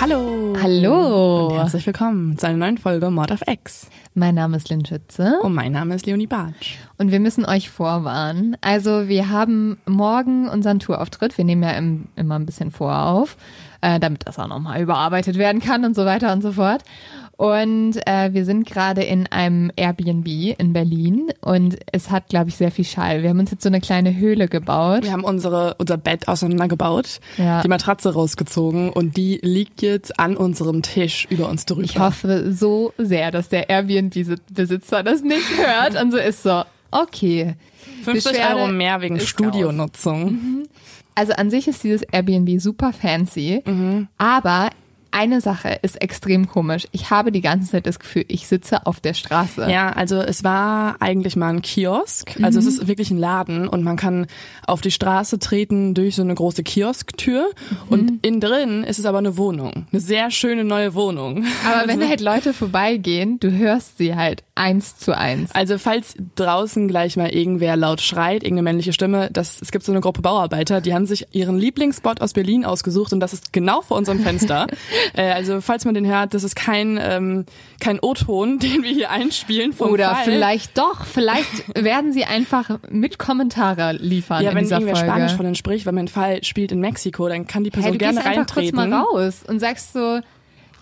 Hallo. 0.00 0.56
Hallo. 0.62 1.48
Und 1.48 1.58
herzlich 1.58 1.86
willkommen 1.86 2.38
zu 2.38 2.46
einer 2.46 2.56
neuen 2.56 2.78
Folge 2.78 3.10
Mord 3.10 3.32
auf 3.32 3.42
X. 3.46 3.90
Mein 4.14 4.34
Name 4.34 4.56
ist 4.56 4.70
Lynn 4.70 4.82
Schütze 4.86 5.38
Und 5.42 5.52
mein 5.52 5.72
Name 5.72 5.94
ist 5.94 6.06
Leonie 6.06 6.26
Bartsch. 6.26 6.78
und 6.96 7.10
wir 7.10 7.20
müssen 7.20 7.44
euch 7.44 7.68
vorwarnen. 7.68 8.56
Also 8.62 9.08
wir 9.08 9.28
haben 9.28 9.76
morgen 9.84 10.48
unseren 10.48 10.78
Tourauftritt. 10.78 11.36
Wir 11.36 11.44
nehmen 11.44 11.62
ja 11.62 11.72
im, 11.72 12.08
immer 12.16 12.38
ein 12.38 12.46
bisschen 12.46 12.70
vorauf, 12.70 13.36
äh, 13.82 14.00
damit 14.00 14.26
das 14.26 14.38
auch 14.38 14.48
nochmal 14.48 14.80
überarbeitet 14.80 15.36
werden 15.36 15.60
kann 15.60 15.84
und 15.84 15.94
so 15.94 16.06
weiter 16.06 16.32
und 16.32 16.40
so 16.40 16.52
fort. 16.52 16.82
Und 17.40 17.92
äh, 18.06 18.34
wir 18.34 18.44
sind 18.44 18.66
gerade 18.66 19.02
in 19.02 19.26
einem 19.28 19.72
Airbnb 19.74 20.26
in 20.58 20.74
Berlin 20.74 21.28
und 21.40 21.78
es 21.90 22.10
hat, 22.10 22.28
glaube 22.28 22.50
ich, 22.50 22.56
sehr 22.56 22.70
viel 22.70 22.84
Schall. 22.84 23.22
Wir 23.22 23.30
haben 23.30 23.38
uns 23.38 23.50
jetzt 23.50 23.62
so 23.62 23.70
eine 23.70 23.80
kleine 23.80 24.14
Höhle 24.14 24.46
gebaut. 24.46 25.04
Wir 25.04 25.12
haben 25.12 25.24
unsere, 25.24 25.74
unser 25.78 25.96
Bett 25.96 26.28
auseinandergebaut, 26.28 27.18
Ja. 27.38 27.62
die 27.62 27.68
Matratze 27.68 28.12
rausgezogen 28.12 28.90
und 28.90 29.16
die 29.16 29.38
liegt 29.42 29.80
jetzt 29.80 30.20
an 30.20 30.36
unserem 30.36 30.82
Tisch 30.82 31.26
über 31.30 31.48
uns 31.48 31.64
drüber. 31.64 31.80
Ich 31.82 31.98
hoffe 31.98 32.52
so 32.52 32.92
sehr, 32.98 33.30
dass 33.30 33.48
der 33.48 33.70
Airbnb-Besitzer 33.70 35.02
das 35.02 35.22
nicht 35.22 35.48
hört 35.56 35.98
und 35.98 36.10
so 36.10 36.18
ist 36.18 36.42
so, 36.42 36.64
okay. 36.90 37.54
50 38.04 38.32
Beschwerde 38.32 38.56
Euro 38.60 38.68
mehr 38.68 39.00
wegen 39.00 39.18
Studionutzung. 39.18 40.66
Also 41.14 41.32
an 41.32 41.48
sich 41.48 41.68
ist 41.68 41.82
dieses 41.84 42.02
Airbnb 42.02 42.60
super 42.60 42.92
fancy, 42.92 43.62
aber 44.18 44.68
eine 45.12 45.40
Sache 45.40 45.78
ist 45.82 46.00
extrem 46.00 46.48
komisch. 46.48 46.86
Ich 46.92 47.10
habe 47.10 47.32
die 47.32 47.40
ganze 47.40 47.70
Zeit 47.70 47.86
das 47.86 47.98
Gefühl, 47.98 48.24
ich 48.28 48.46
sitze 48.46 48.86
auf 48.86 49.00
der 49.00 49.14
Straße. 49.14 49.70
Ja, 49.70 49.90
also 49.90 50.20
es 50.20 50.44
war 50.44 50.96
eigentlich 51.00 51.36
mal 51.36 51.48
ein 51.48 51.62
Kiosk. 51.62 52.36
Also 52.42 52.58
es 52.58 52.66
ist 52.66 52.88
wirklich 52.88 53.10
ein 53.10 53.18
Laden 53.18 53.68
und 53.68 53.82
man 53.82 53.96
kann 53.96 54.26
auf 54.66 54.80
die 54.80 54.90
Straße 54.90 55.38
treten 55.38 55.94
durch 55.94 56.16
so 56.16 56.22
eine 56.22 56.34
große 56.34 56.62
Kiosktür 56.62 57.50
und 57.88 58.24
innen 58.24 58.40
drin 58.40 58.84
ist 58.84 58.98
es 58.98 59.04
aber 59.04 59.18
eine 59.18 59.36
Wohnung. 59.36 59.86
Eine 59.92 60.00
sehr 60.00 60.30
schöne 60.30 60.64
neue 60.64 60.94
Wohnung. 60.94 61.44
Aber 61.66 61.88
wenn 61.92 62.06
halt 62.08 62.20
Leute 62.20 62.52
vorbeigehen, 62.52 63.40
du 63.40 63.50
hörst 63.50 63.98
sie 63.98 64.14
halt 64.14 64.42
eins 64.54 64.98
zu 64.98 65.16
eins. 65.16 65.50
Also 65.54 65.78
falls 65.78 66.14
draußen 66.36 66.86
gleich 66.86 67.16
mal 67.16 67.30
irgendwer 67.30 67.76
laut 67.76 68.00
schreit, 68.00 68.42
irgendeine 68.42 68.62
männliche 68.62 68.92
Stimme, 68.92 69.30
das, 69.32 69.60
es 69.62 69.72
gibt 69.72 69.84
so 69.84 69.92
eine 69.92 70.00
Gruppe 70.00 70.22
Bauarbeiter, 70.22 70.80
die 70.80 70.94
haben 70.94 71.06
sich 71.06 71.26
ihren 71.32 71.58
Lieblingsspot 71.58 72.20
aus 72.20 72.34
Berlin 72.34 72.64
ausgesucht 72.64 73.12
und 73.12 73.20
das 73.20 73.32
ist 73.32 73.52
genau 73.52 73.80
vor 73.80 73.96
unserem 73.96 74.20
Fenster. 74.20 74.66
äh, 75.14 75.30
also 75.32 75.60
falls 75.60 75.84
man 75.84 75.94
den 75.94 76.06
hört, 76.06 76.34
das 76.34 76.44
ist 76.44 76.56
kein, 76.56 76.98
ähm, 77.02 77.44
kein 77.80 77.98
O-Ton, 78.00 78.58
den 78.60 78.82
wir 78.82 78.90
hier 78.90 79.10
einspielen 79.10 79.72
vom 79.72 79.90
Oder 79.90 80.14
Fall. 80.14 80.24
vielleicht 80.24 80.78
doch, 80.78 81.04
vielleicht 81.04 81.74
werden 81.82 82.12
sie 82.12 82.24
einfach 82.24 82.78
mit 82.90 83.18
Kommentare 83.18 83.92
liefern 83.92 84.42
Ja, 84.42 84.50
in 84.50 84.56
wenn 84.56 84.64
dieser 84.64 84.76
irgendwer 84.76 84.96
Folge. 84.96 85.10
Spanisch 85.12 85.32
von 85.32 85.46
uns 85.46 85.58
spricht, 85.58 85.86
weil 85.86 85.92
mein 85.92 86.08
Fall 86.08 86.42
spielt 86.44 86.72
in 86.72 86.80
Mexiko, 86.80 87.28
dann 87.28 87.46
kann 87.46 87.64
die 87.64 87.70
hey, 87.70 87.74
Person 87.80 87.92
du 87.92 87.98
gerne 87.98 88.14
gehst 88.16 88.26
einfach 88.26 88.46
kurz 88.54 88.66
reintreten. 88.66 88.90
mal 88.90 89.02
raus 89.02 89.40
und 89.46 89.58
sagst 89.60 89.92
so, 89.92 90.20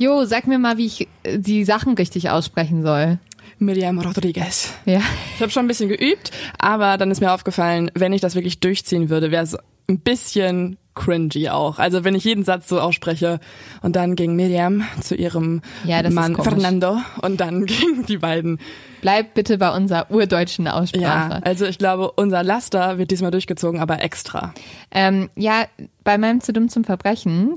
Jo, 0.01 0.25
sag 0.27 0.47
mir 0.47 0.61
mal, 0.61 0.77
wie 0.77 0.87
ich 0.87 1.09
äh, 1.25 1.39
die 1.39 1.65
Sachen 1.65 1.95
richtig 1.95 2.31
aussprechen 2.31 2.83
soll. 2.83 3.19
Miriam 3.59 3.99
Rodriguez. 3.99 4.73
Ja. 4.85 5.01
Ich 5.35 5.41
habe 5.41 5.51
schon 5.51 5.65
ein 5.65 5.69
bisschen 5.69 5.89
geübt, 5.89 6.31
aber 6.59 6.97
dann 6.97 7.11
ist 7.11 7.21
mir 7.21 7.33
aufgefallen, 7.33 7.91
wenn 7.95 8.13
ich 8.13 8.21
das 8.21 8.37
wirklich 8.37 8.61
durchziehen 8.61 9.09
würde, 9.09 9.33
wäre 9.33 9.43
es 9.43 9.57
ein 9.89 9.99
bisschen 9.99 10.77
cringy 10.99 11.49
auch. 11.49 11.79
Also 11.79 12.05
wenn 12.05 12.15
ich 12.15 12.25
jeden 12.25 12.45
Satz 12.45 12.69
so 12.69 12.81
ausspreche 12.81 13.39
und 13.83 13.97
dann 13.97 14.17
ging 14.17 14.35
Miriam 14.35 14.85
zu 15.01 15.15
ihrem 15.15 15.63
Ja, 15.85 16.03
Mann. 16.11 16.37
Fernando 16.37 16.99
und 17.23 17.41
dann 17.41 17.67
gingen 17.67 18.05
die 18.07 18.19
beiden. 18.19 18.59
Bleib 19.01 19.35
bitte 19.35 19.59
bei 19.59 19.75
unserer 19.75 20.11
urdeutschen 20.11 20.67
Aussprache. 20.67 21.03
Ja, 21.35 21.41
also 21.45 21.67
ich 21.67 21.79
glaube, 21.79 22.11
unser 22.13 22.43
Laster 22.43 22.99
wird 22.99 23.13
diesmal 23.13 23.31
durchgezogen, 23.31 23.81
aber 23.81 24.03
extra. 24.03 24.53
Ähm, 24.91 25.31
ja, 25.37 25.67
bei 26.03 26.19
meinem 26.19 26.41
zu 26.41 26.53
dumm 26.53 26.69
zum 26.69 26.83
Verbrechen 26.83 27.57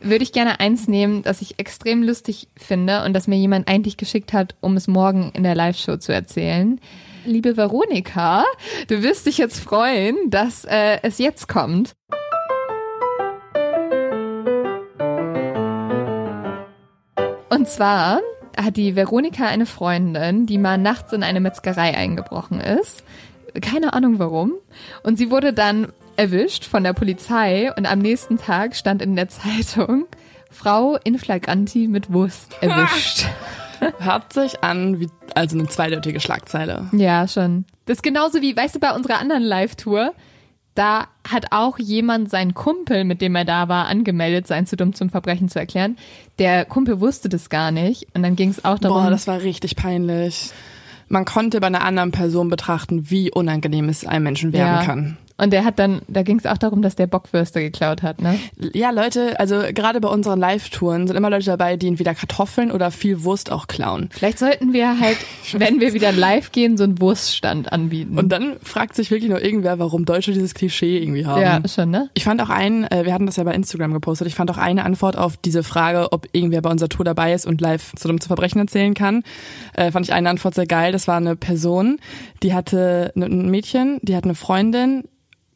würde 0.00 0.22
ich 0.22 0.32
gerne 0.32 0.60
eins 0.60 0.86
nehmen, 0.86 1.22
das 1.22 1.40
ich 1.40 1.58
extrem 1.58 2.02
lustig 2.02 2.48
finde 2.56 3.04
und 3.04 3.14
das 3.14 3.26
mir 3.26 3.36
jemand 3.36 3.68
eigentlich 3.68 3.96
geschickt 3.96 4.34
hat, 4.34 4.54
um 4.60 4.76
es 4.76 4.86
morgen 4.86 5.30
in 5.32 5.42
der 5.42 5.54
Live-Show 5.54 5.96
zu 5.96 6.12
erzählen. 6.12 6.78
Liebe 7.24 7.56
Veronika, 7.56 8.44
du 8.88 9.02
wirst 9.02 9.24
dich 9.24 9.38
jetzt 9.38 9.58
freuen, 9.60 10.16
dass 10.28 10.66
äh, 10.66 10.98
es 11.02 11.16
jetzt 11.16 11.48
kommt. 11.48 11.94
Und 17.54 17.68
zwar 17.68 18.20
hat 18.56 18.76
die 18.76 18.96
Veronika 18.96 19.46
eine 19.46 19.66
Freundin, 19.66 20.46
die 20.46 20.58
mal 20.58 20.76
nachts 20.76 21.12
in 21.12 21.22
eine 21.22 21.40
Metzgerei 21.40 21.96
eingebrochen 21.96 22.60
ist. 22.60 23.04
Keine 23.60 23.92
Ahnung 23.92 24.18
warum. 24.18 24.54
Und 25.04 25.18
sie 25.18 25.30
wurde 25.30 25.52
dann 25.52 25.92
erwischt 26.16 26.64
von 26.64 26.82
der 26.82 26.92
Polizei 26.92 27.72
und 27.76 27.86
am 27.86 28.00
nächsten 28.00 28.38
Tag 28.38 28.74
stand 28.74 29.02
in 29.02 29.14
der 29.14 29.28
Zeitung 29.28 30.06
Frau 30.50 30.96
in 31.04 31.18
flagranti 31.18 31.86
mit 31.86 32.12
Wurst 32.12 32.56
erwischt. 32.60 33.26
Hört 33.98 34.32
sich 34.32 34.62
an 34.64 34.98
wie 34.98 35.08
also 35.34 35.58
eine 35.58 35.68
zweideutige 35.68 36.20
Schlagzeile. 36.20 36.88
ja, 36.92 37.28
schon. 37.28 37.66
Das 37.86 37.98
ist 37.98 38.02
genauso 38.02 38.40
wie, 38.40 38.56
weißt 38.56 38.74
du, 38.76 38.80
bei 38.80 38.92
unserer 38.92 39.18
anderen 39.18 39.42
Live-Tour, 39.42 40.12
da 40.74 41.06
hat 41.28 41.46
auch 41.52 41.78
jemand 41.78 42.30
seinen 42.30 42.54
Kumpel, 42.54 43.04
mit 43.04 43.20
dem 43.20 43.34
er 43.36 43.44
da 43.44 43.68
war, 43.68 43.86
angemeldet, 43.86 44.46
sein 44.46 44.66
zu 44.66 44.76
dumm 44.76 44.94
zum 44.94 45.08
Verbrechen 45.08 45.48
zu 45.48 45.58
erklären. 45.58 45.96
Der 46.38 46.64
Kumpel 46.64 47.00
wusste 47.00 47.28
das 47.28 47.48
gar 47.48 47.70
nicht 47.70 48.06
und 48.14 48.22
dann 48.22 48.36
ging 48.36 48.50
es 48.50 48.64
auch 48.64 48.78
darum, 48.78 49.04
Boah, 49.04 49.10
das 49.10 49.26
war 49.26 49.40
richtig 49.40 49.76
peinlich. 49.76 50.50
Man 51.08 51.24
konnte 51.24 51.60
bei 51.60 51.68
einer 51.68 51.84
anderen 51.84 52.10
Person 52.10 52.48
betrachten, 52.48 53.10
wie 53.10 53.30
unangenehm 53.30 53.88
es 53.88 54.06
einem 54.06 54.24
Menschen 54.24 54.52
werden 54.52 54.80
ja. 54.80 54.84
kann. 54.84 55.18
Und 55.44 55.50
der 55.50 55.66
hat 55.66 55.78
dann, 55.78 56.00
da 56.08 56.22
ging 56.22 56.38
es 56.38 56.46
auch 56.46 56.56
darum, 56.56 56.80
dass 56.80 56.96
der 56.96 57.06
Bockwürste 57.06 57.60
geklaut 57.60 58.02
hat, 58.02 58.22
ne? 58.22 58.38
Ja, 58.72 58.90
Leute, 58.92 59.38
also 59.38 59.60
gerade 59.74 60.00
bei 60.00 60.08
unseren 60.08 60.40
Live-Touren 60.40 61.06
sind 61.06 61.16
immer 61.16 61.28
Leute 61.28 61.44
dabei, 61.44 61.76
die 61.76 61.86
entweder 61.86 62.14
Kartoffeln 62.14 62.72
oder 62.72 62.90
viel 62.90 63.24
Wurst 63.24 63.52
auch 63.52 63.66
klauen. 63.66 64.08
Vielleicht 64.10 64.38
sollten 64.38 64.72
wir 64.72 64.98
halt, 64.98 65.18
wenn 65.52 65.80
wir 65.80 65.92
wieder 65.92 66.12
live 66.12 66.50
gehen, 66.50 66.78
so 66.78 66.84
einen 66.84 66.98
Wurststand 66.98 67.70
anbieten. 67.70 68.18
Und 68.18 68.30
dann 68.30 68.56
fragt 68.62 68.96
sich 68.96 69.10
wirklich 69.10 69.28
nur 69.28 69.44
irgendwer, 69.44 69.78
warum 69.78 70.06
Deutsche 70.06 70.32
dieses 70.32 70.54
Klischee 70.54 70.96
irgendwie 70.96 71.26
haben. 71.26 71.42
ja, 71.42 71.60
schon, 71.68 71.90
ne? 71.90 72.08
Ich 72.14 72.24
fand 72.24 72.40
auch 72.40 72.48
einen, 72.48 72.84
äh, 72.84 73.04
wir 73.04 73.12
hatten 73.12 73.26
das 73.26 73.36
ja 73.36 73.44
bei 73.44 73.52
Instagram 73.52 73.92
gepostet, 73.92 74.26
ich 74.26 74.34
fand 74.34 74.50
auch 74.50 74.56
eine 74.56 74.86
Antwort 74.86 75.18
auf 75.18 75.36
diese 75.36 75.62
Frage, 75.62 76.10
ob 76.10 76.26
irgendwer 76.32 76.62
bei 76.62 76.70
unserer 76.70 76.88
Tour 76.88 77.04
dabei 77.04 77.34
ist 77.34 77.46
und 77.46 77.60
live 77.60 77.92
zu 77.96 78.08
dem 78.08 78.18
zu 78.18 78.28
Verbrechen 78.28 78.62
erzählen 78.62 78.94
kann, 78.94 79.24
äh, 79.74 79.90
fand 79.90 80.06
ich 80.06 80.14
eine 80.14 80.30
Antwort 80.30 80.54
sehr 80.54 80.66
geil. 80.66 80.90
Das 80.90 81.06
war 81.06 81.18
eine 81.18 81.36
Person, 81.36 81.98
die 82.42 82.54
hatte 82.54 83.12
ein 83.14 83.50
Mädchen, 83.50 83.98
die 84.00 84.16
hat 84.16 84.24
eine 84.24 84.34
Freundin 84.34 85.04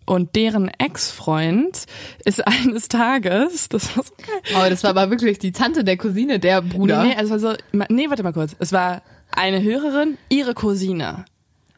und 0.09 0.35
deren 0.37 0.69
Ex-Freund 0.79 1.85
ist 2.25 2.47
eines 2.47 2.89
Tages, 2.89 3.69
das 3.69 3.97
war 3.97 4.05
so 4.05 4.13
geil, 4.19 4.57
Oh, 4.57 4.69
das 4.71 4.83
war 4.83 4.91
aber 4.91 5.11
wirklich 5.11 5.39
die 5.39 5.53
Tante 5.53 5.85
der 5.85 5.97
Cousine, 5.97 6.39
der 6.39 6.63
Bruder. 6.63 7.03
Nee, 7.03 7.09
nee, 7.11 7.17
also 7.17 7.39
so, 7.39 7.55
nee, 7.89 8.09
warte 8.09 8.23
mal 8.23 8.33
kurz. 8.33 8.57
Es 8.59 8.73
war 8.73 9.03
eine 9.31 9.63
Hörerin, 9.63 10.17
ihre 10.29 10.55
Cousine. 10.55 11.25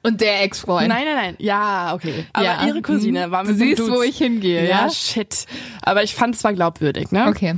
Und 0.03 0.23
der 0.23 0.43
Ex-Freund. 0.45 0.89
Nein, 0.89 1.05
nein, 1.05 1.17
nein. 1.17 1.35
Ja, 1.39 1.93
okay. 1.95 2.25
Aber 2.33 2.45
Ja. 2.47 2.67
ihre 2.67 2.81
Cousine 2.81 3.27
Mhm. 3.27 3.31
war 3.33 3.45
Du 3.45 3.51
mit 3.53 3.61
einem 3.61 3.69
siehst, 3.69 3.81
Dudes. 3.81 3.95
wo 3.95 4.03
ich 4.03 4.17
hingehe, 4.17 4.63
ja? 4.67 4.85
Ja, 4.87 4.91
shit. 4.91 5.45
Aber 5.83 6.03
ich 6.03 6.15
fand 6.15 6.35
es 6.35 6.41
zwar 6.41 6.55
glaubwürdig, 6.55 7.11
ne? 7.13 7.27
Okay. 7.27 7.57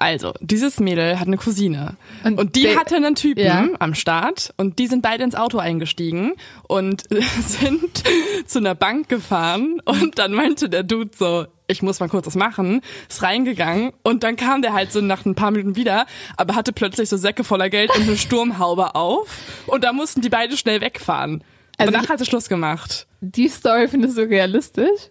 Also, 0.00 0.32
dieses 0.40 0.80
Mädel 0.80 1.20
hat 1.20 1.26
eine 1.26 1.36
Cousine. 1.36 1.94
Und 2.24 2.38
Und, 2.38 2.56
die 2.56 2.76
hatte 2.76 2.96
einen 2.96 3.14
Typen 3.14 3.44
Ja. 3.44 3.68
am 3.80 3.94
Start. 3.94 4.52
Und 4.56 4.78
die 4.78 4.86
sind 4.86 5.02
beide 5.02 5.22
ins 5.24 5.34
Auto 5.34 5.58
eingestiegen 5.58 6.32
und 6.66 7.04
sind 7.46 8.02
zu 8.46 8.58
einer 8.60 8.74
Bank 8.74 9.10
gefahren. 9.10 9.80
Und 9.84 10.18
dann 10.18 10.32
meinte 10.32 10.70
der 10.70 10.84
Dude 10.84 11.10
so, 11.14 11.46
ich 11.66 11.82
muss 11.82 12.00
mal 12.00 12.08
kurz 12.08 12.26
was 12.26 12.34
machen, 12.34 12.80
ist 13.10 13.22
reingegangen 13.22 13.92
und 14.02 14.24
dann 14.24 14.36
kam 14.36 14.62
der 14.62 14.72
halt 14.72 14.90
so 14.90 15.00
nach 15.02 15.24
ein 15.26 15.34
paar 15.36 15.50
Minuten 15.52 15.76
wieder, 15.76 16.06
aber 16.36 16.54
hatte 16.56 16.72
plötzlich 16.72 17.08
so 17.08 17.16
Säcke 17.18 17.44
voller 17.44 17.68
Geld 17.70 17.94
und 17.94 18.02
eine 18.02 18.16
Sturmhaube 18.16 18.94
auf 18.96 19.28
und 19.66 19.84
da 19.84 19.92
mussten 19.92 20.20
die 20.22 20.30
beide 20.30 20.56
schnell 20.56 20.80
wegfahren. 20.80 21.44
Also 21.78 21.92
Danach 21.92 22.08
hat 22.08 22.18
sie 22.18 22.24
Schluss 22.26 22.48
gemacht. 22.48 23.06
Die 23.20 23.48
Story 23.48 23.86
findest 23.86 24.18
du 24.18 24.22
realistisch? 24.22 25.08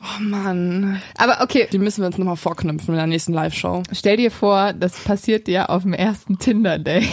Oh 0.00 0.20
Mann. 0.20 1.00
Aber 1.16 1.40
okay, 1.42 1.68
Die 1.72 1.78
müssen 1.78 2.02
wir 2.02 2.06
uns 2.06 2.18
nochmal 2.18 2.36
vorknüpfen 2.36 2.90
in 2.94 2.96
der 2.98 3.06
nächsten 3.06 3.32
Live-Show. 3.32 3.82
stell 3.92 4.18
dir 4.18 4.30
vor, 4.30 4.72
das 4.74 4.92
passiert 5.00 5.46
dir 5.46 5.70
auf 5.70 5.82
dem 5.82 5.94
ersten 5.94 6.38
Tinder-Date. 6.38 7.08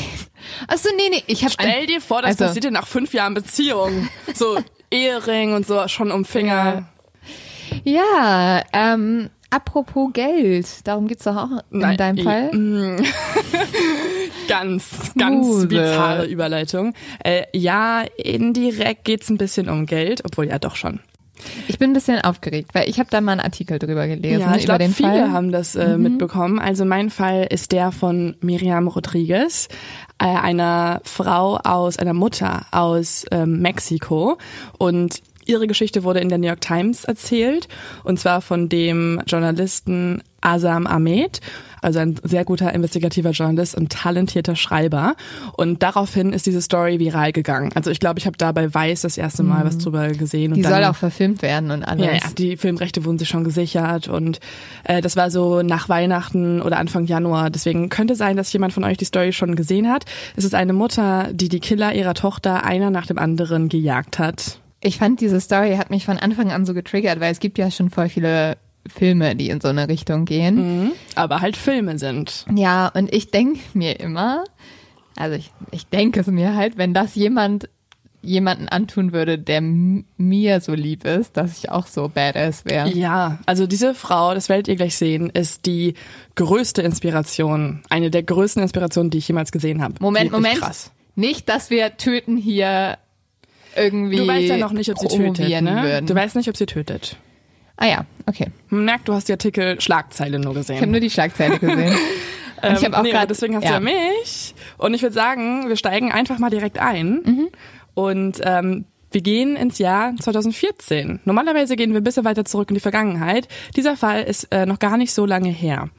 Achso, 0.68 0.89
nee, 0.97 1.09
nee, 1.09 1.24
ich 1.27 1.44
habe 1.44 1.53
Stell 1.53 1.85
dir 1.88 2.01
vor, 2.01 2.21
das 2.21 2.31
also- 2.31 2.45
passiert 2.45 2.65
dir 2.65 2.71
nach 2.71 2.88
fünf 2.88 3.13
Jahren 3.13 3.33
Beziehung. 3.33 4.09
So 4.35 4.57
Ehering 4.91 5.53
und 5.53 5.65
so 5.65 5.88
schon 5.88 6.12
um 6.12 6.25
Finger. 6.25 6.88
Ja, 7.85 8.62
ähm, 8.74 9.29
apropos 9.50 10.12
Geld, 10.13 10.68
darum 10.86 11.07
geht's 11.07 11.24
doch 11.24 11.36
auch 11.38 11.63
in 11.71 11.79
Nein, 11.79 11.97
deinem 11.97 12.18
Fall. 12.24 12.51
Ganz, 14.47 15.13
ganz 15.18 15.45
Smooth. 15.47 15.69
bizarre 15.69 16.25
Überleitung. 16.25 16.94
Äh, 17.24 17.44
ja, 17.53 18.03
indirekt 18.18 19.06
geht's 19.06 19.29
ein 19.29 19.38
bisschen 19.38 19.69
um 19.69 19.86
Geld, 19.86 20.21
obwohl 20.25 20.47
ja 20.50 20.59
doch 20.59 20.75
schon. 20.75 21.00
Ich 21.67 21.79
bin 21.79 21.91
ein 21.91 21.93
bisschen 21.93 22.21
aufgeregt, 22.21 22.71
weil 22.73 22.89
ich 22.89 22.99
habe 22.99 23.09
da 23.09 23.21
mal 23.21 23.33
einen 23.33 23.41
Artikel 23.41 23.79
drüber 23.79 24.07
gelesen 24.07 24.39
Ja, 24.41 24.55
ich 24.55 24.63
über 24.63 24.77
glaube, 24.77 24.83
den 24.85 24.93
viele 24.93 25.09
Fall. 25.09 25.31
haben 25.31 25.51
das 25.51 25.75
äh, 25.75 25.97
mitbekommen. 25.97 26.59
Also 26.59 26.85
mein 26.85 27.09
Fall 27.09 27.47
ist 27.49 27.71
der 27.71 27.91
von 27.91 28.35
Miriam 28.41 28.87
Rodriguez, 28.87 29.67
äh, 30.19 30.25
einer 30.25 31.01
Frau 31.03 31.57
aus, 31.57 31.97
einer 31.97 32.13
Mutter 32.13 32.65
aus 32.71 33.25
ähm, 33.31 33.59
Mexiko. 33.61 34.37
Und 34.77 35.21
ihre 35.45 35.67
Geschichte 35.67 36.03
wurde 36.03 36.19
in 36.19 36.29
der 36.29 36.37
New 36.37 36.47
York 36.47 36.61
Times 36.61 37.05
erzählt. 37.05 37.67
Und 38.03 38.19
zwar 38.19 38.41
von 38.41 38.69
dem 38.69 39.21
Journalisten 39.27 40.21
Azam 40.43 40.87
Ahmed, 40.87 41.39
also 41.81 41.99
ein 41.99 42.15
sehr 42.23 42.45
guter 42.45 42.73
investigativer 42.73 43.31
Journalist 43.31 43.75
und 43.75 43.91
talentierter 43.91 44.55
Schreiber. 44.55 45.15
Und 45.57 45.83
daraufhin 45.83 46.33
ist 46.33 46.45
diese 46.45 46.61
Story 46.61 46.99
viral 46.99 47.31
gegangen. 47.31 47.71
Also 47.75 47.91
ich 47.91 47.99
glaube, 47.99 48.19
ich 48.19 48.25
habe 48.25 48.37
da 48.37 48.51
bei 48.51 48.73
Weiß 48.73 49.01
das 49.01 49.17
erste 49.17 49.43
Mal 49.43 49.65
was 49.65 49.77
drüber 49.77 50.09
gesehen. 50.09 50.53
Die 50.53 50.61
dann 50.61 50.73
soll 50.73 50.83
auch 50.83 50.95
verfilmt 50.95 51.41
werden 51.41 51.71
und 51.71 51.83
alles. 51.83 52.05
ja, 52.05 52.13
ja, 52.13 52.21
die 52.37 52.57
Filmrechte 52.57 53.05
wurden 53.05 53.19
sich 53.19 53.29
schon 53.29 53.43
gesichert 53.43 54.07
und 54.07 54.39
äh, 54.83 55.01
das 55.01 55.15
war 55.15 55.31
so 55.31 55.61
nach 55.61 55.89
Weihnachten 55.89 56.61
oder 56.61 56.77
Anfang 56.77 57.05
Januar. 57.05 57.49
Deswegen 57.49 57.89
könnte 57.89 58.15
sein, 58.15 58.37
dass 58.37 58.51
jemand 58.53 58.73
von 58.73 58.83
euch 58.83 58.97
die 58.97 59.05
Story 59.05 59.33
schon 59.33 59.55
gesehen 59.55 59.89
hat. 59.89 60.05
Es 60.35 60.43
ist 60.43 60.55
eine 60.55 60.73
Mutter, 60.73 61.29
die 61.31 61.49
die 61.49 61.59
Killer 61.59 61.93
ihrer 61.93 62.13
Tochter 62.13 62.63
einer 62.63 62.89
nach 62.89 63.05
dem 63.05 63.17
anderen 63.17 63.69
gejagt 63.69 64.19
hat. 64.19 64.59
Ich 64.83 64.97
fand 64.97 65.21
diese 65.21 65.39
Story 65.39 65.77
hat 65.77 65.89
mich 65.89 66.06
von 66.06 66.18
Anfang 66.18 66.51
an 66.51 66.65
so 66.65 66.74
getriggert, 66.74 67.19
weil 67.19 67.31
es 67.31 67.39
gibt 67.39 67.57
ja 67.57 67.71
schon 67.71 67.89
voll 67.89 68.09
viele 68.09 68.57
Filme, 68.94 69.35
die 69.35 69.50
in 69.50 69.62
so 69.62 69.69
eine 69.69 69.88
Richtung 69.88 70.25
gehen. 70.25 70.91
Aber 71.15 71.39
halt 71.41 71.56
Filme 71.56 71.97
sind. 71.97 72.45
Ja, 72.53 72.89
und 72.89 73.13
ich 73.13 73.31
denke 73.31 73.62
mir 73.74 74.00
immer, 74.00 74.44
also 75.15 75.35
ich, 75.35 75.51
ich 75.71 75.88
denke 75.88 76.19
es 76.19 76.27
mir 76.27 76.56
halt, 76.56 76.77
wenn 76.77 76.94
das 76.94 77.15
jemand 77.15 77.69
jemanden 78.21 78.69
antun 78.69 79.12
würde, 79.12 79.38
der 79.38 79.62
mir 79.62 80.62
so 80.62 80.74
lieb 80.74 81.06
ist, 81.06 81.36
dass 81.36 81.57
ich 81.57 81.69
auch 81.69 81.88
so 81.88 82.09
badass 82.09 82.65
wäre. 82.65 82.89
Ja, 82.89 83.39
also 83.45 83.68
diese 83.68 83.94
Frau, 83.94 84.33
das 84.33 84.47
werdet 84.47 84.69
ihr 84.69 84.77
gleich 84.77 84.95
sehen, 84.95 85.29
ist 85.29 85.65
die 85.65 85.94
größte 86.36 86.81
Inspiration. 86.81 87.83
Eine 87.89 88.12
der 88.12 88.24
größten 88.24 88.63
Inspirationen, 88.63 89.09
die 89.09 89.18
ich 89.18 89.27
jemals 89.27 89.51
gesehen 89.51 89.81
habe. 89.81 89.95
Moment, 90.00 90.31
Moment. 90.31 90.59
Krass. 90.59 90.91
Nicht, 91.15 91.50
dass 91.50 91.69
wir 91.69 91.97
töten 91.97 92.38
hier 92.38 92.97
irgendwie 93.75 94.17
Du 94.17 94.27
weißt 94.27 94.47
ja 94.47 94.57
noch 94.57 94.71
nicht, 94.71 94.89
ob 94.91 94.99
sie 94.99 95.07
tötet, 95.07 95.61
ne? 95.61 95.83
würden. 95.83 96.05
Du 96.05 96.15
weißt 96.15 96.35
nicht, 96.35 96.49
ob 96.49 96.57
sie 96.57 96.65
tötet. 96.65 97.17
ah 97.77 97.85
ja, 97.87 98.05
okay. 98.25 98.47
Man 98.69 98.85
merkt, 98.85 99.07
du 99.07 99.13
hast 99.13 99.27
die 99.27 99.33
Artikel 99.33 99.79
Schlagzeile 99.81 100.39
nur 100.39 100.53
gesehen. 100.53 100.75
Ich 100.75 100.81
habe 100.81 100.91
nur 100.91 101.01
die 101.01 101.09
Schlagzeile 101.09 101.59
gesehen. 101.59 101.95
Und 102.61 102.77
ich 102.77 102.85
habe 102.85 102.95
auch 102.95 102.99
Ähm, 102.99 103.03
nee, 103.03 103.11
gerade 103.11 103.27
deswegen 103.27 103.55
hast 103.55 103.67
du 103.67 103.71
ja 103.73 103.79
mich. 103.79 104.55
Und 104.77 104.93
ich 104.93 105.01
würde 105.01 105.13
sagen, 105.13 105.67
wir 105.67 105.75
steigen 105.75 106.11
einfach 106.11 106.39
mal 106.39 106.49
direkt 106.49 106.79
ein. 106.79 107.21
Mhm. 107.25 107.49
Und 107.93 108.39
ähm, 108.43 108.85
wir 109.11 109.21
gehen 109.21 109.55
ins 109.55 109.77
Jahr 109.79 110.15
2014. 110.15 111.19
Normalerweise 111.25 111.75
gehen 111.75 111.91
wir 111.91 111.99
ein 112.01 112.03
bisschen 112.03 112.25
weiter 112.25 112.45
zurück 112.45 112.69
in 112.69 112.75
die 112.75 112.79
Vergangenheit. 112.79 113.47
Dieser 113.75 113.97
Fall 113.97 114.23
ist 114.23 114.47
äh, 114.51 114.65
noch 114.65 114.79
gar 114.79 114.97
nicht 114.97 115.13
so 115.13 115.25
lange 115.25 115.49
her. 115.49 115.89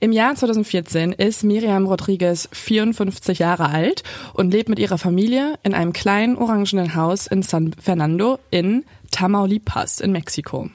Im 0.00 0.12
Jahr 0.12 0.34
2014 0.34 1.12
ist 1.12 1.44
Miriam 1.44 1.86
Rodriguez 1.86 2.48
54 2.52 3.38
Jahre 3.38 3.68
alt 3.68 4.02
und 4.34 4.52
lebt 4.52 4.68
mit 4.68 4.78
ihrer 4.78 4.98
Familie 4.98 5.54
in 5.62 5.74
einem 5.74 5.92
kleinen 5.92 6.36
orangenen 6.36 6.94
Haus 6.94 7.26
in 7.26 7.42
San 7.42 7.72
Fernando 7.80 8.38
in 8.50 8.84
Tamaulipas 9.10 10.00
in 10.00 10.12
Mexiko. 10.12 10.70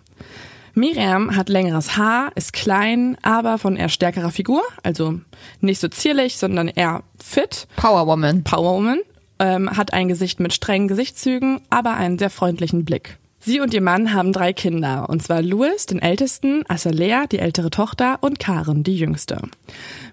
Miriam 0.74 1.36
hat 1.36 1.50
längeres 1.50 1.98
Haar, 1.98 2.32
ist 2.36 2.54
klein, 2.54 3.18
aber 3.24 3.58
von 3.58 3.76
eher 3.76 3.90
stärkerer 3.90 4.30
Figur, 4.30 4.62
also 4.84 5.20
nicht 5.60 5.82
so 5.82 5.88
zierlich, 5.88 6.38
sondern 6.38 6.68
eher 6.68 7.02
fit. 7.24 7.68
Powerwoman. 7.78 8.44
Powerwoman, 8.44 9.00
ähm, 9.40 9.76
hat 9.76 9.94
ein 9.94 10.08
Gesicht 10.08 10.40
mit 10.40 10.54
strengen 10.54 10.88
Gesichtszügen, 10.88 11.62
aber 11.72 11.96
einen 11.96 12.20
sehr 12.20 12.30
freundlichen 12.30 12.86
Blick. 12.86 13.18
Sie 13.48 13.62
und 13.62 13.74
ihr 13.74 13.80
Mann 13.80 14.14
haben 14.14 14.34
drei 14.34 14.52
Kinder, 14.52 15.08
und 15.08 15.24
zwar 15.24 15.42
Louis, 15.42 15.86
den 15.86 16.00
ältesten, 16.00 16.66
Azalea, 16.68 17.28
die 17.28 17.40
ältere 17.40 17.70
Tochter, 17.70 18.18
und 18.20 18.40
Karen, 18.40 18.84
die 18.84 18.98
jüngste. 18.98 19.40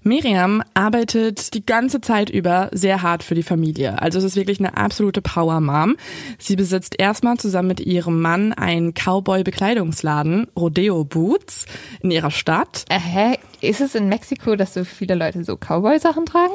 Miriam 0.05 0.63
arbeitet 0.75 1.53
die 1.53 1.67
ganze 1.67 2.01
Zeit 2.01 2.31
über 2.31 2.69
sehr 2.71 3.03
hart 3.03 3.25
für 3.25 3.35
die 3.35 3.43
Familie. 3.43 4.01
Also 4.01 4.19
es 4.19 4.25
ist 4.25 4.37
wirklich 4.37 4.61
eine 4.61 4.77
absolute 4.77 5.21
Power-Mom. 5.21 5.97
Sie 6.39 6.55
besitzt 6.55 6.95
erstmal 6.97 7.37
zusammen 7.37 7.67
mit 7.67 7.81
ihrem 7.81 8.23
Mann 8.23 8.53
einen 8.53 8.95
Cowboy-Bekleidungsladen, 8.95 10.47
Rodeo 10.57 11.03
Boots, 11.03 11.67
in 12.05 12.13
ihrer 12.13 12.31
Stadt. 12.31 12.85
Äh, 12.89 13.01
hä? 13.01 13.39
Ist 13.61 13.81
es 13.81 13.97
in 13.97 14.09
Mexiko, 14.09 14.55
dass 14.55 14.75
so 14.75 14.85
viele 14.85 15.17
Leute 15.17 15.43
so 15.43 15.57
Cowboy-Sachen 15.57 16.27
tragen? 16.27 16.55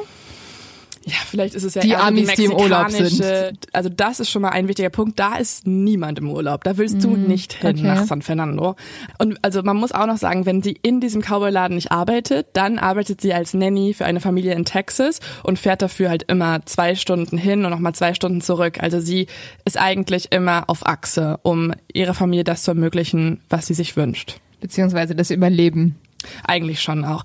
Ja, 1.06 1.16
vielleicht 1.28 1.56
ist 1.56 1.64
es 1.64 1.76
ja 1.76 1.82
Die 1.82 1.90
eher 1.92 2.04
Amis, 2.04 2.34
die 2.34 2.46
im 2.46 2.54
Urlaub 2.54 2.88
mexikanische- 2.88 3.54
Also 3.74 3.90
das 3.90 4.20
ist 4.20 4.30
schon 4.30 4.42
mal 4.42 4.50
ein 4.50 4.68
wichtiger 4.68 4.90
Punkt. 4.90 5.20
Da 5.20 5.38
ist 5.38 5.66
niemand 5.66 6.20
im 6.20 6.30
Urlaub. 6.30 6.64
Da 6.64 6.78
willst 6.78 7.04
du 7.04 7.16
nicht 7.16 7.54
hin 7.54 7.78
okay. 7.78 7.82
nach 7.84 8.04
San 8.04 8.22
Fernando. 8.22 8.76
Und 9.18 9.38
also 9.42 9.64
man 9.64 9.78
muss 9.78 9.92
auch 9.92 10.06
noch 10.06 10.18
sagen, 10.18 10.46
wenn 10.46 10.62
sie 10.62 10.78
in 10.82 11.00
diesem 11.00 11.22
Cowboy-Laden 11.22 11.76
nicht 11.76 11.92
arbeitet, 11.92 12.48
dann 12.54 12.78
arbeitet 12.80 13.22
sie 13.22 13.34
als 13.34 13.54
Nanny 13.54 13.94
für 13.94 14.06
eine 14.06 14.20
Familie 14.20 14.54
in 14.54 14.66
Texas 14.66 15.20
und 15.44 15.58
fährt 15.58 15.82
dafür 15.82 16.10
halt 16.10 16.24
immer 16.24 16.66
zwei 16.66 16.96
Stunden 16.96 17.38
hin 17.38 17.66
und 17.66 17.72
nochmal 17.72 17.96
zwei 17.96 18.14
Stunden 18.14 18.42
zurück. 18.42 18.82
Also 18.82 19.00
sie 19.00 19.28
ist 19.66 19.80
eigentlich 19.80 20.32
immer 20.32 20.66
auf 20.68 20.86
Achse, 20.86 21.40
um 21.44 21.74
ihrer 21.94 22.14
Familie 22.14 22.44
das 22.44 22.64
zu 22.64 22.72
ermöglichen, 22.72 23.42
was 23.50 23.68
sie 23.68 23.74
sich 23.74 23.96
wünscht. 23.96 24.40
Beziehungsweise 24.60 25.16
das 25.16 25.32
Überleben. 25.32 25.96
Eigentlich 26.44 26.82
schon 26.82 27.06
auch. 27.06 27.24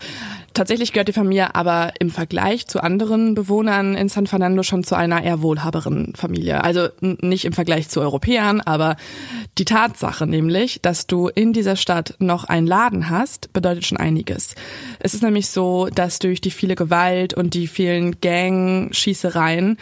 Tatsächlich 0.55 0.93
gehört 0.93 1.09
die 1.09 1.13
Familie 1.13 1.57
aber 1.57 1.93
im 1.99 2.11
Vergleich 2.11 2.69
zu 2.69 2.81
anderen 2.81 3.35
Bewohnern 3.35 3.97
in 3.97 4.09
San 4.09 4.29
Fernando 4.29 4.63
schon 4.63 4.85
zu 4.85 4.95
einer 4.95 5.25
eher 5.25 5.43
wohlhaberen 5.43 6.15
Familie. 6.15 6.63
Also 6.63 6.89
nicht 7.01 7.45
im 7.45 7.53
Vergleich 7.53 7.89
zu 7.89 8.01
Europäern, 8.01 8.61
aber 8.61 8.97
die 9.59 9.65
Tatsache 9.65 10.29
nämlich, 10.29 10.81
dass 10.81 11.09
du 11.09 11.27
in 11.27 11.53
dieser 11.53 11.75
Stadt 11.75 12.15
noch 12.21 12.45
einen 12.45 12.69
Laden 12.69 13.11
hast, 13.11 13.53
bedeutet 13.53 13.85
schon 13.85 13.99
einiges. 13.99 14.55
Es 15.01 15.13
ist 15.13 15.25
nämlich 15.25 15.49
so, 15.49 15.89
dass 15.93 16.21
durch 16.21 16.41
die 16.41 16.53
viele 16.53 16.77
Gewalt 16.77 17.35
und 17.35 17.55
die 17.55 17.67
vielen 17.67 18.21
Gang-Schießereien 18.21 19.77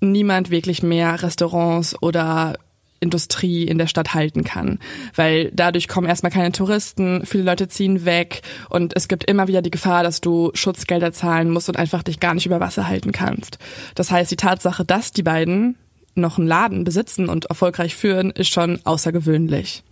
niemand 0.00 0.50
wirklich 0.50 0.82
mehr 0.82 1.22
Restaurants 1.22 2.00
oder 2.02 2.58
Industrie 3.00 3.64
in 3.64 3.78
der 3.78 3.86
Stadt 3.86 4.14
halten 4.14 4.44
kann. 4.44 4.78
Weil 5.14 5.50
dadurch 5.52 5.88
kommen 5.88 6.06
erstmal 6.06 6.32
keine 6.32 6.52
Touristen, 6.52 7.24
viele 7.24 7.44
Leute 7.44 7.68
ziehen 7.68 8.04
weg 8.04 8.42
und 8.68 8.94
es 8.96 9.08
gibt 9.08 9.24
immer 9.24 9.48
wieder 9.48 9.62
die 9.62 9.70
Gefahr, 9.70 10.02
dass 10.02 10.20
du 10.20 10.50
Schutzgelder 10.54 11.12
zahlen 11.12 11.50
musst 11.50 11.68
und 11.68 11.76
einfach 11.76 12.02
dich 12.02 12.20
gar 12.20 12.34
nicht 12.34 12.46
über 12.46 12.60
Wasser 12.60 12.86
halten 12.86 13.12
kannst. 13.12 13.58
Das 13.94 14.10
heißt, 14.10 14.30
die 14.30 14.36
Tatsache, 14.36 14.84
dass 14.84 15.12
die 15.12 15.22
beiden 15.22 15.76
noch 16.14 16.38
einen 16.38 16.46
Laden 16.46 16.84
besitzen 16.84 17.28
und 17.28 17.46
erfolgreich 17.46 17.96
führen, 17.96 18.30
ist 18.30 18.48
schon 18.48 18.80
außergewöhnlich. 18.84 19.82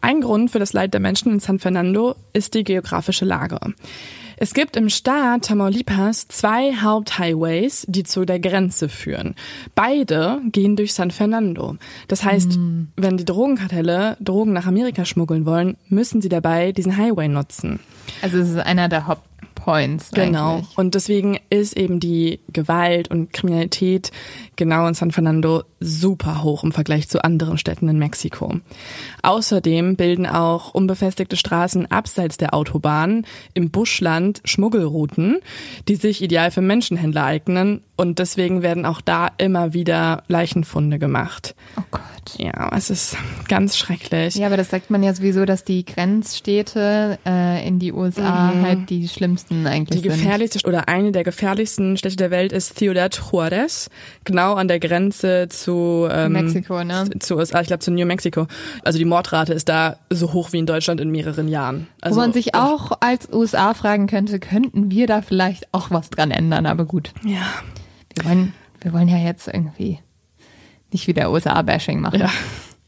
Ein 0.00 0.20
Grund 0.20 0.50
für 0.50 0.58
das 0.58 0.72
Leid 0.72 0.94
der 0.94 1.00
Menschen 1.00 1.32
in 1.32 1.40
San 1.40 1.58
Fernando 1.58 2.16
ist 2.32 2.54
die 2.54 2.64
geografische 2.64 3.24
Lage. 3.24 3.60
Es 4.42 4.54
gibt 4.54 4.74
im 4.76 4.88
Staat 4.88 5.44
Tamaulipas 5.44 6.26
zwei 6.28 6.74
Haupthighways, 6.74 7.84
die 7.90 8.04
zu 8.04 8.24
der 8.24 8.40
Grenze 8.40 8.88
führen. 8.88 9.34
Beide 9.74 10.40
gehen 10.46 10.76
durch 10.76 10.94
San 10.94 11.10
Fernando. 11.10 11.76
Das 12.08 12.24
heißt, 12.24 12.58
wenn 12.96 13.18
die 13.18 13.26
Drogenkartelle 13.26 14.16
Drogen 14.18 14.54
nach 14.54 14.66
Amerika 14.66 15.04
schmuggeln 15.04 15.44
wollen, 15.44 15.76
müssen 15.90 16.22
sie 16.22 16.30
dabei 16.30 16.72
diesen 16.72 16.96
Highway 16.96 17.28
nutzen. 17.28 17.80
Also 18.22 18.38
es 18.38 18.48
ist 18.48 18.56
einer 18.56 18.88
der 18.88 19.06
Hauptpoints. 19.06 20.10
Genau. 20.12 20.54
Eigentlich. 20.54 20.78
Und 20.78 20.94
deswegen 20.94 21.38
ist 21.50 21.76
eben 21.76 22.00
die 22.00 22.40
Gewalt 22.50 23.10
und 23.10 23.34
Kriminalität 23.34 24.10
genau 24.60 24.86
in 24.86 24.94
San 24.94 25.10
Fernando 25.10 25.64
super 25.80 26.44
hoch 26.44 26.62
im 26.62 26.70
Vergleich 26.70 27.08
zu 27.08 27.24
anderen 27.24 27.58
Städten 27.58 27.88
in 27.88 27.98
Mexiko. 27.98 28.54
Außerdem 29.22 29.96
bilden 29.96 30.26
auch 30.26 30.74
unbefestigte 30.74 31.36
Straßen 31.36 31.90
abseits 31.90 32.36
der 32.36 32.54
Autobahn 32.54 33.24
im 33.54 33.70
Buschland 33.70 34.40
Schmuggelrouten, 34.44 35.38
die 35.88 35.96
sich 35.96 36.22
ideal 36.22 36.50
für 36.50 36.60
Menschenhändler 36.60 37.24
eignen 37.24 37.80
und 37.96 38.18
deswegen 38.18 38.62
werden 38.62 38.86
auch 38.86 39.00
da 39.00 39.28
immer 39.38 39.72
wieder 39.74 40.22
Leichenfunde 40.28 40.98
gemacht. 40.98 41.54
Oh 41.78 41.82
Gott. 41.90 42.00
Ja, 42.38 42.70
es 42.76 42.90
ist 42.90 43.16
ganz 43.48 43.76
schrecklich. 43.76 44.34
Ja, 44.36 44.46
aber 44.46 44.56
das 44.58 44.70
sagt 44.70 44.90
man 44.90 45.02
ja 45.02 45.12
sowieso, 45.14 45.44
dass 45.46 45.64
die 45.64 45.84
Grenzstädte 45.84 47.18
äh, 47.26 47.66
in 47.66 47.78
die 47.78 47.92
USA 47.92 48.52
Mhm. 48.52 48.62
halt 48.62 48.90
die 48.90 49.08
schlimmsten 49.08 49.66
eigentlich 49.66 50.02
Die 50.02 50.08
sind. 50.08 50.18
gefährlichste 50.20 50.66
oder 50.68 50.88
eine 50.88 51.12
der 51.12 51.24
gefährlichsten 51.24 51.96
Städte 51.96 52.16
der 52.16 52.30
Welt 52.30 52.52
ist 52.52 52.78
Ciudad 52.78 53.20
Juarez, 53.32 53.88
genau 54.24 54.49
an 54.54 54.68
der 54.68 54.80
Grenze 54.80 55.48
zu 55.48 56.06
ähm, 56.10 56.32
Mexiko, 56.32 56.82
ne? 56.84 57.08
Zu 57.18 57.36
USA, 57.36 57.60
ich 57.60 57.66
glaube 57.68 57.80
zu 57.80 57.90
New 57.90 58.06
Mexico. 58.06 58.46
Also 58.84 58.98
die 58.98 59.04
Mordrate 59.04 59.52
ist 59.52 59.68
da 59.68 59.96
so 60.10 60.32
hoch 60.32 60.52
wie 60.52 60.58
in 60.58 60.66
Deutschland 60.66 61.00
in 61.00 61.10
mehreren 61.10 61.48
Jahren. 61.48 61.86
Also, 62.00 62.16
Wo 62.16 62.20
man 62.20 62.32
sich 62.32 62.54
auch 62.54 62.92
als 63.00 63.28
USA 63.32 63.74
fragen 63.74 64.06
könnte, 64.06 64.38
könnten 64.38 64.90
wir 64.90 65.06
da 65.06 65.22
vielleicht 65.22 65.72
auch 65.72 65.90
was 65.90 66.10
dran 66.10 66.30
ändern, 66.30 66.66
aber 66.66 66.84
gut. 66.84 67.12
ja, 67.24 67.42
Wir 68.14 68.24
wollen, 68.24 68.52
wir 68.80 68.92
wollen 68.92 69.08
ja 69.08 69.18
jetzt 69.18 69.48
irgendwie 69.48 69.98
nicht 70.92 71.06
wieder 71.06 71.30
USA-Bashing 71.30 72.00
machen. 72.00 72.20
ja, 72.20 72.30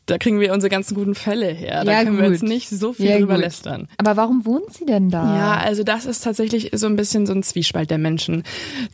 da 0.07 0.19
kriegen 0.19 0.41
wir 0.41 0.53
unsere 0.53 0.69
ganzen 0.71 0.95
guten 0.95 1.15
Fälle 1.15 1.47
her. 1.47 1.85
Da 1.85 1.93
Ja, 1.93 2.03
können 2.05 2.17
wir 2.17 2.25
gut. 2.25 2.33
jetzt 2.33 2.43
nicht 2.43 2.69
so 2.69 2.93
viel 2.93 3.07
Ja, 3.07 3.19
drüber 3.19 3.35
gut. 3.35 3.45
lästern. 3.45 3.89
Aber 3.99 4.17
warum 4.17 4.45
wohnt 4.45 4.73
sie 4.73 4.85
denn 4.85 5.11
da? 5.11 5.37
Ja, 5.37 5.53
also 5.65 5.85
das 5.85 6.07
ist 6.07 6.25
tatsächlich 6.25 6.71
so 6.75 6.87
ein 6.87 6.97
bisschen 6.97 7.25
so 7.27 7.33
ein 7.33 7.43
Zwiespalt 7.43 7.91
der 7.91 7.99
Menschen. 7.99 8.43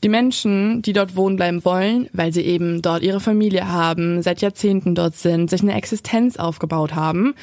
Die 0.05 0.09
Menschen, 0.11 0.83
die 0.83 0.93
dort 0.93 1.17
wohnen 1.17 1.37
bleiben 1.37 1.65
wollen, 1.65 2.09
weil 2.13 2.33
sie 2.33 2.43
eben 2.43 2.83
dort 2.83 3.03
ihre 3.03 3.21
Familie 3.21 3.69
haben, 3.69 4.23
seit 4.23 4.43
Jahrzehnten 4.43 4.95
dort 4.95 5.17
sind, 5.17 5.49
sich 5.49 5.63
eine 5.63 5.75
Existenz 5.75 6.37
aufgebaut 6.37 6.95
haben, 6.95 7.35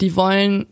die 0.00 0.16
wollen 0.16 0.66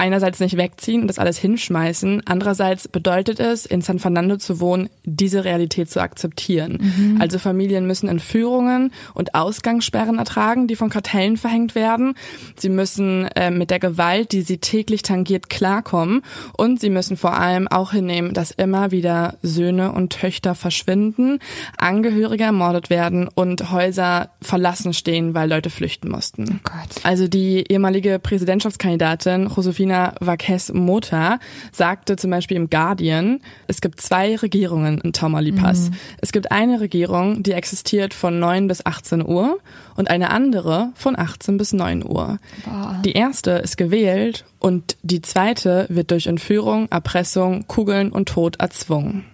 einerseits 0.00 0.40
nicht 0.40 0.56
wegziehen 0.56 1.02
und 1.02 1.08
das 1.08 1.18
alles 1.18 1.36
hinschmeißen, 1.36 2.22
andererseits 2.24 2.88
bedeutet 2.88 3.38
es, 3.38 3.66
in 3.66 3.82
San 3.82 3.98
Fernando 3.98 4.38
zu 4.38 4.58
wohnen, 4.58 4.88
diese 5.04 5.44
Realität 5.44 5.90
zu 5.90 6.00
akzeptieren. 6.00 7.18
Also 7.20 7.38
Familien 7.38 7.86
müssen 7.86 8.08
Entführungen 8.08 8.92
und 9.12 9.34
Ausgangssperren 9.34 10.18
ertragen, 10.18 10.66
die 10.66 10.76
von 10.76 10.88
Kartellen 10.88 11.36
verhängt 11.36 11.74
werden. 11.74 12.14
Sie 12.56 12.70
müssen 12.70 13.26
äh, 13.36 13.50
mit 13.50 13.70
der 13.70 13.78
Gewalt, 13.78 14.32
die 14.32 14.40
sie 14.40 14.56
täglich 14.56 15.02
tangiert, 15.02 15.50
klarkommen 15.50 16.22
und 16.56 16.80
sie 16.80 16.88
müssen 16.88 17.18
vor 17.18 17.34
allem 17.34 17.68
auch 17.68 17.92
hinnehmen, 17.92 18.32
dass 18.32 18.52
immer 18.52 18.92
wieder 18.92 19.36
Söhne 19.42 19.92
und 19.92 20.12
Töchter 20.14 20.54
verschwinden, 20.54 21.40
Angehörige 21.76 22.44
ermordet 22.44 22.88
werden 22.88 23.28
und 23.28 23.70
Häuser 23.70 24.30
verlassen 24.40 24.94
stehen, 24.94 25.34
weil 25.34 25.50
Leute 25.50 25.68
flüchten 25.68 26.08
mussten. 26.08 26.60
Oh. 26.66 26.70
Also 27.02 27.28
die 27.28 27.64
ehemalige 27.68 28.18
Präsidentschaftskandidatin 28.18 29.50
Josefina 29.54 29.89
Vázquez 29.90 30.72
Mota 30.72 31.38
sagte 31.72 32.16
zum 32.16 32.30
Beispiel 32.30 32.56
im 32.56 32.70
Guardian, 32.70 33.40
es 33.66 33.80
gibt 33.80 34.00
zwei 34.00 34.36
Regierungen 34.36 35.00
in 35.00 35.12
Tamaulipas. 35.12 35.90
Es 36.20 36.32
gibt 36.32 36.52
eine 36.52 36.80
Regierung, 36.80 37.42
die 37.42 37.52
existiert 37.52 38.14
von 38.14 38.38
9 38.38 38.68
bis 38.68 38.84
18 38.84 39.26
Uhr 39.26 39.58
und 39.96 40.10
eine 40.10 40.30
andere 40.30 40.90
von 40.94 41.18
18 41.18 41.56
bis 41.58 41.72
9 41.72 42.04
Uhr. 42.04 42.38
Boah. 42.64 43.00
Die 43.04 43.12
erste 43.12 43.52
ist 43.52 43.76
gewählt 43.76 44.44
und 44.58 44.96
die 45.02 45.22
zweite 45.22 45.86
wird 45.88 46.10
durch 46.10 46.26
Entführung, 46.26 46.88
Erpressung, 46.90 47.66
Kugeln 47.66 48.12
und 48.12 48.28
Tod 48.28 48.56
erzwungen. 48.60 49.24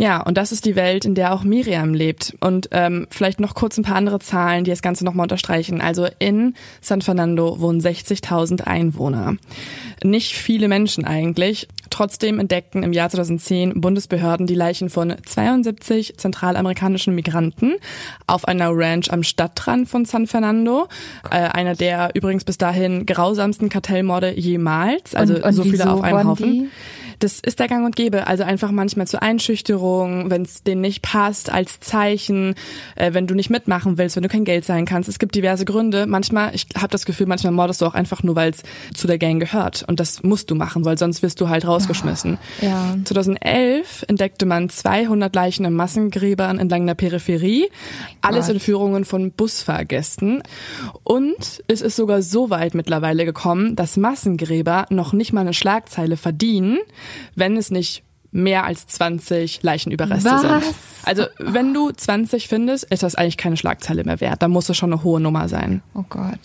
Ja, 0.00 0.22
und 0.22 0.38
das 0.38 0.52
ist 0.52 0.64
die 0.64 0.76
Welt, 0.76 1.04
in 1.04 1.16
der 1.16 1.34
auch 1.34 1.42
Miriam 1.42 1.92
lebt. 1.92 2.36
Und 2.40 2.68
ähm, 2.70 3.08
vielleicht 3.10 3.40
noch 3.40 3.56
kurz 3.56 3.76
ein 3.78 3.82
paar 3.82 3.96
andere 3.96 4.20
Zahlen, 4.20 4.62
die 4.62 4.70
das 4.70 4.80
Ganze 4.80 5.04
nochmal 5.04 5.24
unterstreichen. 5.24 5.80
Also 5.80 6.06
in 6.20 6.54
San 6.80 7.02
Fernando 7.02 7.60
wohnen 7.60 7.80
60.000 7.80 8.62
Einwohner. 8.62 9.36
Nicht 10.04 10.34
viele 10.36 10.68
Menschen 10.68 11.04
eigentlich. 11.04 11.66
Trotzdem 11.90 12.38
entdeckten 12.38 12.84
im 12.84 12.92
Jahr 12.92 13.10
2010 13.10 13.80
Bundesbehörden 13.80 14.46
die 14.46 14.54
Leichen 14.54 14.88
von 14.88 15.16
72 15.26 16.16
zentralamerikanischen 16.16 17.12
Migranten 17.14 17.74
auf 18.28 18.46
einer 18.46 18.70
Ranch 18.70 19.10
am 19.10 19.24
Stadtrand 19.24 19.88
von 19.88 20.04
San 20.04 20.28
Fernando. 20.28 20.86
Äh, 21.28 21.38
einer 21.38 21.74
der 21.74 22.10
übrigens 22.14 22.44
bis 22.44 22.56
dahin 22.56 23.04
grausamsten 23.04 23.68
Kartellmorde 23.68 24.38
jemals. 24.38 25.16
Also 25.16 25.34
Und- 25.34 25.42
und 25.42 25.52
so 25.54 25.64
viele 25.64 25.90
auf 25.90 26.02
einen 26.02 26.16
wurden 26.18 26.28
Haufen. 26.28 26.52
die? 26.52 26.68
Das 27.18 27.40
ist 27.40 27.58
der 27.58 27.68
Gang 27.68 27.84
und 27.84 27.96
Gäbe. 27.96 28.26
Also 28.26 28.44
einfach 28.44 28.70
manchmal 28.70 29.06
zur 29.06 29.22
Einschüchterung, 29.22 30.30
wenn 30.30 30.42
es 30.42 30.62
denen 30.62 30.80
nicht 30.80 31.02
passt, 31.02 31.50
als 31.50 31.80
Zeichen, 31.80 32.54
äh, 32.96 33.12
wenn 33.12 33.26
du 33.26 33.34
nicht 33.34 33.50
mitmachen 33.50 33.98
willst, 33.98 34.16
wenn 34.16 34.22
du 34.22 34.28
kein 34.28 34.44
Geld 34.44 34.64
zahlen 34.64 34.86
kannst. 34.86 35.08
Es 35.08 35.18
gibt 35.18 35.34
diverse 35.34 35.64
Gründe. 35.64 36.06
Manchmal, 36.06 36.54
ich 36.54 36.66
habe 36.76 36.88
das 36.88 37.04
Gefühl, 37.04 37.26
manchmal 37.26 37.52
mordest 37.52 37.80
du 37.80 37.86
auch 37.86 37.94
einfach 37.94 38.22
nur, 38.22 38.36
weil 38.36 38.50
es 38.50 38.62
zu 38.94 39.06
der 39.06 39.18
Gang 39.18 39.40
gehört. 39.40 39.84
Und 39.88 40.00
das 40.00 40.22
musst 40.22 40.50
du 40.50 40.54
machen, 40.54 40.84
weil 40.84 40.98
sonst 40.98 41.22
wirst 41.22 41.40
du 41.40 41.48
halt 41.48 41.66
rausgeschmissen. 41.66 42.38
Ja. 42.60 42.94
2011 43.04 44.04
entdeckte 44.08 44.46
man 44.46 44.68
200 44.68 45.34
Leichen 45.34 45.64
in 45.64 45.74
Massengräbern 45.74 46.58
entlang 46.58 46.86
der 46.86 46.94
Peripherie. 46.94 47.68
Alles 48.20 48.46
Gott. 48.46 48.56
Entführungen 48.56 49.04
von 49.04 49.32
Busfahrgästen. 49.32 50.42
Und 51.04 51.62
es 51.66 51.80
ist 51.80 51.96
sogar 51.96 52.22
so 52.22 52.50
weit 52.50 52.74
mittlerweile 52.74 53.24
gekommen, 53.24 53.76
dass 53.76 53.96
Massengräber 53.96 54.86
noch 54.90 55.12
nicht 55.12 55.32
mal 55.32 55.42
eine 55.42 55.54
Schlagzeile 55.54 56.16
verdienen, 56.16 56.78
wenn 57.34 57.56
es 57.56 57.70
nicht 57.70 58.02
mehr 58.30 58.64
als 58.64 58.86
20 58.86 59.62
Leichenüberreste 59.62 60.30
Was? 60.30 60.42
sind. 60.42 60.74
Also 61.04 61.24
wenn 61.38 61.72
du 61.72 61.90
20 61.90 62.48
findest, 62.48 62.84
ist 62.84 63.02
das 63.02 63.14
eigentlich 63.14 63.38
keine 63.38 63.56
Schlagzeile 63.56 64.04
mehr 64.04 64.20
wert. 64.20 64.42
Da 64.42 64.48
muss 64.48 64.68
es 64.68 64.76
schon 64.76 64.92
eine 64.92 65.02
hohe 65.02 65.20
Nummer 65.20 65.48
sein. 65.48 65.82
Oh 65.94 66.04
Gott. 66.08 66.38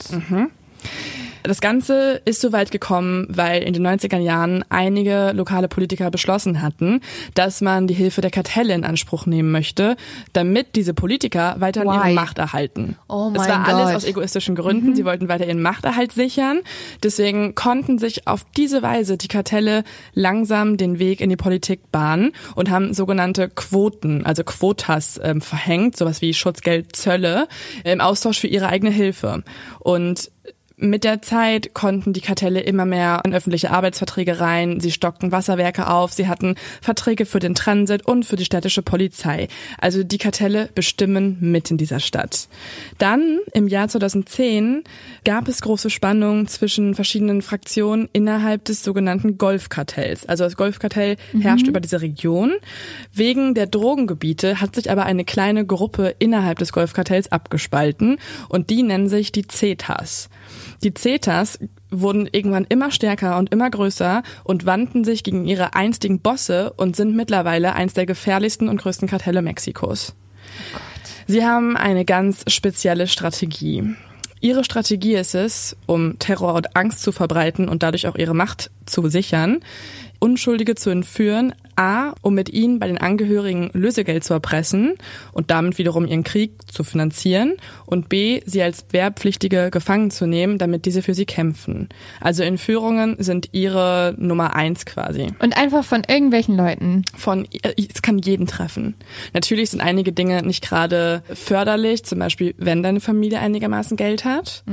Das 1.43 1.59
Ganze 1.59 2.21
ist 2.23 2.39
so 2.39 2.53
weit 2.53 2.71
gekommen, 2.71 3.27
weil 3.29 3.63
in 3.63 3.73
den 3.73 3.85
90er 3.85 4.17
Jahren 4.17 4.63
einige 4.69 5.31
lokale 5.33 5.67
Politiker 5.67 6.09
beschlossen 6.09 6.61
hatten, 6.61 7.01
dass 7.33 7.59
man 7.59 7.85
die 7.85 7.93
Hilfe 7.93 8.21
der 8.21 8.31
Kartelle 8.31 8.73
in 8.73 8.85
Anspruch 8.85 9.25
nehmen 9.25 9.51
möchte, 9.51 9.97
damit 10.31 10.75
diese 10.75 10.93
Politiker 10.93 11.55
weiterhin 11.59 11.89
Why? 11.89 11.95
ihre 11.97 12.13
Macht 12.13 12.37
erhalten. 12.37 12.95
Oh 13.09 13.29
es 13.33 13.39
mein 13.39 13.49
war 13.49 13.67
alles 13.67 13.81
Gott. 13.81 13.89
Mhm. 13.89 13.95
aus 13.95 14.03
egoistischen 14.05 14.55
Gründen. 14.55 14.95
Sie 14.95 15.03
wollten 15.03 15.27
weiter 15.27 15.45
ihren 15.45 15.61
Machterhalt 15.61 16.13
sichern. 16.13 16.61
Deswegen 17.03 17.55
konnten 17.55 17.99
sich 17.99 18.25
auf 18.25 18.45
diese 18.55 18.81
Weise 18.81 19.17
die 19.17 19.27
Kartelle 19.27 19.83
langsam 20.13 20.77
den 20.77 20.97
Weg 20.97 21.19
in 21.19 21.29
die 21.29 21.35
Politik 21.35 21.91
bahnen 21.91 22.31
und 22.55 22.69
haben 22.69 22.93
sogenannte 22.93 23.49
Quoten, 23.49 24.25
also 24.25 24.45
Quotas 24.45 25.19
ähm, 25.21 25.41
verhängt, 25.41 25.97
sowas 25.97 26.21
wie 26.21 26.33
Schutzgeld, 26.33 26.95
Zölle, 26.95 27.47
im 27.83 27.99
Austausch 27.99 28.39
für 28.39 28.47
ihre 28.47 28.67
eigene 28.67 28.91
Hilfe. 28.91 29.43
Und 29.79 30.31
mit 30.77 31.03
der 31.03 31.21
Zeit 31.21 31.73
konnten 31.73 32.13
die 32.13 32.21
Kartelle 32.21 32.59
immer 32.59 32.85
mehr 32.85 33.21
in 33.25 33.33
öffentliche 33.33 33.71
Arbeitsverträge 33.71 34.39
rein, 34.39 34.79
sie 34.79 34.91
stockten 34.91 35.31
Wasserwerke 35.31 35.87
auf, 35.87 36.13
sie 36.13 36.27
hatten 36.27 36.55
Verträge 36.81 37.25
für 37.25 37.39
den 37.39 37.53
Transit 37.53 38.05
und 38.07 38.25
für 38.25 38.35
die 38.35 38.45
städtische 38.45 38.81
Polizei. 38.81 39.47
Also 39.77 40.03
die 40.03 40.17
Kartelle 40.17 40.69
bestimmen 40.73 41.37
mit 41.39 41.69
in 41.69 41.77
dieser 41.77 41.99
Stadt. 41.99 42.47
Dann 42.97 43.39
im 43.53 43.67
Jahr 43.67 43.87
2010 43.87 44.83
gab 45.23 45.47
es 45.47 45.61
große 45.61 45.89
Spannungen 45.89 46.47
zwischen 46.47 46.95
verschiedenen 46.95 47.41
Fraktionen 47.41 48.09
innerhalb 48.11 48.65
des 48.65 48.83
sogenannten 48.83 49.37
Golfkartells. 49.37 50.27
Also 50.27 50.43
das 50.43 50.57
Golfkartell 50.57 51.17
herrscht 51.39 51.67
über 51.67 51.79
diese 51.79 52.01
Region. 52.01 52.53
Wegen 53.13 53.53
der 53.53 53.67
Drogengebiete 53.67 54.59
hat 54.59 54.75
sich 54.75 54.89
aber 54.89 55.05
eine 55.05 55.23
kleine 55.23 55.65
Gruppe 55.65 56.15
innerhalb 56.19 56.57
des 56.59 56.73
Golfkartells 56.73 57.31
abgespalten 57.31 58.17
und 58.49 58.69
die 58.69 58.83
nennen 58.83 59.07
sich 59.07 59.31
die 59.31 59.47
Zetas. 59.47 60.29
Die 60.83 60.93
Zetas 60.93 61.59
wurden 61.89 62.27
irgendwann 62.31 62.65
immer 62.67 62.91
stärker 62.91 63.37
und 63.37 63.51
immer 63.53 63.69
größer 63.69 64.23
und 64.43 64.65
wandten 64.65 65.03
sich 65.03 65.23
gegen 65.23 65.45
ihre 65.45 65.75
einstigen 65.75 66.19
Bosse 66.19 66.73
und 66.73 66.95
sind 66.95 67.15
mittlerweile 67.15 67.73
eins 67.73 67.93
der 67.93 68.05
gefährlichsten 68.05 68.69
und 68.69 68.81
größten 68.81 69.07
Kartelle 69.07 69.41
Mexikos. 69.41 70.15
Sie 71.27 71.45
haben 71.45 71.77
eine 71.77 72.05
ganz 72.05 72.43
spezielle 72.47 73.07
Strategie. 73.07 73.95
Ihre 74.41 74.65
Strategie 74.65 75.15
ist 75.15 75.35
es, 75.35 75.77
um 75.85 76.19
Terror 76.19 76.55
und 76.55 76.75
Angst 76.75 77.01
zu 77.01 77.13
verbreiten 77.13 77.69
und 77.69 77.81
dadurch 77.81 78.07
auch 78.07 78.17
ihre 78.17 78.33
Macht 78.33 78.71
zu 78.85 79.07
sichern, 79.07 79.59
Unschuldige 80.19 80.75
zu 80.75 80.89
entführen, 80.89 81.53
a, 81.75 82.13
um 82.21 82.33
mit 82.33 82.49
ihnen 82.49 82.79
bei 82.79 82.87
den 82.87 82.97
Angehörigen 82.97 83.69
Lösegeld 83.73 84.23
zu 84.23 84.33
erpressen 84.33 84.95
und 85.31 85.51
damit 85.51 85.77
wiederum 85.77 86.05
ihren 86.05 86.23
Krieg 86.23 86.53
zu 86.71 86.83
finanzieren 86.83 87.53
und 87.85 88.09
b, 88.09 88.41
sie 88.45 88.61
als 88.61 88.85
Wehrpflichtige 88.91 89.69
gefangen 89.71 90.11
zu 90.11 90.25
nehmen, 90.25 90.57
damit 90.57 90.85
diese 90.85 91.01
für 91.01 91.13
sie 91.13 91.25
kämpfen. 91.25 91.89
Also 92.21 92.43
Entführungen 92.43 93.15
sind 93.19 93.49
ihre 93.51 94.15
Nummer 94.17 94.55
eins 94.55 94.85
quasi 94.85 95.27
Und 95.39 95.57
einfach 95.57 95.83
von 95.83 96.03
irgendwelchen 96.07 96.55
Leuten. 96.55 97.03
von, 97.15 97.45
äh, 97.63 97.73
es 97.77 98.01
kann 98.01 98.19
jeden 98.19 98.47
treffen. 98.47 98.95
Natürlich 99.33 99.71
sind 99.71 99.81
einige 99.81 100.11
Dinge 100.11 100.43
nicht 100.43 100.63
gerade 100.63 101.23
förderlich, 101.33 102.03
zum 102.03 102.19
Beispiel, 102.19 102.55
wenn 102.57 102.83
deine 102.83 102.99
Familie 102.99 103.39
einigermaßen 103.39 103.97
Geld 103.97 104.25
hat, 104.25 104.63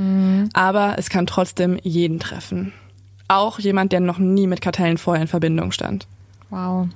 aber 0.53 0.95
es 0.97 1.09
kann 1.09 1.25
trotzdem 1.25 1.77
jeden 1.83 2.19
treffen. 2.19 2.73
Auch 3.27 3.59
jemand, 3.59 3.91
der 3.91 3.99
noch 4.01 4.17
nie 4.19 4.47
mit 4.47 4.61
Kartellen 4.61 4.97
vorher 4.97 5.21
in 5.21 5.27
Verbindung 5.27 5.71
stand. 5.71 6.07
Wow. 6.51 6.87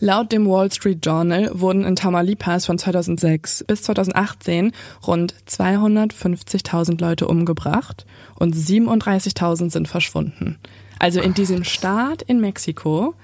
Laut 0.00 0.32
dem 0.32 0.46
Wall 0.46 0.70
Street 0.70 1.04
Journal 1.04 1.50
wurden 1.54 1.84
in 1.84 1.96
Tamaulipas 1.96 2.66
von 2.66 2.78
2006 2.78 3.64
bis 3.64 3.82
2018 3.82 4.72
rund 5.06 5.34
250.000 5.48 7.00
Leute 7.00 7.26
umgebracht 7.26 8.06
und 8.38 8.54
37.000 8.54 9.70
sind 9.70 9.88
verschwunden. 9.88 10.58
Also 10.98 11.20
in 11.20 11.34
diesem 11.34 11.64
Staat 11.64 12.22
in 12.22 12.40
Mexiko 12.40 13.14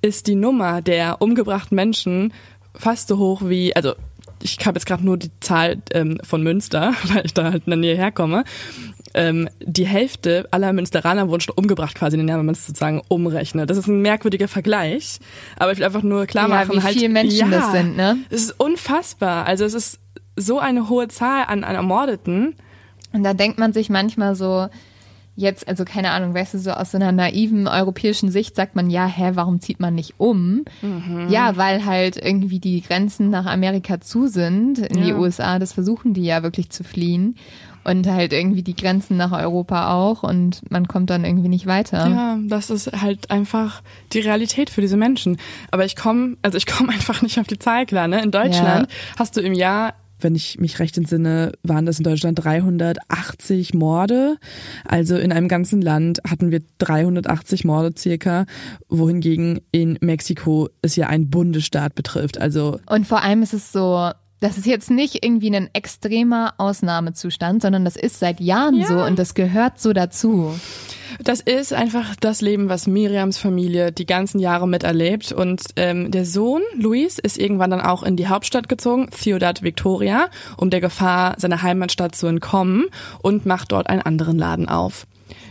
ist 0.00 0.26
die 0.26 0.36
Nummer 0.36 0.80
der 0.80 1.20
umgebrachten 1.20 1.74
Menschen 1.74 2.32
fast 2.74 3.08
so 3.08 3.18
hoch 3.18 3.42
wie, 3.44 3.74
also 3.74 3.94
ich 4.42 4.58
habe 4.64 4.78
jetzt 4.78 4.86
gerade 4.86 5.04
nur 5.04 5.16
die 5.16 5.30
Zahl 5.40 5.82
ähm, 5.92 6.18
von 6.22 6.42
Münster, 6.42 6.94
weil 7.04 7.26
ich 7.26 7.34
da 7.34 7.44
halt 7.44 7.64
in 7.66 7.70
der 7.70 7.78
Nähe 7.78 7.96
herkomme. 7.96 8.44
Ähm, 9.14 9.48
die 9.60 9.86
Hälfte 9.86 10.46
aller 10.50 10.72
Münsteraner 10.72 11.28
wurden 11.28 11.40
schon 11.40 11.54
umgebracht 11.56 11.94
quasi 11.94 12.16
in 12.16 12.20
den 12.20 12.28
Jahren, 12.28 12.40
wenn 12.40 12.46
man 12.46 12.54
es 12.54 12.66
sozusagen 12.66 13.02
umrechnet. 13.08 13.70
Das 13.70 13.76
ist 13.76 13.86
ein 13.86 14.02
merkwürdiger 14.02 14.48
Vergleich, 14.48 15.18
aber 15.56 15.72
ich 15.72 15.78
will 15.78 15.86
einfach 15.86 16.02
nur 16.02 16.26
klar 16.26 16.48
machen, 16.48 16.72
ja, 16.72 16.78
wie 16.78 16.82
halt, 16.82 16.94
viele 16.94 17.08
Menschen 17.08 17.50
ja, 17.50 17.58
das 17.58 17.72
sind, 17.72 17.96
ne? 17.96 18.18
Es 18.30 18.42
ist 18.42 18.60
unfassbar. 18.60 19.46
Also 19.46 19.64
es 19.64 19.74
ist 19.74 19.98
so 20.36 20.58
eine 20.58 20.88
hohe 20.88 21.08
Zahl 21.08 21.44
an, 21.46 21.64
an 21.64 21.74
Ermordeten. 21.74 22.54
Und 23.12 23.24
da 23.24 23.34
denkt 23.34 23.58
man 23.58 23.72
sich 23.72 23.88
manchmal 23.88 24.34
so, 24.34 24.68
jetzt, 25.38 25.68
also 25.68 25.84
keine 25.84 26.10
Ahnung, 26.10 26.34
weißt 26.34 26.54
du, 26.54 26.58
so 26.58 26.72
aus 26.72 26.90
so 26.90 26.98
einer 26.98 27.12
naiven 27.12 27.68
europäischen 27.68 28.30
Sicht 28.30 28.56
sagt 28.56 28.74
man, 28.74 28.90
ja, 28.90 29.06
hä, 29.06 29.30
warum 29.34 29.60
zieht 29.60 29.78
man 29.78 29.94
nicht 29.94 30.14
um? 30.18 30.64
Mhm. 30.82 31.28
Ja, 31.30 31.56
weil 31.56 31.86
halt 31.86 32.16
irgendwie 32.16 32.58
die 32.58 32.82
Grenzen 32.82 33.30
nach 33.30 33.46
Amerika 33.46 34.00
zu 34.00 34.26
sind, 34.26 34.78
in 34.80 34.98
ja. 34.98 35.04
die 35.04 35.12
USA, 35.14 35.60
das 35.60 35.72
versuchen 35.72 36.12
die 36.12 36.24
ja 36.24 36.42
wirklich 36.42 36.70
zu 36.70 36.82
fliehen. 36.82 37.36
Und 37.84 38.06
halt 38.06 38.32
irgendwie 38.32 38.62
die 38.62 38.76
Grenzen 38.76 39.16
nach 39.16 39.32
Europa 39.32 39.92
auch 39.92 40.22
und 40.22 40.60
man 40.70 40.88
kommt 40.88 41.10
dann 41.10 41.24
irgendwie 41.24 41.48
nicht 41.48 41.66
weiter. 41.66 42.08
Ja, 42.08 42.38
das 42.46 42.70
ist 42.70 42.92
halt 43.00 43.30
einfach 43.30 43.82
die 44.12 44.20
Realität 44.20 44.70
für 44.70 44.80
diese 44.80 44.96
Menschen. 44.96 45.38
Aber 45.70 45.84
ich 45.84 45.96
komme, 45.96 46.36
also 46.42 46.58
ich 46.58 46.66
komme 46.66 46.92
einfach 46.92 47.22
nicht 47.22 47.38
auf 47.38 47.46
die 47.46 47.58
Zahl 47.58 47.86
klar. 47.86 48.08
Ne? 48.08 48.22
In 48.22 48.30
Deutschland 48.30 48.90
ja. 48.90 48.96
hast 49.18 49.36
du 49.36 49.40
im 49.40 49.54
Jahr 49.54 49.94
wenn 50.20 50.34
ich 50.34 50.58
mich 50.58 50.78
recht 50.78 50.96
entsinne, 50.98 51.52
waren 51.62 51.86
das 51.86 51.98
in 51.98 52.04
Deutschland 52.04 52.44
380 52.44 53.74
Morde. 53.74 54.36
Also 54.84 55.16
in 55.16 55.32
einem 55.32 55.48
ganzen 55.48 55.80
Land 55.80 56.20
hatten 56.28 56.50
wir 56.50 56.60
380 56.78 57.64
Morde 57.64 57.92
circa, 57.96 58.46
wohingegen 58.88 59.60
in 59.70 59.98
Mexiko 60.00 60.68
es 60.82 60.96
ja 60.96 61.06
ein 61.06 61.30
Bundesstaat 61.30 61.94
betrifft. 61.94 62.40
Also 62.40 62.80
und 62.86 63.06
vor 63.06 63.22
allem 63.22 63.42
ist 63.42 63.54
es 63.54 63.72
so, 63.72 64.10
das 64.40 64.56
ist 64.56 64.66
jetzt 64.66 64.90
nicht 64.90 65.24
irgendwie 65.24 65.54
ein 65.54 65.68
extremer 65.72 66.54
Ausnahmezustand, 66.58 67.62
sondern 67.62 67.84
das 67.84 67.96
ist 67.96 68.20
seit 68.20 68.40
Jahren 68.40 68.76
ja. 68.76 68.86
so 68.86 69.02
und 69.02 69.18
das 69.18 69.34
gehört 69.34 69.80
so 69.80 69.92
dazu. 69.92 70.54
Das 71.22 71.40
ist 71.40 71.72
einfach 71.72 72.14
das 72.20 72.40
Leben, 72.40 72.68
was 72.68 72.86
Miriams 72.86 73.38
Familie 73.38 73.90
die 73.90 74.06
ganzen 74.06 74.38
Jahre 74.38 74.68
miterlebt. 74.68 75.32
Und 75.32 75.62
ähm, 75.76 76.10
der 76.10 76.24
Sohn, 76.24 76.62
Luis, 76.76 77.18
ist 77.18 77.38
irgendwann 77.38 77.70
dann 77.70 77.80
auch 77.80 78.02
in 78.02 78.16
die 78.16 78.28
Hauptstadt 78.28 78.68
gezogen, 78.68 79.08
Ciudad 79.10 79.62
Victoria, 79.62 80.28
um 80.56 80.70
der 80.70 80.80
Gefahr 80.80 81.34
seiner 81.38 81.62
Heimatstadt 81.62 82.14
zu 82.14 82.26
entkommen 82.26 82.86
und 83.20 83.46
macht 83.46 83.72
dort 83.72 83.88
einen 83.88 84.02
anderen 84.02 84.38
Laden 84.38 84.68
auf. 84.68 85.06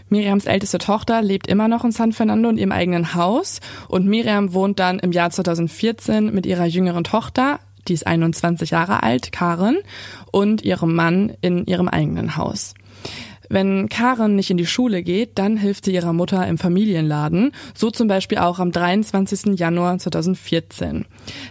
Miriams 0.09 0.45
älteste 0.45 0.77
Tochter 0.77 1.21
lebt 1.21 1.47
immer 1.47 1.67
noch 1.67 1.83
in 1.83 1.91
San 1.91 2.13
Fernando 2.13 2.49
in 2.49 2.57
ihrem 2.57 2.71
eigenen 2.71 3.13
Haus 3.13 3.59
und 3.89 4.05
Miriam 4.05 4.53
wohnt 4.53 4.79
dann 4.79 4.99
im 4.99 5.11
Jahr 5.11 5.31
2014 5.31 6.33
mit 6.33 6.45
ihrer 6.45 6.65
jüngeren 6.65 7.03
Tochter, 7.03 7.59
die 7.87 7.93
ist 7.93 8.07
21 8.07 8.71
Jahre 8.71 9.03
alt, 9.03 9.31
Karen, 9.31 9.77
und 10.31 10.63
ihrem 10.63 10.93
Mann 10.95 11.33
in 11.41 11.65
ihrem 11.65 11.87
eigenen 11.87 12.35
Haus. 12.35 12.73
Wenn 13.49 13.89
Karen 13.89 14.35
nicht 14.35 14.49
in 14.49 14.57
die 14.57 14.65
Schule 14.65 15.03
geht, 15.03 15.37
dann 15.37 15.57
hilft 15.57 15.85
sie 15.85 15.93
ihrer 15.93 16.13
Mutter 16.13 16.45
im 16.47 16.57
Familienladen, 16.57 17.51
so 17.73 17.91
zum 17.91 18.07
Beispiel 18.07 18.37
auch 18.39 18.59
am 18.59 18.71
23. 18.71 19.57
Januar 19.59 19.97
2014. 19.97 21.05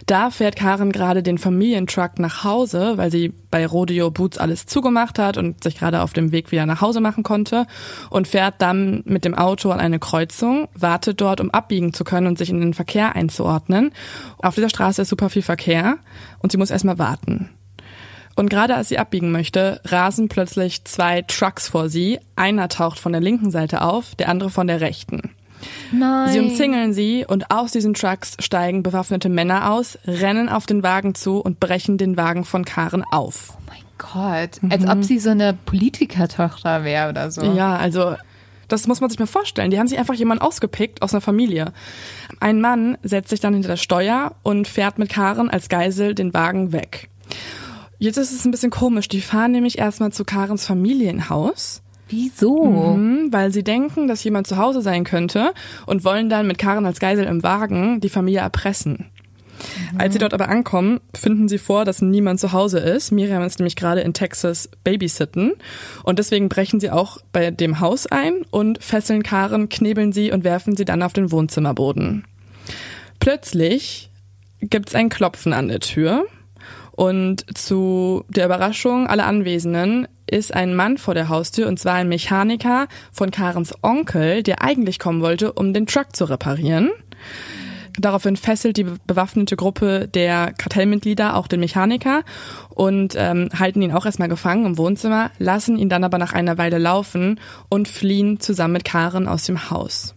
Da 0.05 0.29
fährt 0.29 0.55
Karen 0.55 0.91
gerade 0.91 1.23
den 1.23 1.37
Familientruck 1.37 2.19
nach 2.19 2.43
Hause, 2.43 2.93
weil 2.97 3.11
sie 3.11 3.33
bei 3.49 3.65
Rodeo 3.65 4.11
Boots 4.11 4.37
alles 4.37 4.65
zugemacht 4.65 5.19
hat 5.19 5.37
und 5.37 5.63
sich 5.63 5.77
gerade 5.77 6.01
auf 6.01 6.13
dem 6.13 6.31
Weg 6.31 6.51
wieder 6.51 6.65
nach 6.65 6.81
Hause 6.81 7.01
machen 7.01 7.23
konnte 7.23 7.65
und 8.09 8.27
fährt 8.27 8.55
dann 8.59 9.03
mit 9.05 9.25
dem 9.25 9.35
Auto 9.35 9.71
an 9.71 9.79
eine 9.79 9.99
Kreuzung, 9.99 10.67
wartet 10.73 11.21
dort, 11.21 11.41
um 11.41 11.51
abbiegen 11.51 11.93
zu 11.93 12.03
können 12.03 12.27
und 12.27 12.37
sich 12.37 12.49
in 12.49 12.59
den 12.59 12.73
Verkehr 12.73 13.15
einzuordnen. 13.15 13.91
Auf 14.39 14.55
dieser 14.55 14.69
Straße 14.69 15.01
ist 15.01 15.09
super 15.09 15.29
viel 15.29 15.41
Verkehr 15.41 15.97
und 16.39 16.51
sie 16.51 16.57
muss 16.57 16.71
erstmal 16.71 16.99
warten. 16.99 17.49
Und 18.37 18.49
gerade 18.49 18.75
als 18.75 18.89
sie 18.89 18.99
abbiegen 18.99 19.31
möchte, 19.31 19.81
rasen 19.83 20.29
plötzlich 20.29 20.85
zwei 20.85 21.23
Trucks 21.23 21.69
vor 21.69 21.89
sie. 21.89 22.19
Einer 22.35 22.69
taucht 22.69 22.99
von 22.99 23.11
der 23.11 23.19
linken 23.19 23.49
Seite 23.49 23.81
auf, 23.81 24.13
der 24.13 24.29
andere 24.29 24.51
von 24.51 24.67
der 24.67 24.79
rechten. 24.79 25.31
Nein. 25.91 26.29
Sie 26.29 26.39
umzingeln 26.39 26.93
sie 26.93 27.25
und 27.27 27.49
aus 27.49 27.71
diesen 27.71 27.95
Trucks 27.95 28.37
steigen 28.39 28.83
bewaffnete 28.83 29.27
Männer 29.27 29.71
aus, 29.71 29.97
rennen 30.05 30.49
auf 30.49 30.67
den 30.67 30.83
Wagen 30.83 31.15
zu 31.15 31.39
und 31.39 31.59
brechen 31.59 31.97
den 31.97 32.15
Wagen 32.15 32.45
von 32.45 32.63
Karen 32.63 33.03
auf. 33.11 33.57
Oh 33.57 33.61
mein 33.65 33.81
Gott, 33.97 34.61
als 34.71 34.83
mhm. 34.83 34.89
ob 34.91 35.03
sie 35.03 35.17
so 35.17 35.31
eine 35.31 35.57
Politikertochter 35.65 36.83
wäre 36.83 37.09
oder 37.09 37.31
so. 37.31 37.41
Ja, 37.41 37.75
also 37.75 38.15
das 38.67 38.85
muss 38.85 39.01
man 39.01 39.09
sich 39.09 39.17
mal 39.17 39.25
vorstellen. 39.25 39.71
Die 39.71 39.79
haben 39.79 39.87
sich 39.87 39.97
einfach 39.97 40.13
jemanden 40.13 40.43
ausgepickt 40.43 41.01
aus 41.01 41.11
einer 41.11 41.21
Familie. 41.21 41.73
Ein 42.39 42.61
Mann 42.61 42.99
setzt 43.01 43.29
sich 43.29 43.39
dann 43.39 43.55
hinter 43.55 43.69
das 43.69 43.81
Steuer 43.81 44.35
und 44.43 44.67
fährt 44.67 44.99
mit 44.99 45.09
Karen 45.09 45.49
als 45.49 45.69
Geisel 45.69 46.13
den 46.13 46.35
Wagen 46.35 46.71
weg. 46.71 47.09
Jetzt 47.99 48.17
ist 48.17 48.31
es 48.31 48.45
ein 48.45 48.51
bisschen 48.51 48.69
komisch. 48.69 49.07
Die 49.07 49.21
fahren 49.21 49.51
nämlich 49.51 49.77
erstmal 49.77 50.11
zu 50.11 50.23
Karens 50.23 50.65
Familienhaus. 50.65 51.81
Wieso? 52.09 52.95
Mhm, 52.95 53.33
weil 53.33 53.51
sie 53.51 53.63
denken, 53.63 54.07
dass 54.07 54.23
jemand 54.23 54.47
zu 54.47 54.57
Hause 54.57 54.81
sein 54.81 55.03
könnte 55.03 55.53
und 55.85 56.05
wollen 56.05 56.29
dann 56.29 56.47
mit 56.47 56.57
Karen 56.57 56.85
als 56.85 56.99
Geisel 56.99 57.25
im 57.25 57.43
Wagen 57.43 57.99
die 57.99 58.09
Familie 58.09 58.39
erpressen. 58.39 59.07
Mhm. 59.91 59.99
Als 59.99 60.13
sie 60.13 60.19
dort 60.19 60.33
aber 60.33 60.47
ankommen, 60.47 61.01
finden 61.13 61.47
sie 61.47 61.57
vor, 61.57 61.83
dass 61.83 62.01
niemand 62.01 62.39
zu 62.39 62.53
Hause 62.53 62.79
ist. 62.79 63.11
Miriam 63.11 63.43
ist 63.43 63.59
nämlich 63.59 63.75
gerade 63.75 64.01
in 64.01 64.13
Texas 64.13 64.69
babysitten 64.83 65.53
und 66.03 66.19
deswegen 66.19 66.47
brechen 66.47 66.79
sie 66.79 66.91
auch 66.91 67.17
bei 67.33 67.51
dem 67.51 67.79
Haus 67.79 68.07
ein 68.07 68.43
und 68.51 68.81
fesseln 68.81 69.23
Karen, 69.23 69.67
knebeln 69.67 70.13
sie 70.13 70.31
und 70.31 70.43
werfen 70.43 70.77
sie 70.77 70.85
dann 70.85 71.03
auf 71.03 71.13
den 71.13 71.31
Wohnzimmerboden. 71.31 72.25
Plötzlich 73.19 74.11
gibt's 74.61 74.95
ein 74.95 75.09
Klopfen 75.09 75.51
an 75.51 75.67
der 75.67 75.79
Tür 75.79 76.25
und 76.97 77.45
zu 77.55 78.25
der 78.27 78.47
Überraschung 78.47 79.05
aller 79.05 79.27
Anwesenden 79.27 80.07
ist 80.25 80.51
ein 80.51 80.73
Mann 80.73 80.97
vor 80.97 81.13
der 81.13 81.29
Haustür 81.29 81.67
und 81.67 81.79
zwar 81.79 81.93
ein 81.93 82.09
Mechaniker 82.09 82.87
von 83.11 83.29
Karens 83.29 83.71
Onkel, 83.83 84.41
der 84.41 84.63
eigentlich 84.63 84.97
kommen 84.97 85.21
wollte, 85.21 85.53
um 85.53 85.73
den 85.73 85.85
Truck 85.85 86.15
zu 86.15 86.25
reparieren. 86.25 86.89
Daraufhin 87.99 88.35
fesselt 88.35 88.77
die 88.77 88.87
bewaffnete 89.05 89.55
Gruppe 89.55 90.07
der 90.07 90.53
Kartellmitglieder 90.57 91.35
auch 91.35 91.47
den 91.47 91.59
Mechaniker 91.59 92.23
und 92.69 93.13
ähm, 93.15 93.49
halten 93.57 93.83
ihn 93.83 93.91
auch 93.91 94.07
erstmal 94.07 94.27
gefangen 94.27 94.65
im 94.65 94.77
Wohnzimmer, 94.79 95.29
lassen 95.37 95.77
ihn 95.77 95.89
dann 95.89 96.03
aber 96.03 96.17
nach 96.17 96.33
einer 96.33 96.57
Weile 96.57 96.79
laufen 96.79 97.39
und 97.69 97.87
fliehen 97.87 98.39
zusammen 98.39 98.73
mit 98.73 98.85
Karen 98.85 99.27
aus 99.27 99.45
dem 99.45 99.69
Haus. 99.69 100.15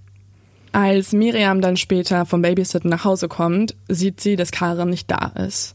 Als 0.73 1.13
Miriam 1.13 1.61
dann 1.61 1.77
später 1.77 2.25
vom 2.25 2.41
Babysitten 2.41 2.89
nach 2.89 3.05
Hause 3.05 3.29
kommt, 3.29 3.75
sieht 3.89 4.23
sie, 4.23 4.37
dass 4.37 4.51
Karen 4.51 4.89
nicht 4.89 5.11
da 5.11 5.33
ist. 5.47 5.75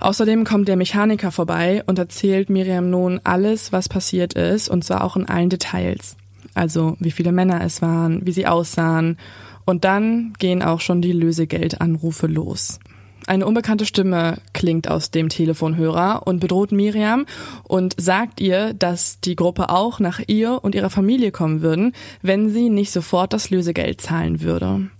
Außerdem 0.00 0.44
kommt 0.44 0.68
der 0.68 0.76
Mechaniker 0.76 1.30
vorbei 1.30 1.82
und 1.86 1.98
erzählt 1.98 2.50
Miriam 2.50 2.90
nun 2.90 3.20
alles, 3.24 3.72
was 3.72 3.88
passiert 3.88 4.34
ist, 4.34 4.68
und 4.68 4.84
zwar 4.84 5.04
auch 5.04 5.16
in 5.16 5.28
allen 5.28 5.50
Details. 5.50 6.16
Also 6.54 6.96
wie 7.00 7.10
viele 7.10 7.32
Männer 7.32 7.62
es 7.62 7.82
waren, 7.82 8.26
wie 8.26 8.32
sie 8.32 8.46
aussahen. 8.46 9.18
Und 9.64 9.84
dann 9.84 10.34
gehen 10.38 10.62
auch 10.62 10.80
schon 10.80 11.02
die 11.02 11.12
Lösegeldanrufe 11.12 12.26
los. 12.26 12.78
Eine 13.26 13.46
unbekannte 13.46 13.86
Stimme 13.86 14.38
klingt 14.52 14.88
aus 14.88 15.10
dem 15.10 15.30
Telefonhörer 15.30 16.26
und 16.26 16.40
bedroht 16.40 16.72
Miriam 16.72 17.24
und 17.62 17.94
sagt 17.98 18.40
ihr, 18.40 18.74
dass 18.74 19.20
die 19.20 19.34
Gruppe 19.34 19.70
auch 19.70 19.98
nach 19.98 20.20
ihr 20.26 20.62
und 20.62 20.74
ihrer 20.74 20.90
Familie 20.90 21.30
kommen 21.30 21.62
würden, 21.62 21.92
wenn 22.20 22.50
sie 22.50 22.68
nicht 22.68 22.92
sofort 22.92 23.32
das 23.32 23.48
Lösegeld 23.48 24.02
zahlen 24.02 24.42
würde. 24.42 24.90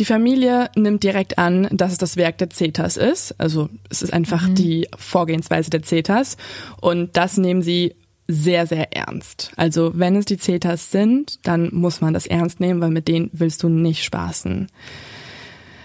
Die 0.00 0.04
Familie 0.04 0.70
nimmt 0.74 1.02
direkt 1.02 1.38
an, 1.38 1.68
dass 1.70 1.92
es 1.92 1.98
das 1.98 2.16
Werk 2.16 2.38
der 2.38 2.50
Cetas 2.50 2.96
ist. 2.96 3.38
Also 3.38 3.68
es 3.90 4.02
ist 4.02 4.12
einfach 4.12 4.48
mhm. 4.48 4.54
die 4.56 4.88
Vorgehensweise 4.98 5.70
der 5.70 5.82
Cetas. 5.82 6.36
Und 6.80 7.16
das 7.16 7.36
nehmen 7.36 7.62
sie 7.62 7.94
sehr, 8.26 8.66
sehr 8.66 8.96
ernst. 8.96 9.52
Also 9.56 9.92
wenn 9.94 10.16
es 10.16 10.24
die 10.24 10.38
Cetas 10.38 10.90
sind, 10.90 11.46
dann 11.46 11.68
muss 11.72 12.00
man 12.00 12.14
das 12.14 12.26
ernst 12.26 12.58
nehmen, 12.58 12.80
weil 12.80 12.90
mit 12.90 13.06
denen 13.06 13.30
willst 13.32 13.62
du 13.62 13.68
nicht 13.68 14.02
spaßen. 14.02 14.68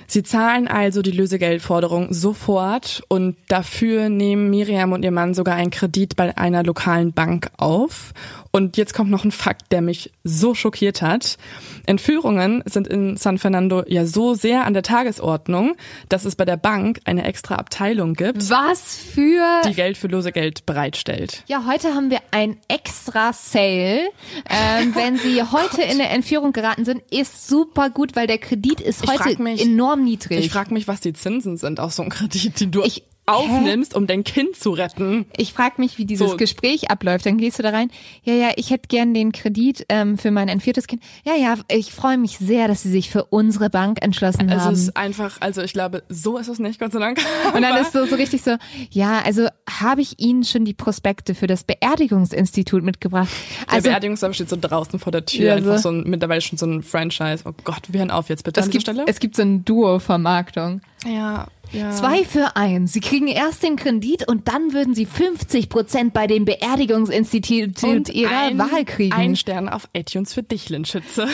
Sie 0.07 0.23
zahlen 0.23 0.67
also 0.67 1.03
die 1.03 1.11
Lösegeldforderung 1.11 2.11
sofort 2.11 3.03
und 3.09 3.37
dafür 3.47 4.09
nehmen 4.09 4.49
Miriam 4.49 4.91
und 4.91 5.03
ihr 5.03 5.11
Mann 5.11 5.35
sogar 5.35 5.55
einen 5.55 5.69
Kredit 5.69 6.15
bei 6.15 6.35
einer 6.35 6.63
lokalen 6.63 7.13
Bank 7.13 7.51
auf 7.57 8.13
Und 8.51 8.77
jetzt 8.77 8.93
kommt 8.93 9.11
noch 9.11 9.23
ein 9.23 9.31
Fakt, 9.31 9.71
der 9.71 9.81
mich 9.81 10.11
so 10.23 10.55
schockiert 10.55 11.01
hat. 11.01 11.37
Entführungen 11.85 12.63
sind 12.65 12.87
in 12.87 13.15
San 13.15 13.37
Fernando 13.37 13.83
ja 13.87 14.05
so 14.05 14.33
sehr 14.33 14.65
an 14.65 14.73
der 14.73 14.83
Tagesordnung, 14.83 15.75
dass 16.09 16.25
es 16.25 16.35
bei 16.35 16.45
der 16.45 16.57
Bank 16.57 16.99
eine 17.05 17.25
extra 17.25 17.55
Abteilung 17.55 18.13
gibt. 18.13 18.49
Was 18.49 18.97
für... 18.97 19.61
Die 19.67 19.73
Geld 19.73 19.97
für 19.97 20.07
Losegeld 20.07 20.65
bereitstellt. 20.65 21.43
Ja, 21.47 21.65
heute 21.67 21.93
haben 21.93 22.09
wir 22.09 22.19
ein 22.31 22.57
extra 22.67 23.33
Sale. 23.33 24.09
Ähm, 24.49 24.95
wenn 24.95 25.17
Sie 25.17 25.41
oh 25.41 25.51
heute 25.51 25.81
in 25.81 25.91
eine 25.91 26.09
Entführung 26.09 26.51
geraten 26.51 26.85
sind, 26.85 27.03
ist 27.11 27.47
super 27.47 27.89
gut, 27.89 28.15
weil 28.15 28.27
der 28.27 28.39
Kredit 28.39 28.81
ist 28.81 29.07
heute 29.07 29.41
mich, 29.41 29.61
enorm 29.61 30.03
niedrig. 30.03 30.39
Ich 30.39 30.51
frage 30.51 30.73
mich, 30.73 30.87
was 30.87 31.01
die 31.01 31.13
Zinsen 31.13 31.57
sind 31.57 31.79
auf 31.79 31.93
so 31.93 32.01
einem 32.01 32.11
Kredit, 32.11 32.59
den 32.59 32.71
du 32.71 32.83
ich, 32.83 33.03
aufnimmst, 33.29 33.95
um 33.95 34.07
dein 34.07 34.23
Kind 34.23 34.55
zu 34.55 34.71
retten. 34.71 35.25
Ich 35.37 35.53
frage 35.53 35.75
mich, 35.77 35.97
wie 35.97 36.05
dieses 36.05 36.31
so. 36.31 36.37
Gespräch 36.37 36.89
abläuft. 36.89 37.25
Dann 37.25 37.37
gehst 37.37 37.59
du 37.59 37.63
da 37.63 37.69
rein. 37.69 37.91
Ja, 38.23 38.33
ja, 38.33 38.51
ich 38.55 38.69
hätte 38.71 38.87
gern 38.87 39.13
den 39.13 39.31
Kredit 39.31 39.85
ähm, 39.89 40.17
für 40.17 40.31
mein 40.31 40.47
entführtes 40.47 40.87
Kind. 40.87 41.03
Ja, 41.25 41.35
ja, 41.35 41.55
ich 41.69 41.91
freue 41.91 42.17
mich 42.17 42.37
sehr, 42.37 42.67
dass 42.67 42.83
Sie 42.83 42.89
sich 42.89 43.09
für 43.09 43.25
unsere 43.25 43.69
Bank 43.69 43.99
entschlossen 44.01 44.49
es 44.49 44.61
haben. 44.61 44.73
Es 44.73 44.81
ist 44.81 44.97
einfach, 44.97 45.37
also 45.39 45.61
ich 45.61 45.73
glaube, 45.73 46.03
so 46.09 46.37
ist 46.37 46.47
es 46.47 46.59
nicht, 46.59 46.79
Gott 46.79 46.91
sei 46.91 46.99
Dank. 46.99 47.19
Und 47.53 47.61
dann 47.61 47.77
ist 47.77 47.93
so, 47.93 48.05
so 48.05 48.15
richtig 48.15 48.41
so, 48.41 48.55
ja, 48.91 49.21
also 49.23 49.47
habe 49.69 50.01
ich 50.01 50.19
Ihnen 50.19 50.43
schon 50.43 50.65
die 50.65 50.73
Prospekte 50.73 51.35
für 51.35 51.47
das 51.47 51.63
Beerdigungsinstitut 51.63 52.83
mitgebracht. 52.83 53.29
Also, 53.67 53.83
der 53.83 53.91
Beerdigungsamt 53.91 54.35
steht 54.35 54.49
so 54.49 54.57
draußen 54.59 54.99
vor 54.99 55.11
der 55.11 55.25
Tür, 55.25 55.47
ja, 55.47 55.55
einfach 55.55 55.77
so 55.77 55.89
ein, 55.89 56.03
mittlerweile 56.05 56.41
schon 56.41 56.57
so 56.57 56.65
ein 56.65 56.83
Franchise. 56.83 57.43
Oh 57.45 57.53
Gott, 57.63 57.83
wir 57.89 57.99
hören 57.99 58.11
auf 58.11 58.29
jetzt 58.29 58.43
bitte 58.43 58.59
es 58.59 58.65
an 58.65 58.71
dieser 58.71 58.81
Stelle. 58.81 59.03
Es 59.07 59.19
gibt 59.19 59.35
so 59.35 59.41
ein 59.41 59.65
Duo-Vermarktung. 59.65 60.81
Ja, 61.05 61.47
ja. 61.71 61.91
Zwei 61.91 62.23
für 62.23 62.55
eins. 62.55 62.93
Sie 62.93 62.99
kriegen 62.99 63.27
erst 63.27 63.63
den 63.63 63.75
Kredit 63.75 64.27
und 64.27 64.47
dann 64.47 64.73
würden 64.73 64.95
Sie 64.95 65.05
50 65.05 65.69
Prozent 65.69 66.13
bei 66.13 66.27
dem 66.27 66.45
Beerdigungsinstitut 66.45 67.83
und 67.83 68.09
Ihrer 68.09 68.47
ein, 68.47 68.57
Wahl 68.57 68.85
kriegen. 68.85 69.13
Ein 69.13 69.35
Stern 69.35 69.69
auf 69.69 69.87
iTunes 69.93 70.33
für 70.33 70.43
dich, 70.43 70.69
Linschütze. 70.69 71.27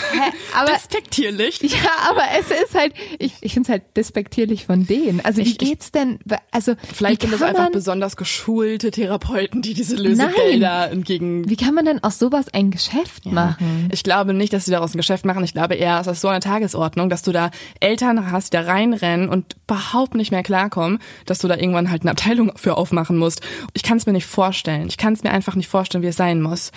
Aber, 0.56 0.72
Despektierlich. 0.72 1.62
Ja, 1.62 2.10
aber 2.10 2.24
es 2.40 2.50
ist 2.50 2.76
halt, 2.76 2.94
ich, 3.20 3.34
ich 3.42 3.54
finde 3.54 3.68
es 3.68 3.72
halt 3.72 3.84
despektierlich 3.96 4.66
von 4.66 4.86
denen. 4.86 5.22
Also 5.22 5.42
ich, 5.42 5.54
wie 5.54 5.58
geht's 5.58 5.92
denn, 5.92 6.20
also. 6.52 6.74
Vielleicht 6.94 7.22
sind 7.22 7.34
das 7.34 7.42
einfach 7.42 7.70
besonders 7.72 8.16
geschulte 8.16 8.92
Therapeuten, 8.92 9.62
die 9.62 9.74
diese 9.74 9.96
Lösegelder 9.96 10.92
entgegen. 10.92 11.50
Wie 11.50 11.56
kann 11.56 11.74
man 11.74 11.86
denn 11.86 12.04
aus 12.04 12.20
sowas 12.20 12.48
ein 12.54 12.72
Geschäft 12.72 13.26
ja. 13.26 13.32
machen? 13.32 13.90
Ich 13.92 14.04
glaube 14.04 14.34
nicht, 14.34 14.54
dass 14.54 14.66
sie 14.66 14.72
daraus 14.72 14.94
ein 14.94 14.98
Geschäft 14.98 15.26
machen. 15.26 15.44
Ich 15.44 15.54
glaube 15.54 15.76
eher, 15.76 16.00
es 16.00 16.08
ist 16.08 16.22
so 16.22 16.28
eine 16.28 16.40
Tagesordnung, 16.40 17.10
dass 17.10 17.22
du 17.22 17.32
da 17.32 17.52
Eltern 17.80 18.32
hast, 18.32 18.54
die 18.54 18.58
da 18.58 18.62
reinrennen 18.62 19.30
und 19.30 19.56
überhaupt 19.68 20.16
nicht 20.16 20.25
mehr 20.32 20.44
klarkommen, 20.44 21.00
dass 21.26 21.40
du 21.40 21.48
da 21.48 21.56
irgendwann 21.56 21.90
halt 21.90 22.02
eine 22.02 22.12
Abteilung 22.12 22.52
für 22.56 22.78
aufmachen 22.78 23.18
musst. 23.18 23.42
Ich 23.74 23.84
kann 23.84 23.98
es 23.98 24.06
mir 24.06 24.14
nicht 24.14 24.26
vorstellen. 24.26 24.88
Ich 24.88 24.98
kann 24.98 25.14
es 25.14 25.24
mir 25.24 25.32
einfach 25.32 25.56
nicht 25.56 25.68
vorstellen, 25.68 26.04
wie 26.04 26.08
es 26.08 26.18
sein 26.18 26.42
muss. 26.42 26.72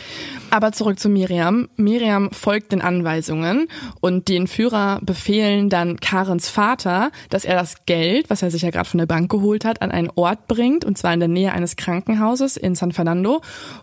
Aber 0.50 0.72
zurück 0.72 0.98
zu 0.98 1.08
Miriam. 1.08 1.68
Miriam 1.76 2.30
folgt 2.30 2.72
den 2.72 2.80
Anweisungen 2.80 3.68
und 4.00 4.28
die 4.28 4.36
Entführer 4.36 5.00
befehlen 5.02 5.68
dann 5.68 5.98
Karens 6.00 6.48
Vater, 6.48 7.10
dass 7.30 7.44
er 7.44 7.54
das 7.54 7.84
Geld, 7.86 8.30
was 8.30 8.42
er 8.42 8.50
sich 8.50 8.62
ja 8.62 8.70
gerade 8.70 8.88
von 8.88 8.98
der 8.98 9.06
Bank 9.06 9.30
geholt 9.30 9.64
hat, 9.64 9.82
an 9.82 9.90
einen 9.90 10.10
Ort 10.14 10.48
bringt, 10.48 10.84
und 10.84 10.98
zwar 10.98 11.12
in 11.12 11.20
der 11.20 11.28
Nähe 11.28 11.52
eines 11.52 11.76
Krankenhauses 11.76 12.56
in 12.56 12.74
San 12.74 12.92
Fernando. 12.92 13.40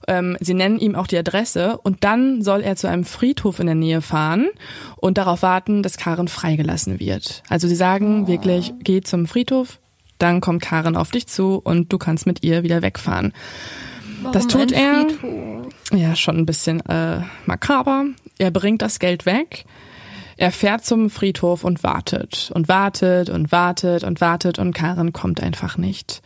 Ähm, 0.07 0.37
sie 0.39 0.53
nennen 0.53 0.79
ihm 0.79 0.95
auch 0.95 1.07
die 1.07 1.17
Adresse 1.17 1.77
und 1.77 2.03
dann 2.03 2.41
soll 2.41 2.61
er 2.61 2.75
zu 2.75 2.87
einem 2.87 3.05
Friedhof 3.05 3.59
in 3.59 3.67
der 3.67 3.75
Nähe 3.75 4.01
fahren 4.01 4.47
und 4.97 5.17
darauf 5.17 5.41
warten, 5.41 5.83
dass 5.83 5.97
Karen 5.97 6.27
freigelassen 6.27 6.99
wird. 6.99 7.43
Also 7.49 7.67
sie 7.67 7.75
sagen 7.75 8.27
wirklich, 8.27 8.73
geh 8.83 9.01
zum 9.01 9.27
Friedhof, 9.27 9.54
dann 10.17 10.41
kommt 10.41 10.61
Karen 10.61 10.95
auf 10.95 11.11
dich 11.11 11.27
zu 11.27 11.59
und 11.63 11.91
du 11.91 11.97
kannst 11.97 12.25
mit 12.25 12.43
ihr 12.43 12.63
wieder 12.63 12.81
wegfahren. 12.81 13.33
Warum 14.21 14.31
das 14.31 14.47
tut 14.47 14.71
er. 14.71 15.07
Ja, 15.91 16.15
schon 16.15 16.37
ein 16.37 16.45
bisschen 16.45 16.79
äh, 16.87 17.21
makaber. 17.45 18.05
Er 18.37 18.51
bringt 18.51 18.81
das 18.81 18.99
Geld 18.99 19.25
weg. 19.25 19.65
Er 20.37 20.51
fährt 20.51 20.83
zum 20.83 21.09
Friedhof 21.09 21.63
und 21.63 21.83
wartet 21.83 22.51
und 22.53 22.67
wartet 22.67 23.29
und 23.29 23.51
wartet 23.51 24.03
und 24.03 24.19
wartet 24.19 24.59
und 24.59 24.73
Karen 24.73 25.13
kommt 25.13 25.41
einfach 25.41 25.77
nicht. 25.77 26.21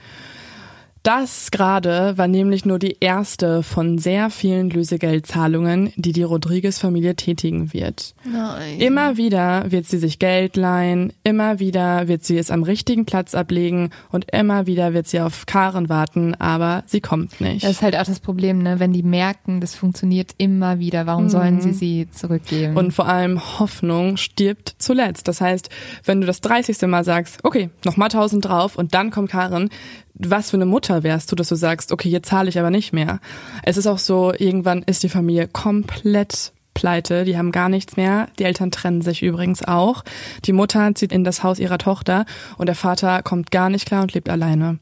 Das 1.04 1.50
gerade 1.52 2.18
war 2.18 2.28
nämlich 2.28 2.66
nur 2.66 2.78
die 2.78 2.98
erste 3.00 3.64
von 3.64 3.98
sehr 3.98 4.30
vielen 4.30 4.70
Lösegeldzahlungen, 4.70 5.94
die 5.96 6.12
die 6.12 6.24
Rodriguez-Familie 6.24 7.16
tätigen 7.16 7.74
wird. 7.74 8.14
Nein. 8.26 8.80
Immer 8.80 9.16
wieder 9.16 9.72
wird 9.72 9.86
sie 9.86 9.98
sich 9.98 10.20
Geld 10.20 10.58
leihen, 10.58 11.14
immer 11.24 11.60
wieder 11.60 12.08
wird 12.08 12.26
sie 12.26 12.38
es 12.38 12.52
am 12.52 12.64
richtigen 12.64 13.06
Platz 13.06 13.34
ablegen 13.34 13.92
und 14.12 14.32
immer 14.32 14.68
wieder 14.68 14.94
wird 14.94 15.08
sie 15.08 15.22
auf 15.22 15.46
Karen 15.46 15.88
warten, 15.88 16.36
aber 16.36 16.84
sie 16.86 17.00
kommt 17.00 17.40
nicht. 17.40 17.64
Das 17.64 17.72
ist 17.72 17.82
halt 17.82 17.96
auch 17.96 18.06
das 18.06 18.20
Problem, 18.20 18.62
ne? 18.62 18.80
wenn 18.80 18.92
die 18.92 19.04
merken, 19.04 19.62
das 19.62 19.76
funktioniert 19.76 20.32
immer 20.38 20.80
wieder, 20.80 21.06
warum 21.06 21.26
mhm. 21.26 21.30
sollen 21.30 21.62
sie 21.62 21.74
sie 21.74 22.10
zurückgeben? 22.12 22.76
Und 22.76 22.92
vor 22.92 23.08
allem 23.08 23.60
Hoffnung 23.60 24.18
stirbt 24.18 24.76
zuletzt. 24.80 25.28
Das 25.28 25.40
heißt, 25.40 25.70
wenn 26.04 26.20
du 26.20 26.28
das 26.28 26.42
30. 26.42 26.82
Mal 26.88 27.04
sagst, 27.06 27.40
okay, 27.44 27.70
nochmal 27.86 28.08
1000 28.08 28.44
drauf 28.46 28.78
und 28.78 28.94
dann 28.94 29.12
kommt 29.12 29.32
Karen, 29.32 29.70
was 30.14 30.50
für 30.52 30.58
eine 30.58 30.66
Mutter 30.66 31.04
wärst 31.04 31.32
du, 31.32 31.36
dass 31.36 31.50
du 31.50 31.56
sagst, 31.56 31.92
okay, 31.92 32.10
jetzt 32.10 32.30
zahle 32.30 32.50
ich 32.50 32.60
aber 32.60 32.72
nicht 32.72 32.94
mehr. 32.94 33.20
Es 33.64 33.78
ist 33.78 33.88
auch 33.88 34.00
so, 34.00 34.34
irgendwann 34.34 34.84
ist 34.84 35.04
die 35.04 35.10
Familie 35.10 35.48
komplett 35.48 36.54
pleite, 36.80 37.26
die 37.26 37.38
haben 37.38 37.52
gar 37.52 37.68
nichts 37.68 37.98
mehr. 37.98 38.30
Die 38.40 38.46
Eltern 38.46 38.72
trennen 38.72 39.02
sich 39.02 39.22
übrigens 39.22 39.64
auch. 39.64 40.04
Die 40.46 40.54
Mutter 40.54 40.96
zieht 40.96 41.12
in 41.12 41.26
das 41.26 41.44
Haus 41.44 41.60
ihrer 41.60 41.78
Tochter 41.78 42.26
und 42.58 42.68
der 42.68 42.76
Vater 42.76 43.22
kommt 43.22 43.52
gar 43.52 43.70
nicht 43.70 43.86
klar 43.86 44.04
und 44.04 44.14
lebt 44.14 44.30
alleine. 44.30 44.80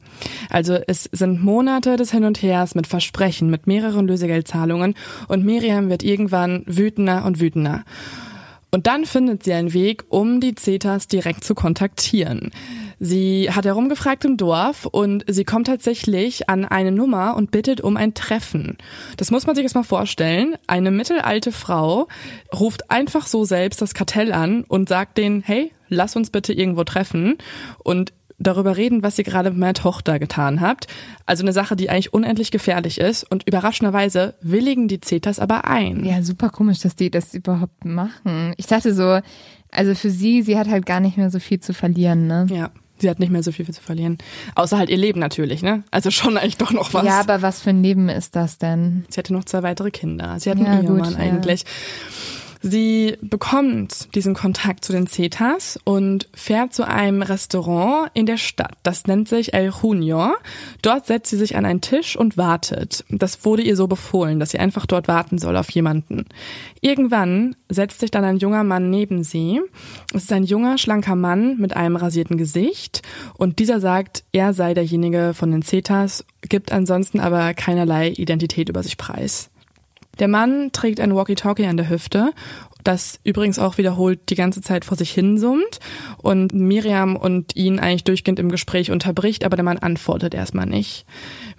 Also 0.48 0.78
es 0.86 1.08
sind 1.10 1.42
Monate 1.42 1.96
des 1.96 2.12
Hin 2.12 2.24
und 2.24 2.40
Hers 2.40 2.76
mit 2.76 2.86
Versprechen, 2.86 3.50
mit 3.50 3.66
mehreren 3.66 4.06
Lösegeldzahlungen 4.06 4.94
und 5.26 5.44
Miriam 5.44 5.90
wird 5.90 6.04
irgendwann 6.04 6.62
wütender 6.66 7.24
und 7.24 7.40
wütender. 7.40 7.84
Und 8.70 8.86
dann 8.86 9.04
findet 9.04 9.42
sie 9.42 9.54
einen 9.54 9.72
Weg, 9.72 10.04
um 10.08 10.40
die 10.40 10.54
Zetas 10.54 11.08
direkt 11.08 11.42
zu 11.42 11.54
kontaktieren. 11.54 12.52
Sie 13.00 13.50
hat 13.50 13.64
herumgefragt 13.64 14.24
im 14.24 14.36
Dorf 14.36 14.86
und 14.86 15.24
sie 15.28 15.44
kommt 15.44 15.66
tatsächlich 15.66 16.48
an 16.48 16.64
eine 16.64 16.92
Nummer 16.92 17.36
und 17.36 17.50
bittet 17.50 17.80
um 17.80 17.96
ein 17.96 18.14
Treffen. 18.14 18.76
Das 19.16 19.30
muss 19.30 19.46
man 19.46 19.54
sich 19.54 19.62
jetzt 19.62 19.74
mal 19.74 19.84
vorstellen. 19.84 20.56
Eine 20.66 20.90
mittelalte 20.90 21.52
Frau 21.52 22.08
ruft 22.52 22.90
einfach 22.90 23.26
so 23.26 23.44
selbst 23.44 23.80
das 23.80 23.94
Kartell 23.94 24.32
an 24.32 24.64
und 24.64 24.88
sagt 24.88 25.18
denen, 25.18 25.42
hey, 25.42 25.72
lass 25.88 26.16
uns 26.16 26.30
bitte 26.30 26.52
irgendwo 26.52 26.84
treffen 26.84 27.36
und 27.84 28.12
darüber 28.38 28.76
reden, 28.76 29.02
was 29.02 29.18
ihr 29.18 29.24
gerade 29.24 29.50
mit 29.50 29.58
meiner 29.58 29.74
Tochter 29.74 30.18
getan 30.18 30.60
habt. 30.60 30.86
Also 31.26 31.42
eine 31.42 31.52
Sache, 31.52 31.76
die 31.76 31.90
eigentlich 31.90 32.14
unendlich 32.14 32.50
gefährlich 32.50 32.98
ist. 32.98 33.24
Und 33.24 33.46
überraschenderweise 33.46 34.34
willigen 34.40 34.88
die 34.88 35.00
Zetas 35.00 35.40
aber 35.40 35.64
ein. 35.66 36.04
Ja, 36.04 36.22
super 36.22 36.50
komisch, 36.50 36.78
dass 36.80 36.94
die 36.94 37.10
das 37.10 37.34
überhaupt 37.34 37.84
machen. 37.84 38.54
Ich 38.56 38.66
dachte 38.66 38.94
so, 38.94 39.20
also 39.70 39.94
für 39.94 40.10
sie, 40.10 40.42
sie 40.42 40.56
hat 40.58 40.68
halt 40.68 40.86
gar 40.86 41.00
nicht 41.00 41.16
mehr 41.16 41.30
so 41.30 41.40
viel 41.40 41.60
zu 41.60 41.74
verlieren, 41.74 42.26
ne? 42.26 42.46
Ja. 42.50 42.70
Sie 43.02 43.10
hat 43.10 43.18
nicht 43.18 43.30
mehr 43.30 43.42
so 43.42 43.52
viel 43.52 43.68
zu 43.70 43.80
verlieren. 43.80 44.18
Außer 44.54 44.78
halt 44.78 44.90
ihr 44.90 44.96
Leben 44.96 45.20
natürlich, 45.20 45.62
ne? 45.62 45.84
Also 45.90 46.10
schon 46.10 46.36
eigentlich 46.36 46.56
doch 46.56 46.72
noch 46.72 46.94
was. 46.94 47.04
Ja, 47.04 47.20
aber 47.20 47.42
was 47.42 47.60
für 47.60 47.70
ein 47.70 47.82
Leben 47.82 48.08
ist 48.08 48.36
das 48.36 48.58
denn? 48.58 49.04
Sie 49.08 49.18
hatte 49.18 49.32
noch 49.32 49.44
zwei 49.44 49.62
weitere 49.62 49.90
Kinder. 49.90 50.38
Sie 50.38 50.50
hat 50.50 50.58
einen 50.58 50.66
ja, 50.66 50.80
Ehemann 50.80 51.12
gut, 51.12 51.18
eigentlich. 51.18 51.64
Sie 52.60 53.16
bekommt 53.20 54.14
diesen 54.14 54.34
Kontakt 54.34 54.84
zu 54.84 54.92
den 54.92 55.06
Cetas 55.06 55.78
und 55.84 56.28
fährt 56.34 56.74
zu 56.74 56.86
einem 56.86 57.22
Restaurant 57.22 58.10
in 58.14 58.26
der 58.26 58.36
Stadt. 58.36 58.76
Das 58.82 59.06
nennt 59.06 59.28
sich 59.28 59.54
El 59.54 59.72
Junior. 59.82 60.36
Dort 60.82 61.06
setzt 61.06 61.30
sie 61.30 61.36
sich 61.36 61.56
an 61.56 61.64
einen 61.64 61.80
Tisch 61.80 62.16
und 62.16 62.36
wartet. 62.36 63.04
Das 63.10 63.44
wurde 63.44 63.62
ihr 63.62 63.76
so 63.76 63.86
befohlen, 63.86 64.40
dass 64.40 64.50
sie 64.50 64.58
einfach 64.58 64.86
dort 64.86 65.06
warten 65.08 65.38
soll 65.38 65.56
auf 65.56 65.70
jemanden. 65.70 66.26
Irgendwann 66.80 67.54
setzt 67.68 68.00
sich 68.00 68.10
dann 68.10 68.24
ein 68.24 68.38
junger 68.38 68.64
Mann 68.64 68.90
neben 68.90 69.22
sie. 69.22 69.60
Es 70.14 70.24
ist 70.24 70.32
ein 70.32 70.44
junger, 70.44 70.78
schlanker 70.78 71.16
Mann 71.16 71.58
mit 71.58 71.76
einem 71.76 71.96
rasierten 71.96 72.38
Gesicht 72.38 73.02
und 73.36 73.58
dieser 73.58 73.80
sagt, 73.80 74.24
er 74.32 74.52
sei 74.52 74.74
derjenige 74.74 75.32
von 75.34 75.50
den 75.50 75.62
Cetas, 75.62 76.24
gibt 76.48 76.72
ansonsten 76.72 77.20
aber 77.20 77.54
keinerlei 77.54 78.10
Identität 78.10 78.68
über 78.68 78.82
sich 78.82 78.96
preis. 78.96 79.50
Der 80.18 80.28
Mann 80.28 80.70
trägt 80.72 81.00
ein 81.00 81.14
Walkie-Talkie 81.14 81.66
an 81.66 81.76
der 81.76 81.88
Hüfte, 81.88 82.32
das 82.84 83.20
übrigens 83.24 83.58
auch 83.58 83.76
wiederholt 83.76 84.30
die 84.30 84.34
ganze 84.34 84.62
Zeit 84.62 84.84
vor 84.84 84.96
sich 84.96 85.10
hin 85.10 85.36
summt 85.36 85.78
und 86.16 86.54
Miriam 86.54 87.16
und 87.16 87.54
ihn 87.54 87.78
eigentlich 87.78 88.04
durchgehend 88.04 88.38
im 88.38 88.50
Gespräch 88.50 88.90
unterbricht, 88.90 89.44
aber 89.44 89.56
der 89.56 89.64
Mann 89.64 89.78
antwortet 89.78 90.34
erstmal 90.34 90.66
nicht. 90.66 91.04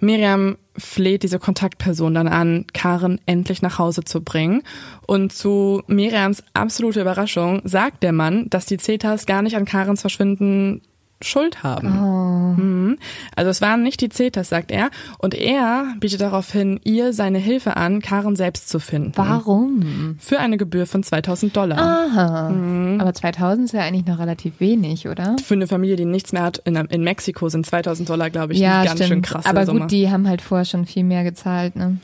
Miriam 0.00 0.56
fleht 0.76 1.22
diese 1.22 1.38
Kontaktperson 1.38 2.14
dann 2.14 2.26
an, 2.26 2.66
Karen 2.72 3.20
endlich 3.26 3.62
nach 3.62 3.78
Hause 3.78 4.02
zu 4.02 4.22
bringen. 4.22 4.62
Und 5.06 5.32
zu 5.32 5.82
Miriams 5.86 6.42
absolute 6.54 7.02
Überraschung 7.02 7.60
sagt 7.64 8.02
der 8.02 8.12
Mann, 8.12 8.48
dass 8.50 8.66
die 8.66 8.78
Zetas 8.78 9.26
gar 9.26 9.42
nicht 9.42 9.56
an 9.56 9.66
Karens 9.66 10.00
Verschwinden 10.00 10.80
Schuld 11.22 11.62
haben. 11.62 12.54
Mhm. 12.56 12.98
Also 13.36 13.50
es 13.50 13.60
waren 13.60 13.82
nicht 13.82 14.00
die 14.00 14.08
Zetas, 14.08 14.48
sagt 14.48 14.70
er. 14.70 14.90
Und 15.18 15.34
er 15.34 15.94
bietet 16.00 16.20
daraufhin 16.20 16.80
ihr 16.84 17.12
seine 17.12 17.38
Hilfe 17.38 17.76
an, 17.76 18.00
Karen 18.00 18.36
selbst 18.36 18.68
zu 18.68 18.78
finden. 18.78 19.12
Warum? 19.16 20.16
Für 20.18 20.38
eine 20.38 20.56
Gebühr 20.56 20.86
von 20.86 21.02
2000 21.02 21.54
Dollar. 21.54 21.78
Aha. 21.78 22.54
Aber 22.98 23.12
2000 23.12 23.66
ist 23.66 23.72
ja 23.72 23.82
eigentlich 23.82 24.06
noch 24.06 24.18
relativ 24.18 24.60
wenig, 24.60 25.08
oder? 25.08 25.36
Für 25.44 25.54
eine 25.54 25.66
Familie, 25.66 25.96
die 25.96 26.04
nichts 26.06 26.32
mehr 26.32 26.42
hat, 26.42 26.58
in, 26.64 26.76
in 26.76 27.02
Mexiko 27.04 27.48
sind 27.48 27.66
2000 27.66 28.08
Dollar, 28.08 28.30
glaube 28.30 28.54
ich, 28.54 28.58
ja, 28.60 28.84
ganz 28.84 28.96
stimmt. 28.96 29.08
schön 29.08 29.22
krasse 29.22 29.48
Aber 29.48 29.66
Summe. 29.66 29.80
gut, 29.80 29.90
die 29.90 30.10
haben 30.10 30.26
halt 30.26 30.40
vorher 30.40 30.64
schon 30.64 30.86
viel 30.86 31.04
mehr 31.04 31.24
gezahlt, 31.24 31.76
ne? 31.76 31.98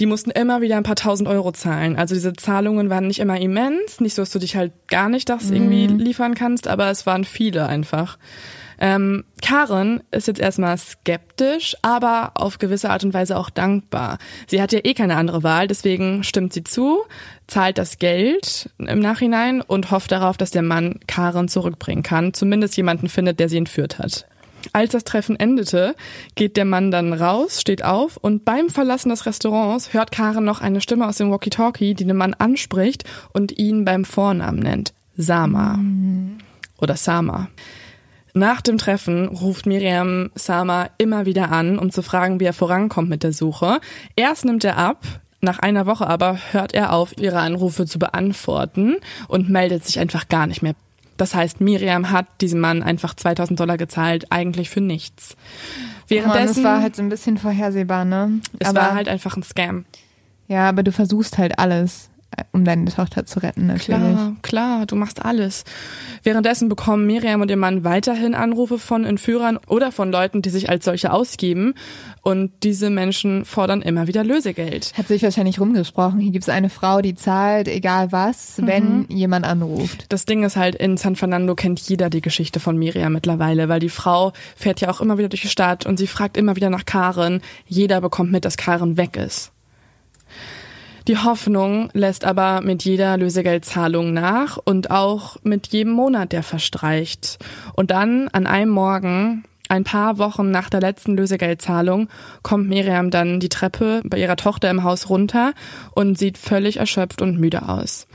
Die 0.00 0.06
mussten 0.06 0.30
immer 0.30 0.60
wieder 0.60 0.76
ein 0.76 0.82
paar 0.82 0.96
tausend 0.96 1.28
Euro 1.28 1.52
zahlen. 1.52 1.96
Also 1.96 2.14
diese 2.14 2.32
Zahlungen 2.32 2.90
waren 2.90 3.06
nicht 3.06 3.20
immer 3.20 3.38
immens, 3.40 4.00
nicht 4.00 4.14
so, 4.14 4.22
dass 4.22 4.30
du 4.30 4.38
dich 4.38 4.56
halt 4.56 4.72
gar 4.88 5.08
nicht 5.08 5.28
das 5.28 5.50
irgendwie 5.50 5.86
liefern 5.86 6.34
kannst, 6.34 6.68
aber 6.68 6.90
es 6.90 7.06
waren 7.06 7.24
viele 7.24 7.66
einfach. 7.66 8.18
Ähm, 8.78 9.24
Karen 9.42 10.02
ist 10.10 10.26
jetzt 10.26 10.40
erstmal 10.40 10.76
skeptisch, 10.76 11.76
aber 11.82 12.32
auf 12.34 12.58
gewisse 12.58 12.90
Art 12.90 13.04
und 13.04 13.14
Weise 13.14 13.36
auch 13.36 13.50
dankbar. 13.50 14.18
Sie 14.46 14.60
hat 14.60 14.72
ja 14.72 14.80
eh 14.82 14.94
keine 14.94 15.16
andere 15.16 15.42
Wahl, 15.42 15.66
deswegen 15.66 16.24
stimmt 16.24 16.52
sie 16.52 16.64
zu, 16.64 17.00
zahlt 17.46 17.78
das 17.78 17.98
Geld 17.98 18.70
im 18.78 19.00
Nachhinein 19.00 19.60
und 19.62 19.90
hofft 19.90 20.12
darauf, 20.12 20.36
dass 20.36 20.50
der 20.50 20.62
Mann 20.62 21.00
Karen 21.06 21.48
zurückbringen 21.48 22.02
kann, 22.02 22.34
zumindest 22.34 22.76
jemanden 22.76 23.08
findet, 23.08 23.40
der 23.40 23.48
sie 23.48 23.58
entführt 23.58 23.98
hat. 23.98 24.26
Als 24.72 24.92
das 24.92 25.04
Treffen 25.04 25.38
endete, 25.38 25.94
geht 26.34 26.56
der 26.56 26.64
Mann 26.64 26.90
dann 26.90 27.12
raus, 27.12 27.60
steht 27.60 27.84
auf 27.84 28.16
und 28.16 28.44
beim 28.44 28.68
Verlassen 28.68 29.10
des 29.10 29.26
Restaurants 29.26 29.92
hört 29.92 30.12
Karen 30.12 30.44
noch 30.44 30.60
eine 30.60 30.80
Stimme 30.80 31.06
aus 31.06 31.18
dem 31.18 31.30
Walkie-Talkie, 31.30 31.94
die 31.94 32.04
den 32.04 32.16
Mann 32.16 32.34
anspricht 32.34 33.04
und 33.32 33.56
ihn 33.58 33.84
beim 33.84 34.04
Vornamen 34.04 34.58
nennt. 34.58 34.92
Sama. 35.16 35.78
Oder 36.78 36.96
Sama. 36.96 37.48
Nach 38.36 38.60
dem 38.60 38.76
Treffen 38.76 39.28
ruft 39.28 39.64
Miriam 39.64 40.28
Sama 40.34 40.90
immer 40.98 41.24
wieder 41.24 41.50
an, 41.50 41.78
um 41.78 41.90
zu 41.90 42.02
fragen, 42.02 42.38
wie 42.38 42.44
er 42.44 42.52
vorankommt 42.52 43.08
mit 43.08 43.22
der 43.22 43.32
Suche. 43.32 43.80
Erst 44.14 44.44
nimmt 44.44 44.62
er 44.62 44.76
ab, 44.76 45.06
nach 45.40 45.58
einer 45.58 45.86
Woche 45.86 46.06
aber 46.06 46.38
hört 46.52 46.74
er 46.74 46.92
auf, 46.92 47.16
ihre 47.16 47.38
Anrufe 47.38 47.86
zu 47.86 47.98
beantworten 47.98 48.96
und 49.28 49.48
meldet 49.48 49.86
sich 49.86 49.98
einfach 50.00 50.28
gar 50.28 50.46
nicht 50.46 50.60
mehr. 50.60 50.74
Das 51.16 51.34
heißt, 51.34 51.62
Miriam 51.62 52.10
hat 52.10 52.26
diesem 52.42 52.60
Mann 52.60 52.82
einfach 52.82 53.14
2000 53.14 53.58
Dollar 53.58 53.78
gezahlt, 53.78 54.26
eigentlich 54.28 54.68
für 54.68 54.82
nichts. 54.82 55.34
Währenddessen, 56.06 56.58
es 56.58 56.62
war 56.64 56.82
halt 56.82 56.94
so 56.94 57.00
ein 57.00 57.08
bisschen 57.08 57.38
vorhersehbar, 57.38 58.04
ne? 58.04 58.40
es 58.58 58.68
aber, 58.68 58.80
war 58.80 58.94
halt 58.94 59.08
einfach 59.08 59.34
ein 59.38 59.44
Scam. 59.44 59.86
ja, 60.46 60.68
aber 60.68 60.82
du 60.82 60.92
versuchst 60.92 61.38
halt 61.38 61.58
alles, 61.58 62.10
um 62.52 62.64
deine 62.64 62.90
Tochter 62.90 63.26
zu 63.26 63.42
retten, 63.42 63.66
natürlich. 63.66 64.00
Klar, 64.00 64.36
klar, 64.42 64.86
du 64.86 64.96
machst 64.96 65.24
alles. 65.24 65.64
Währenddessen 66.22 66.68
bekommen 66.68 67.06
Miriam 67.06 67.40
und 67.40 67.50
ihr 67.50 67.56
Mann 67.56 67.84
weiterhin 67.84 68.34
Anrufe 68.34 68.78
von 68.78 69.04
Entführern 69.04 69.58
oder 69.66 69.92
von 69.92 70.10
Leuten, 70.10 70.42
die 70.42 70.50
sich 70.50 70.68
als 70.68 70.84
solche 70.84 71.12
ausgeben. 71.12 71.74
Und 72.22 72.50
diese 72.64 72.90
Menschen 72.90 73.44
fordern 73.44 73.82
immer 73.82 74.08
wieder 74.08 74.24
Lösegeld. 74.24 74.92
Hat 74.96 75.06
sich 75.06 75.22
wahrscheinlich 75.22 75.60
rumgesprochen. 75.60 76.18
Hier 76.18 76.32
gibt's 76.32 76.48
eine 76.48 76.70
Frau, 76.70 77.00
die 77.00 77.14
zahlt, 77.14 77.68
egal 77.68 78.10
was, 78.10 78.60
wenn 78.60 79.06
jemand 79.08 79.46
anruft. 79.46 80.06
Das 80.08 80.24
Ding 80.24 80.42
ist 80.42 80.56
halt, 80.56 80.74
in 80.74 80.96
San 80.96 81.14
Fernando 81.14 81.54
kennt 81.54 81.80
jeder 81.80 82.10
die 82.10 82.20
Geschichte 82.20 82.58
von 82.58 82.76
Miriam 82.76 83.12
mittlerweile, 83.12 83.68
weil 83.68 83.80
die 83.80 83.88
Frau 83.88 84.32
fährt 84.56 84.80
ja 84.80 84.90
auch 84.90 85.00
immer 85.00 85.18
wieder 85.18 85.28
durch 85.28 85.42
die 85.42 85.48
Stadt 85.48 85.86
und 85.86 85.98
sie 85.98 86.08
fragt 86.08 86.36
immer 86.36 86.56
wieder 86.56 86.70
nach 86.70 86.84
Karen. 86.84 87.42
Jeder 87.66 88.00
bekommt 88.00 88.32
mit, 88.32 88.44
dass 88.44 88.56
Karen 88.56 88.96
weg 88.96 89.16
ist. 89.16 89.52
Die 91.08 91.18
Hoffnung 91.18 91.88
lässt 91.92 92.24
aber 92.24 92.62
mit 92.62 92.84
jeder 92.84 93.16
Lösegeldzahlung 93.16 94.12
nach 94.12 94.58
und 94.64 94.90
auch 94.90 95.36
mit 95.44 95.68
jedem 95.68 95.92
Monat, 95.92 96.32
der 96.32 96.42
verstreicht. 96.42 97.38
Und 97.74 97.92
dann 97.92 98.26
an 98.28 98.48
einem 98.48 98.72
Morgen, 98.72 99.44
ein 99.68 99.84
paar 99.84 100.18
Wochen 100.18 100.50
nach 100.50 100.68
der 100.68 100.80
letzten 100.80 101.16
Lösegeldzahlung, 101.16 102.08
kommt 102.42 102.68
Miriam 102.68 103.12
dann 103.12 103.38
die 103.38 103.48
Treppe 103.48 104.02
bei 104.04 104.18
ihrer 104.18 104.36
Tochter 104.36 104.68
im 104.68 104.82
Haus 104.82 105.08
runter 105.08 105.52
und 105.92 106.18
sieht 106.18 106.38
völlig 106.38 106.78
erschöpft 106.78 107.22
und 107.22 107.38
müde 107.38 107.68
aus. 107.68 108.08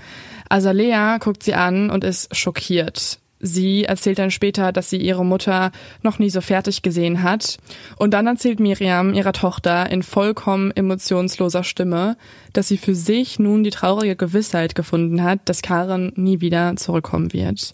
Azalea 0.50 1.18
guckt 1.20 1.44
sie 1.44 1.54
an 1.54 1.92
und 1.92 2.04
ist 2.04 2.36
schockiert. 2.36 3.20
Sie 3.42 3.86
erzählt 3.86 4.20
dann 4.20 4.32
später, 4.32 4.72
dass 4.72 4.90
sie 4.90 4.98
ihre 4.98 5.26
Mutter 5.26 5.72
noch 6.04 6.20
nie 6.20 6.30
so 6.30 6.42
fertig 6.42 6.82
gesehen 6.82 7.24
hat. 7.24 7.58
Und 7.98 8.14
dann 8.14 8.28
erzählt 8.28 8.60
Miriam 8.60 9.14
ihrer 9.14 9.34
Tochter 9.34 9.92
in 9.92 10.04
vollkommen 10.04 10.72
emotionsloser 10.72 11.64
Stimme, 11.64 12.18
dass 12.54 12.68
sie 12.68 12.78
für 12.78 12.96
sich 12.96 13.40
nun 13.40 13.64
die 13.64 13.70
traurige 13.72 14.16
Gewissheit 14.16 14.76
gefunden 14.76 15.24
hat, 15.24 15.40
dass 15.46 15.62
Karen 15.62 16.14
nie 16.16 16.42
wieder 16.42 16.76
zurückkommen 16.76 17.34
wird. 17.34 17.74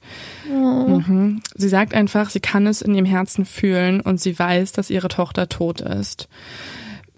Mhm. 0.49 1.41
Sie 1.56 1.69
sagt 1.69 1.93
einfach, 1.93 2.30
sie 2.30 2.39
kann 2.39 2.65
es 2.67 2.82
in 2.82 2.95
ihrem 2.95 3.06
Herzen 3.06 3.45
fühlen 3.45 4.01
und 4.01 4.21
sie 4.21 4.38
weiß, 4.38 4.71
dass 4.71 4.89
ihre 4.89 5.10
Tochter 5.10 5.49
tot 5.49 5.82
ist. 5.82 6.30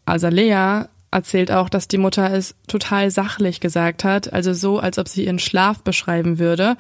Azalea 0.05 0.89
erzählt 1.12 1.52
auch, 1.52 1.69
dass 1.69 1.88
die 1.88 1.98
Mutter 1.98 2.32
es 2.32 2.56
total 2.67 3.12
sachlich 3.12 3.60
gesagt 3.60 4.04
hat, 4.04 4.32
also 4.32 4.54
so, 4.54 4.80
als 4.80 4.98
ob 4.98 5.08
sie 5.08 5.26
ihren 5.26 5.39
Schlaf 5.39 5.82
beschreiben 5.84 6.39
würde 6.39 6.78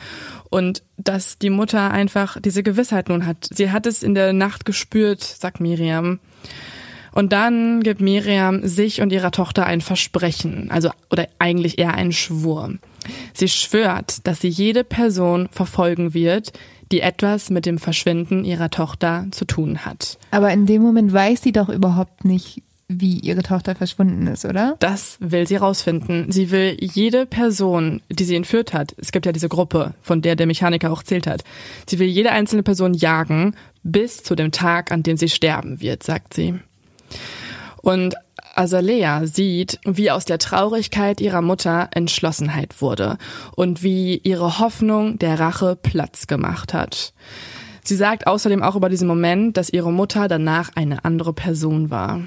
und 0.49 0.83
dass 0.97 1.37
die 1.37 1.49
Mutter 1.49 1.91
einfach 1.91 2.37
diese 2.39 2.63
Gewissheit 2.63 3.09
nun 3.09 3.25
hat. 3.25 3.49
Sie 3.51 3.71
hat 3.71 3.85
es 3.85 4.03
in 4.03 4.15
der 4.15 4.33
Nacht 4.33 4.65
gespürt, 4.65 5.21
sagt 5.21 5.59
Miriam. 5.59 6.19
Und 7.11 7.33
dann 7.33 7.81
gibt 7.81 8.01
Miriam 8.01 8.67
sich 8.67 9.01
und 9.01 9.11
ihrer 9.11 9.31
Tochter 9.31 9.65
ein 9.65 9.81
Versprechen, 9.81 10.69
also 10.69 10.91
oder 11.09 11.27
eigentlich 11.39 11.79
eher 11.79 11.95
einen 11.95 12.11
Schwur. 12.11 12.75
Sie 13.33 13.47
schwört, 13.47 14.27
dass 14.27 14.41
sie 14.41 14.47
jede 14.47 14.83
Person 14.83 15.49
verfolgen 15.51 16.13
wird, 16.13 16.53
die 16.91 17.01
etwas 17.01 17.49
mit 17.49 17.65
dem 17.65 17.77
Verschwinden 17.77 18.45
ihrer 18.45 18.69
Tochter 18.69 19.27
zu 19.31 19.45
tun 19.45 19.85
hat. 19.85 20.17
Aber 20.31 20.51
in 20.51 20.65
dem 20.65 20.81
Moment 20.81 21.11
weiß 21.11 21.41
sie 21.41 21.51
doch 21.51 21.69
überhaupt 21.69 22.25
nicht, 22.25 22.61
wie 22.89 23.19
ihre 23.19 23.43
Tochter 23.43 23.75
verschwunden 23.75 24.25
ist, 24.27 24.45
oder? 24.45 24.75
Das 24.79 25.17
will 25.19 25.47
sie 25.47 25.55
rausfinden. 25.55 26.31
Sie 26.31 26.49
will 26.49 26.75
jede 26.81 27.27
Person, 27.27 28.01
die 28.09 28.23
sie 28.23 28.35
entführt 28.35 28.73
hat, 28.73 28.95
es 28.97 29.11
gibt 29.11 29.27
ja 29.27 29.31
diese 29.31 29.47
Gruppe, 29.47 29.93
von 30.01 30.21
der 30.21 30.35
der 30.35 30.47
Mechaniker 30.47 30.91
auch 30.91 31.03
zählt 31.03 31.27
hat, 31.27 31.43
sie 31.87 31.99
will 31.99 32.07
jede 32.07 32.31
einzelne 32.31 32.63
Person 32.63 32.95
jagen 32.95 33.55
bis 33.83 34.23
zu 34.23 34.35
dem 34.35 34.51
Tag, 34.51 34.91
an 34.91 35.03
dem 35.03 35.17
sie 35.17 35.29
sterben 35.29 35.79
wird, 35.79 36.03
sagt 36.03 36.33
sie. 36.33 36.55
Und 37.81 38.15
Azalea 38.55 39.25
sieht, 39.25 39.79
wie 39.85 40.11
aus 40.11 40.25
der 40.25 40.39
Traurigkeit 40.39 41.21
ihrer 41.21 41.41
Mutter 41.41 41.89
Entschlossenheit 41.93 42.81
wurde 42.81 43.17
und 43.55 43.83
wie 43.83 44.17
ihre 44.17 44.59
Hoffnung 44.59 45.19
der 45.19 45.39
Rache 45.39 45.77
Platz 45.81 46.27
gemacht 46.27 46.73
hat. 46.73 47.13
Sie 47.83 47.95
sagt 47.95 48.27
außerdem 48.27 48.61
auch 48.61 48.75
über 48.75 48.89
diesen 48.89 49.07
Moment, 49.07 49.57
dass 49.57 49.69
ihre 49.69 49.91
Mutter 49.91 50.27
danach 50.27 50.71
eine 50.75 51.05
andere 51.05 51.33
Person 51.33 51.89
war. 51.89 52.21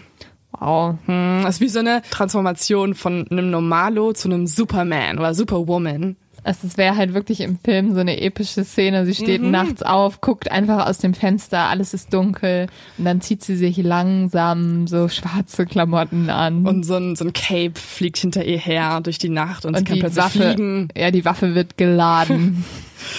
Wow. 0.58 0.96
Hm, 1.06 1.40
Das 1.44 1.56
ist 1.56 1.60
wie 1.60 1.68
so 1.68 1.80
eine 1.80 2.02
Transformation 2.10 2.94
von 2.94 3.26
einem 3.30 3.50
Normalo 3.50 4.12
zu 4.12 4.28
einem 4.28 4.46
Superman 4.46 5.18
oder 5.18 5.34
Superwoman. 5.34 6.16
Also 6.44 6.66
es 6.66 6.76
wäre 6.76 6.96
halt 6.96 7.14
wirklich 7.14 7.40
im 7.40 7.56
Film 7.56 7.94
so 7.94 8.00
eine 8.00 8.20
epische 8.20 8.64
Szene. 8.64 9.06
Sie 9.06 9.14
steht 9.14 9.42
Mhm. 9.42 9.52
nachts 9.52 9.82
auf, 9.84 10.20
guckt 10.20 10.50
einfach 10.50 10.86
aus 10.88 10.98
dem 10.98 11.14
Fenster, 11.14 11.68
alles 11.68 11.94
ist 11.94 12.12
dunkel 12.12 12.66
und 12.98 13.04
dann 13.04 13.20
zieht 13.20 13.44
sie 13.44 13.54
sich 13.56 13.76
langsam 13.76 14.88
so 14.88 15.08
schwarze 15.08 15.66
Klamotten 15.66 16.30
an. 16.30 16.66
Und 16.66 16.82
so 16.84 16.96
ein, 16.96 17.14
so 17.14 17.24
ein 17.24 17.32
Cape 17.32 17.74
fliegt 17.76 18.16
hinter 18.18 18.44
ihr 18.44 18.58
her 18.58 19.00
durch 19.02 19.18
die 19.18 19.28
Nacht 19.28 19.64
und, 19.64 19.74
sie 19.74 19.80
Und 19.82 19.86
kann 19.86 19.94
die 19.94 20.00
plötzlich 20.00 20.24
Waffe, 20.24 20.38
fliegen. 20.54 20.88
ja, 20.96 21.12
die 21.12 21.24
Waffe 21.24 21.54
wird 21.54 21.78
geladen. 21.78 22.64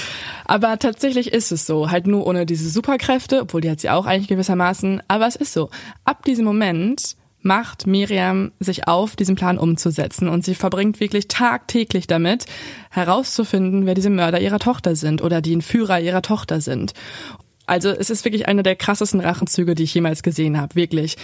Aber 0.46 0.78
tatsächlich 0.78 1.32
ist 1.32 1.54
es 1.54 1.66
so. 1.66 1.90
Halt 1.92 2.06
nur 2.08 2.28
ohne 2.28 2.46
diese 2.46 2.70
Superkräfte, 2.70 3.40
obwohl 3.42 3.62
die 3.62 3.72
hat 3.72 3.80
sie 3.80 3.90
auch 3.90 4.06
eigentlich 4.06 4.28
gewissermaßen. 4.28 5.02
Aber 5.08 5.26
es 5.28 5.38
ist 5.38 5.54
so. 5.54 5.70
Ab 6.04 6.26
diesem 6.26 6.44
Moment 6.44 7.16
macht 7.44 7.88
Miriam 7.88 8.52
sich 8.60 8.88
auf, 8.88 9.16
diesen 9.16 9.36
Plan 9.36 9.58
umzusetzen. 9.58 10.28
Und 10.28 10.44
sie 10.44 10.56
verbringt 10.56 11.00
wirklich 11.00 11.28
tagtäglich 11.28 12.08
damit, 12.08 12.46
herauszufinden, 12.90 13.86
wer 13.86 13.94
diese 13.94 14.10
Mörder 14.10 14.40
ihrer 14.40 14.60
Tochter 14.60 14.96
sind 14.96 15.22
oder 15.22 15.42
die 15.42 15.54
Entführer 15.54 16.00
ihrer 16.00 16.22
Tochter 16.22 16.62
sind. 16.62 16.94
Also 17.66 17.90
es 17.90 18.10
ist 18.10 18.26
wirklich 18.26 18.48
einer 18.48 18.64
der 18.64 18.76
krassesten 18.76 19.22
Rachenzüge, 19.22 19.74
die 19.74 19.84
ich 19.84 19.94
jemals 19.94 20.22
gesehen 20.22 20.60
habe, 20.60 20.76
wirklich. 20.76 21.16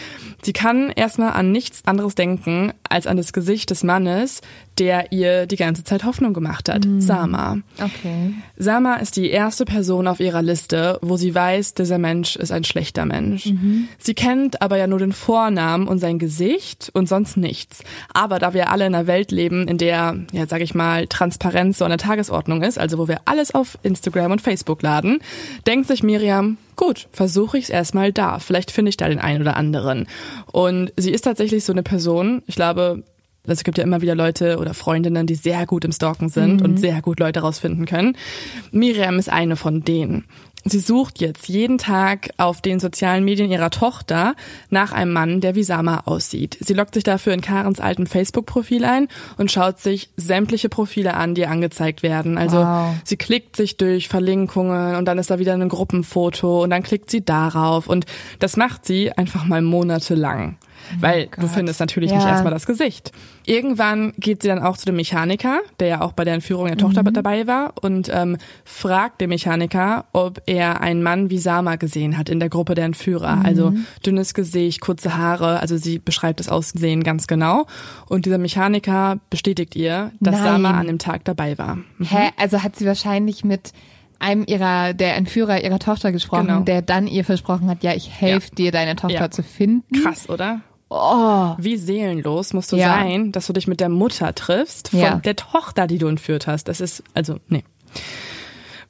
Sie 0.41 0.53
kann 0.53 0.89
erstmal 0.89 1.33
an 1.33 1.51
nichts 1.51 1.81
anderes 1.85 2.15
denken 2.15 2.71
als 2.87 3.07
an 3.07 3.17
das 3.17 3.33
Gesicht 3.33 3.69
des 3.71 3.83
Mannes, 3.83 4.39
der 4.79 5.11
ihr 5.11 5.45
die 5.45 5.55
ganze 5.55 5.83
Zeit 5.83 6.03
Hoffnung 6.03 6.33
gemacht 6.33 6.69
hat, 6.69 6.87
Sama. 6.99 7.57
Okay. 7.81 8.33
Sama 8.57 8.95
ist 8.95 9.17
die 9.17 9.29
erste 9.29 9.65
Person 9.65 10.07
auf 10.07 10.19
ihrer 10.19 10.41
Liste, 10.41 10.97
wo 11.01 11.17
sie 11.17 11.35
weiß, 11.35 11.73
dieser 11.73 11.97
Mensch 11.97 12.35
ist 12.35 12.51
ein 12.51 12.63
schlechter 12.63 13.05
Mensch. 13.05 13.51
Sie 13.97 14.13
kennt 14.13 14.61
aber 14.61 14.77
ja 14.77 14.87
nur 14.87 14.99
den 14.99 15.11
Vornamen 15.11 15.87
und 15.87 15.99
sein 15.99 16.19
Gesicht 16.19 16.89
und 16.93 17.09
sonst 17.09 17.37
nichts. 17.37 17.83
Aber 18.13 18.39
da 18.39 18.53
wir 18.53 18.71
alle 18.71 18.87
in 18.87 18.95
einer 18.95 19.07
Welt 19.07 19.31
leben, 19.31 19.67
in 19.67 19.77
der, 19.77 20.15
ja, 20.31 20.47
sag 20.47 20.61
ich 20.61 20.73
mal, 20.73 21.07
Transparenz 21.07 21.77
so 21.77 21.85
an 21.85 21.91
der 21.91 21.97
Tagesordnung 21.97 22.61
ist, 22.61 22.79
also 22.79 22.97
wo 22.97 23.07
wir 23.07 23.21
alles 23.25 23.53
auf 23.53 23.77
Instagram 23.83 24.31
und 24.31 24.41
Facebook 24.41 24.81
laden, 24.81 25.19
denkt 25.67 25.87
sich 25.87 26.03
Miriam, 26.03 26.57
gut, 26.75 27.07
versuche 27.11 27.57
ich 27.57 27.65
es 27.65 27.69
erstmal 27.69 28.13
da. 28.13 28.39
Vielleicht 28.39 28.71
finde 28.71 28.89
ich 28.89 28.97
da 28.97 29.09
den 29.09 29.19
einen 29.19 29.41
oder 29.41 29.57
anderen. 29.57 30.07
Und 30.51 30.93
sie 30.97 31.11
ist 31.11 31.23
tatsächlich 31.23 31.65
so 31.65 31.73
eine 31.73 31.83
Person, 31.83 32.41
ich 32.47 32.55
glaube, 32.55 33.03
also 33.43 33.53
es 33.59 33.63
gibt 33.63 33.77
ja 33.77 33.83
immer 33.83 34.01
wieder 34.01 34.15
Leute 34.15 34.57
oder 34.59 34.73
Freundinnen, 34.73 35.25
die 35.25 35.35
sehr 35.35 35.65
gut 35.65 35.85
im 35.85 35.91
Stalken 35.91 36.29
sind 36.29 36.61
und 36.61 36.77
sehr 36.79 37.01
gut 37.01 37.19
Leute 37.19 37.39
rausfinden 37.39 37.85
können. 37.85 38.15
Miriam 38.71 39.17
ist 39.17 39.29
eine 39.29 39.55
von 39.55 39.83
denen. 39.83 40.25
Sie 40.65 40.79
sucht 40.79 41.21
jetzt 41.21 41.47
jeden 41.47 41.77
Tag 41.77 42.31
auf 42.37 42.59
den 42.61 42.81
sozialen 42.81 43.23
Medien 43.23 43.49
ihrer 43.49 43.69
Tochter 43.69 44.35
nach 44.69 44.91
einem 44.91 45.13
Mann, 45.13 45.39
der 45.39 45.55
wie 45.55 45.63
Sama 45.63 46.01
aussieht. 46.05 46.57
Sie 46.59 46.73
lockt 46.73 46.95
sich 46.95 47.05
dafür 47.05 47.33
in 47.33 47.39
Karens 47.39 47.79
alten 47.79 48.07
Facebook-Profil 48.07 48.83
ein 48.83 49.07
und 49.37 49.51
schaut 49.53 49.79
sich 49.79 50.09
sämtliche 50.17 50.67
Profile 50.67 51.13
an, 51.13 51.33
die 51.33 51.45
angezeigt 51.45 52.03
werden. 52.03 52.37
Also 52.37 52.57
Wow. 52.57 52.93
sie 53.05 53.15
klickt 53.15 53.55
sich 53.55 53.77
durch 53.77 54.09
Verlinkungen 54.09 54.97
und 54.97 55.05
dann 55.05 55.17
ist 55.17 55.31
da 55.31 55.39
wieder 55.39 55.53
ein 55.53 55.69
Gruppenfoto 55.69 56.63
und 56.63 56.71
dann 56.71 56.83
klickt 56.83 57.09
sie 57.09 57.23
darauf 57.23 57.87
und 57.87 58.05
das 58.39 58.57
macht 58.57 58.85
sie 58.85 59.13
einfach 59.13 59.45
mal 59.45 59.61
monatelang. 59.61 60.57
Weil 60.99 61.25
du 61.27 61.41
Gott. 61.41 61.49
findest 61.51 61.79
natürlich 61.79 62.11
nicht 62.11 62.21
Ja. 62.23 62.29
erstmal 62.29 62.53
das 62.53 62.65
Gesicht. 62.65 63.11
Irgendwann 63.45 64.13
geht 64.17 64.41
sie 64.43 64.47
dann 64.47 64.59
auch 64.61 64.77
zu 64.77 64.85
dem 64.85 64.95
Mechaniker, 64.95 65.59
der 65.79 65.87
ja 65.87 66.01
auch 66.01 66.11
bei 66.13 66.23
der 66.23 66.33
Entführung 66.35 66.67
der 66.67 66.77
Tochter 66.77 67.03
mit 67.03 67.15
dabei 67.17 67.47
war, 67.47 67.73
und 67.81 68.09
ähm, 68.13 68.37
fragt 68.63 69.21
den 69.21 69.29
Mechaniker, 69.29 70.05
ob 70.13 70.41
er 70.45 70.81
einen 70.81 71.01
Mann 71.03 71.29
wie 71.29 71.37
Sama 71.39 71.75
gesehen 71.77 72.17
hat 72.17 72.29
in 72.29 72.39
der 72.39 72.49
Gruppe 72.49 72.75
der 72.75 72.85
Entführer. 72.85 73.41
Also 73.43 73.73
dünnes 74.05 74.33
Gesicht, 74.33 74.81
kurze 74.81 75.17
Haare, 75.17 75.59
also 75.59 75.77
sie 75.77 75.99
beschreibt 75.99 76.39
das 76.39 76.49
Aussehen 76.49 77.03
ganz 77.03 77.27
genau. 77.27 77.65
Und 78.07 78.25
dieser 78.25 78.37
Mechaniker 78.37 79.19
bestätigt 79.29 79.75
ihr, 79.75 80.11
dass 80.19 80.35
Nein. 80.35 80.43
Sama 80.43 80.71
an 80.71 80.87
dem 80.87 80.99
Tag 80.99 81.25
dabei 81.25 81.57
war. 81.57 81.77
Hä? 82.01 82.29
Also 82.37 82.61
hat 82.63 82.75
sie 82.75 82.85
wahrscheinlich 82.85 83.43
mit 83.43 83.71
einem 84.21 84.43
ihrer, 84.47 84.93
der 84.93 85.15
Entführer 85.15 85.63
ihrer 85.63 85.79
Tochter 85.79 86.11
gesprochen, 86.11 86.47
Genau. 86.47 86.59
der 86.61 86.81
dann 86.81 87.07
ihr 87.07 87.23
versprochen 87.23 87.69
hat, 87.69 87.83
ja, 87.83 87.93
ich 87.93 88.09
helfe 88.11 88.53
dir, 88.53 88.71
deine 88.71 88.97
Tochter 88.97 89.13
Ja. 89.15 89.31
zu 89.31 89.43
finden. 89.43 90.01
Krass, 90.03 90.27
oder? 90.29 90.59
Oh. 90.89 91.53
Wie 91.59 91.77
seelenlos 91.77 92.53
musst 92.53 92.71
du 92.71 92.75
Ja. 92.77 92.95
sein, 92.95 93.31
dass 93.31 93.47
du 93.47 93.53
dich 93.53 93.67
mit 93.67 93.79
der 93.79 93.89
Mutter 93.89 94.33
triffst 94.33 94.89
von 94.89 94.99
Ja. 94.99 95.15
der 95.17 95.35
Tochter, 95.35 95.85
die 95.87 95.99
du 95.99 96.07
entführt 96.07 96.47
hast. 96.47 96.67
Das 96.67 96.81
ist, 96.81 97.03
also, 97.13 97.37
nee. 97.47 97.63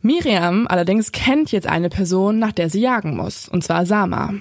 Miriam 0.02 0.66
allerdings 0.68 1.12
kennt 1.12 1.52
jetzt 1.52 1.68
eine 1.68 1.90
Person, 1.90 2.40
nach 2.40 2.54
der 2.54 2.70
sie 2.70 2.80
jagen 2.80 3.18
muss, 3.18 3.50
und 3.50 3.64
zwar 3.64 3.86
Sama. 3.86 4.34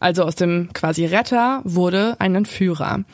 Also 0.00 0.24
aus 0.24 0.34
dem 0.34 0.70
quasi 0.74 1.06
Retter 1.06 1.60
wurde 1.64 2.16
ein 2.18 2.34
Entführer. 2.34 3.04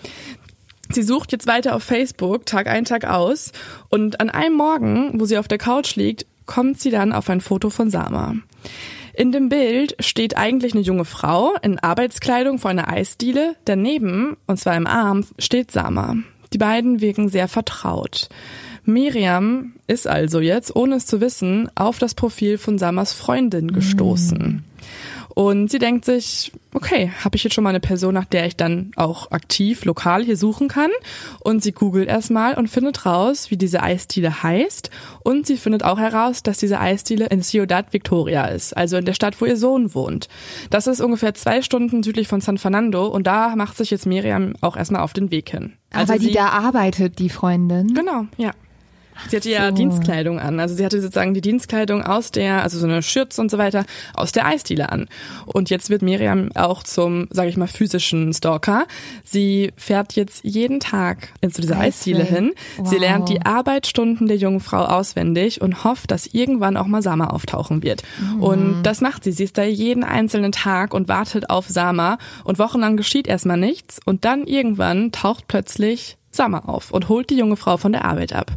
Sie 0.89 1.03
sucht 1.03 1.31
jetzt 1.31 1.47
weiter 1.47 1.77
auf 1.77 1.85
Facebook, 1.85 2.47
Tag 2.47 2.67
ein, 2.67 2.85
Tag 2.85 3.05
aus, 3.05 3.53
und 3.91 4.19
an 4.21 4.31
einem 4.31 4.57
Morgen, 4.57 5.21
wo 5.21 5.25
sie 5.27 5.39
auf 5.39 5.47
der 5.47 5.59
Couch 5.59 5.95
liegt, 5.97 6.27
kommt 6.47 6.81
sie 6.81 6.91
dann 6.91 7.13
auf 7.13 7.29
ein 7.31 7.41
Foto 7.41 7.71
von 7.71 7.91
Sama. 7.91 8.35
In 9.15 9.33
dem 9.33 9.49
Bild 9.49 9.97
steht 10.01 10.37
eigentlich 10.37 10.73
eine 10.73 10.83
junge 10.83 11.05
Frau 11.05 11.55
in 11.63 11.79
Arbeitskleidung 11.79 12.59
vor 12.59 12.71
einer 12.71 12.89
Eisdiele. 12.89 13.57
Daneben, 13.65 14.37
und 14.47 14.59
zwar 14.59 14.77
im 14.77 14.87
Arm, 14.87 15.27
steht 15.39 15.71
Sama. 15.71 16.17
Die 16.53 16.59
beiden 16.59 17.01
wirken 17.01 17.29
sehr 17.29 17.49
vertraut. 17.49 18.29
Miriam 18.85 19.75
ist 19.87 20.07
also 20.07 20.41
jetzt, 20.41 20.75
ohne 20.75 20.97
es 20.97 21.07
zu 21.07 21.21
wissen, 21.21 21.69
auf 21.75 21.99
das 21.99 22.15
Profil 22.15 22.59
von 22.59 22.79
Samas 22.79 23.13
Freundin 23.13 23.73
gestoßen. 23.73 24.65
Und 25.41 25.71
sie 25.71 25.79
denkt 25.79 26.05
sich, 26.05 26.53
okay, 26.75 27.13
habe 27.25 27.35
ich 27.35 27.45
jetzt 27.45 27.55
schon 27.55 27.65
mal 27.65 27.71
eine 27.71 27.81
Person, 27.81 28.13
nach 28.13 28.27
der 28.27 28.45
ich 28.45 28.57
dann 28.57 28.91
auch 28.97 29.31
aktiv 29.31 29.87
lokal 29.87 30.23
hier 30.23 30.37
suchen 30.37 30.69
kann? 30.69 30.91
Und 31.39 31.63
sie 31.63 31.73
googelt 31.73 32.11
erstmal 32.11 32.59
und 32.59 32.69
findet 32.69 33.07
raus, 33.07 33.51
wie 33.51 33.57
diese 33.57 33.83
Eisdiele 33.83 34.43
heißt. 34.43 34.91
Und 35.25 35.47
sie 35.47 35.57
findet 35.57 35.83
auch 35.83 35.99
heraus, 35.99 36.43
dass 36.43 36.59
diese 36.59 36.79
Eisdiele 36.79 37.29
in 37.29 37.41
Ciudad 37.43 37.95
Victoria 37.95 38.49
ist, 38.49 38.77
also 38.77 38.99
in 38.99 39.07
der 39.07 39.15
Stadt, 39.15 39.41
wo 39.41 39.47
ihr 39.47 39.57
Sohn 39.57 39.95
wohnt. 39.95 40.29
Das 40.69 40.87
ist 40.87 41.01
ungefähr 41.01 41.33
zwei 41.33 41.63
Stunden 41.63 42.03
südlich 42.03 42.29
von 42.29 42.43
San 42.43 42.59
Fernando 42.59 43.07
und 43.07 43.27
da 43.27 43.57
macht 43.57 43.79
sich 43.79 43.91
jetzt 43.91 44.05
Miriam 44.05 44.53
auch 44.61 44.77
erstmal 44.77 45.01
auf 45.01 45.15
den 45.15 45.31
Weg 45.31 45.49
hin. 45.49 45.73
Also 45.91 46.13
Aber 46.13 46.23
die 46.23 46.33
da 46.33 46.51
arbeitet, 46.51 47.19
die 47.19 47.31
Freundin. 47.31 47.95
Genau, 47.95 48.27
ja. 48.37 48.51
Sie 49.29 49.37
hatte 49.37 49.51
ja 49.51 49.69
so. 49.69 49.75
Dienstkleidung 49.75 50.39
an. 50.39 50.61
Also 50.61 50.75
sie 50.75 50.85
hatte 50.85 51.01
sozusagen 51.01 51.35
die 51.35 51.41
Dienstkleidung 51.41 52.03
aus 52.03 52.31
der, 52.31 52.63
also 52.63 52.79
so 52.79 52.87
eine 52.87 53.03
Schürze 53.03 53.41
und 53.41 53.51
so 53.51 53.59
weiter, 53.59 53.85
aus 54.15 54.33
der 54.33 54.47
Eisdiele 54.47 54.91
an. 54.91 55.09
Und 55.47 55.71
jetzt 55.71 55.91
wird 55.91 56.03
Miriam 56.03 56.51
auch 56.55 56.83
zum, 56.83 57.29
sage 57.31 57.49
ich 57.49 57.57
mal, 57.57 57.67
physischen 57.67 58.33
Stalker. 58.33 58.87
Sie 59.25 59.73
fährt 59.77 60.15
jetzt 60.15 60.45
jeden 60.45 60.81
Tag 60.81 61.29
zu 61.51 61.61
dieser 61.61 61.79
Eisdiele 61.79 62.25
hin. 62.25 62.53
Sie 62.85 62.97
Wow. 62.97 63.01
lernt 63.01 63.29
die 63.29 63.43
Arbeitsstunden 63.45 64.27
der 64.27 64.37
jungen 64.37 64.61
Frau 64.61 64.85
auswendig 64.85 65.61
und 65.61 65.85
hofft, 65.85 66.11
dass 66.11 66.27
irgendwann 66.27 66.77
auch 66.77 66.87
mal 66.87 67.03
Sama 67.03 67.29
auftauchen 67.29 67.83
wird. 67.83 68.03
Mhm. 68.21 68.43
Und 68.43 68.83
das 68.85 69.01
macht 69.01 69.25
sie. 69.25 69.33
Sie 69.33 69.45
ist 69.45 69.59
da 69.59 69.65
jeden 69.65 70.05
einzelnen 70.05 70.53
Tag 70.53 70.95
und 70.95 71.09
wartet 71.09 71.51
auf 71.51 71.67
Sama. 71.69 72.19
Und 72.45 72.59
wochenlang 72.59 72.97
geschieht 72.97 73.27
erstmal 73.27 73.57
nichts. 73.57 74.01
Und 74.05 74.25
dann 74.25 74.45
irgendwann 74.47 75.13
taucht 75.13 75.49
plötzlich 75.49 76.17
Sama 76.33 76.61
auf 76.61 76.93
und 76.93 77.09
holt 77.09 77.29
die 77.31 77.37
junge 77.37 77.57
Frau 77.57 77.77
von 77.77 77.93
der 77.93 78.05
Arbeit 78.05 78.33
ab. 78.33 78.53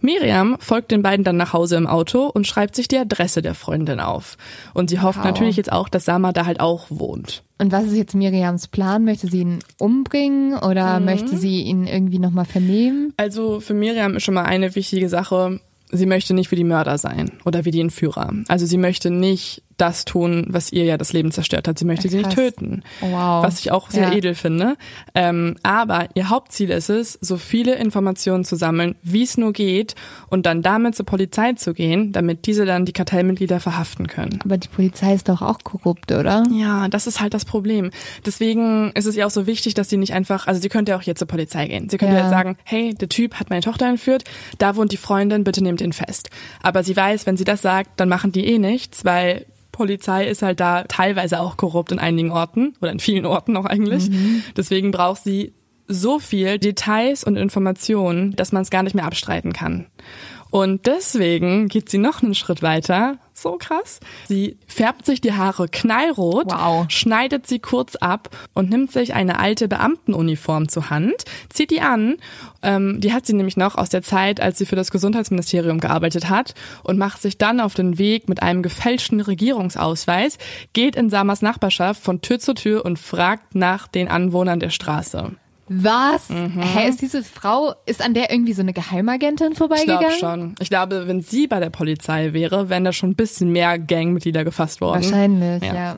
Miriam 0.00 0.56
folgt 0.60 0.90
den 0.90 1.02
beiden 1.02 1.24
dann 1.24 1.36
nach 1.36 1.52
Hause 1.52 1.76
im 1.76 1.86
Auto 1.86 2.26
und 2.26 2.46
schreibt 2.46 2.76
sich 2.76 2.86
die 2.88 2.98
Adresse 2.98 3.40
der 3.42 3.54
Freundin 3.54 3.98
auf. 4.00 4.36
Und 4.74 4.90
sie 4.90 5.00
hofft 5.00 5.18
Wow. 5.20 5.24
natürlich 5.24 5.56
jetzt 5.56 5.72
auch, 5.72 5.88
dass 5.88 6.04
Sama 6.04 6.32
da 6.32 6.44
halt 6.46 6.60
auch 6.60 6.86
wohnt. 6.90 7.42
Und 7.58 7.72
was 7.72 7.84
ist 7.84 7.96
jetzt 7.96 8.14
Miriams 8.14 8.68
Plan? 8.68 9.04
Möchte 9.04 9.28
sie 9.28 9.40
ihn 9.40 9.60
umbringen 9.78 10.54
oder 10.58 10.98
Mhm. 10.98 11.04
möchte 11.06 11.36
sie 11.38 11.62
ihn 11.62 11.86
irgendwie 11.86 12.18
nochmal 12.18 12.44
vernehmen? 12.44 13.12
Also 13.16 13.60
für 13.60 13.74
Miriam 13.74 14.16
ist 14.16 14.24
schon 14.24 14.34
mal 14.34 14.44
eine 14.44 14.74
wichtige 14.74 15.08
Sache, 15.08 15.60
sie 15.90 16.06
möchte 16.06 16.34
nicht 16.34 16.50
wie 16.50 16.56
die 16.56 16.64
Mörder 16.64 16.98
sein 16.98 17.30
oder 17.44 17.64
wie 17.64 17.70
die 17.70 17.80
Entführer. 17.80 18.32
Also 18.48 18.66
sie 18.66 18.78
möchte 18.78 19.10
nicht 19.10 19.62
das 19.76 20.04
tun, 20.04 20.46
was 20.48 20.72
ihr 20.72 20.84
ja 20.84 20.96
das 20.96 21.12
Leben 21.12 21.32
zerstört 21.32 21.66
hat. 21.68 21.78
Sie 21.78 21.84
möchte 21.84 22.08
sie 22.08 22.16
nicht 22.18 22.26
Krass. 22.26 22.34
töten. 22.34 22.82
Wow. 23.00 23.42
Was 23.44 23.58
ich 23.60 23.72
auch 23.72 23.90
sehr 23.90 24.10
Ja. 24.10 24.14
edel 24.14 24.34
finde. 24.34 24.76
Ähm, 25.14 25.56
aber 25.62 26.08
ihr 26.14 26.28
Hauptziel 26.30 26.70
ist 26.70 26.90
es, 26.90 27.18
so 27.20 27.36
viele 27.36 27.74
Informationen 27.74 28.44
zu 28.44 28.56
sammeln, 28.56 28.94
wie 29.02 29.22
es 29.22 29.36
nur 29.36 29.52
geht 29.52 29.94
und 30.28 30.46
dann 30.46 30.62
damit 30.62 30.94
zur 30.94 31.06
Polizei 31.06 31.52
zu 31.54 31.72
gehen, 31.74 32.12
damit 32.12 32.46
diese 32.46 32.64
dann 32.66 32.84
die 32.84 32.92
Kartellmitglieder 32.92 33.58
verhaften 33.60 34.06
können. 34.06 34.38
Aber 34.44 34.58
die 34.58 34.68
Polizei 34.68 35.14
ist 35.14 35.28
doch 35.28 35.42
auch 35.42 35.58
korrupt, 35.64 36.12
oder? 36.12 36.44
Ja, 36.52 36.88
das 36.88 37.06
ist 37.06 37.20
halt 37.20 37.34
das 37.34 37.44
Problem. 37.44 37.90
Deswegen 38.24 38.92
ist 38.92 39.06
es 39.06 39.16
ihr 39.16 39.26
auch 39.26 39.30
so 39.30 39.46
wichtig, 39.46 39.74
dass 39.74 39.90
sie 39.90 39.96
nicht 39.96 40.12
einfach, 40.14 40.46
also 40.46 40.60
sie 40.60 40.68
könnte 40.68 40.92
ja 40.92 40.98
auch 40.98 41.02
jetzt 41.02 41.18
zur 41.18 41.28
Polizei 41.28 41.66
gehen. 41.66 41.88
Sie 41.88 41.98
könnte 41.98 42.14
Ja. 42.14 42.22
ja. 42.22 42.28
sagen, 42.30 42.56
hey, 42.64 42.94
der 42.94 43.08
Typ 43.08 43.34
hat 43.40 43.50
meine 43.50 43.62
Tochter 43.62 43.86
entführt, 43.86 44.24
da 44.58 44.76
wohnt 44.76 44.92
die 44.92 44.96
Freundin, 44.96 45.44
bitte 45.44 45.62
nehmt 45.62 45.80
ihn 45.80 45.92
fest. 45.92 46.30
Aber 46.62 46.82
sie 46.84 46.96
weiß, 46.96 47.26
wenn 47.26 47.36
sie 47.36 47.44
das 47.44 47.62
sagt, 47.62 47.98
dann 47.98 48.08
machen 48.08 48.32
die 48.32 48.46
eh 48.46 48.58
nichts, 48.58 49.04
weil 49.04 49.46
Polizei 49.74 50.26
ist 50.26 50.42
halt 50.42 50.60
da 50.60 50.84
teilweise 50.84 51.40
auch 51.40 51.56
korrupt 51.56 51.90
in 51.90 51.98
einigen 51.98 52.30
Orten 52.30 52.74
oder 52.80 52.92
in 52.92 53.00
vielen 53.00 53.26
Orten 53.26 53.56
auch 53.56 53.64
eigentlich. 53.64 54.08
Deswegen 54.56 54.92
braucht 54.92 55.24
sie 55.24 55.52
so 55.88 56.20
viel 56.20 56.58
Details 56.58 57.24
und 57.24 57.36
Informationen, 57.36 58.36
dass 58.36 58.52
man 58.52 58.62
es 58.62 58.70
gar 58.70 58.84
nicht 58.84 58.94
mehr 58.94 59.04
abstreiten 59.04 59.52
kann. 59.52 59.86
Und 60.50 60.86
deswegen 60.86 61.66
geht 61.66 61.88
sie 61.88 61.98
noch 61.98 62.22
einen 62.22 62.36
Schritt 62.36 62.62
weiter. 62.62 63.18
So 63.44 63.58
krass. 63.58 64.00
Sie 64.26 64.56
färbt 64.66 65.04
sich 65.04 65.20
die 65.20 65.34
Haare 65.34 65.68
knallrot, 65.68 66.46
Wow. 66.46 66.86
schneidet 66.88 67.46
sie 67.46 67.58
kurz 67.58 67.94
ab 67.94 68.30
und 68.54 68.70
nimmt 68.70 68.90
sich 68.90 69.12
eine 69.12 69.38
alte 69.38 69.68
Beamtenuniform 69.68 70.70
zur 70.70 70.88
Hand, 70.88 71.26
zieht 71.50 71.70
die 71.70 71.82
an. 71.82 72.16
Ähm, 72.62 73.02
die 73.02 73.12
hat 73.12 73.26
sie 73.26 73.34
nämlich 73.34 73.58
noch 73.58 73.74
aus 73.76 73.90
der 73.90 74.00
Zeit, 74.02 74.40
als 74.40 74.56
sie 74.56 74.64
für 74.64 74.76
das 74.76 74.90
Gesundheitsministerium 74.90 75.78
gearbeitet 75.78 76.30
hat 76.30 76.54
und 76.84 76.96
macht 76.96 77.20
sich 77.20 77.36
dann 77.36 77.60
auf 77.60 77.74
den 77.74 77.98
Weg 77.98 78.30
mit 78.30 78.42
einem 78.42 78.62
gefälschten 78.62 79.20
Regierungsausweis, 79.20 80.38
geht 80.72 80.96
in 80.96 81.10
Samas 81.10 81.42
Nachbarschaft 81.42 82.02
von 82.02 82.22
Tür 82.22 82.38
zu 82.38 82.54
Tür 82.54 82.82
und 82.86 82.98
fragt 82.98 83.54
nach 83.54 83.88
den 83.88 84.08
Anwohnern 84.08 84.58
der 84.58 84.70
Straße. 84.70 85.32
Was? 85.68 86.28
Mhm. 86.28 86.60
Hä, 86.60 86.88
ist 86.88 87.00
diese 87.00 87.22
Frau, 87.22 87.74
ist 87.86 88.04
an 88.04 88.12
der 88.14 88.30
irgendwie 88.30 88.52
so 88.52 88.62
eine 88.62 88.72
Geheimagentin 88.72 89.52
Ich 89.52 89.58
vorbeigegangen? 89.58 90.00
glaube 90.00 90.14
schon. 90.18 90.54
Ich 90.60 90.68
glaube, 90.68 91.06
wenn 91.08 91.20
sie 91.22 91.46
bei 91.46 91.60
der 91.60 91.70
Polizei 91.70 92.32
wäre, 92.32 92.68
wären 92.68 92.84
da 92.84 92.92
schon 92.92 93.10
ein 93.10 93.14
bisschen 93.16 93.50
mehr 93.50 93.78
Gangmitglieder 93.78 94.44
gefasst 94.44 94.80
worden. 94.80 95.02
Wahrscheinlich, 95.02 95.62
ja. 95.62 95.74
Ja. 95.74 95.96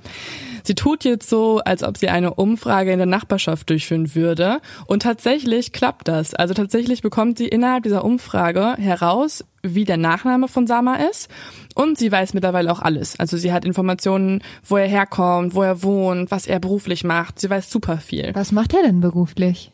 Sie 0.67 0.75
tut 0.75 1.05
jetzt 1.05 1.31
so, 1.31 1.61
als 1.65 1.83
ob 1.85 1.97
sie 1.97 2.09
eine 2.09 2.35
Umfrage 2.35 2.93
in 2.93 2.99
der 2.99 3.07
Nachbarschaft 3.07 3.71
durchführen 3.71 4.15
würde. 4.15 4.61
Und 4.87 5.03
tatsächlich 5.03 5.73
klappt 5.73 6.09
das. 6.09 6.35
Also 6.35 6.55
tatsächlich 6.55 7.03
bekommt 7.03 7.39
sie 7.39 7.49
innerhalb 7.49 7.85
dieser 7.85 8.05
Umfrage 8.05 8.75
heraus, 8.77 9.45
wie 9.63 9.85
der 9.85 9.97
Nachname 9.97 10.49
von 10.49 10.67
Sama 10.67 10.97
ist. 10.97 11.31
Und 11.75 11.99
sie 11.99 12.11
weiß 12.11 12.35
mittlerweile 12.35 12.73
auch 12.73 12.81
alles. 12.81 13.19
Also 13.21 13.37
sie 13.37 13.53
hat 13.53 13.65
Informationen, 13.65 14.43
wo 14.65 14.77
er 14.77 14.89
herkommt, 14.89 15.55
wo 15.55 15.63
er 15.63 15.83
wohnt, 15.83 16.31
was 16.31 16.47
er 16.47 16.59
beruflich 16.59 17.05
macht. 17.05 17.39
Sie 17.39 17.51
weiß 17.51 17.71
super 17.71 17.99
viel. 17.99 18.35
Was 18.35 18.53
macht 18.53 18.75
er 18.75 18.83
denn 18.83 19.01
beruflich? 19.01 19.73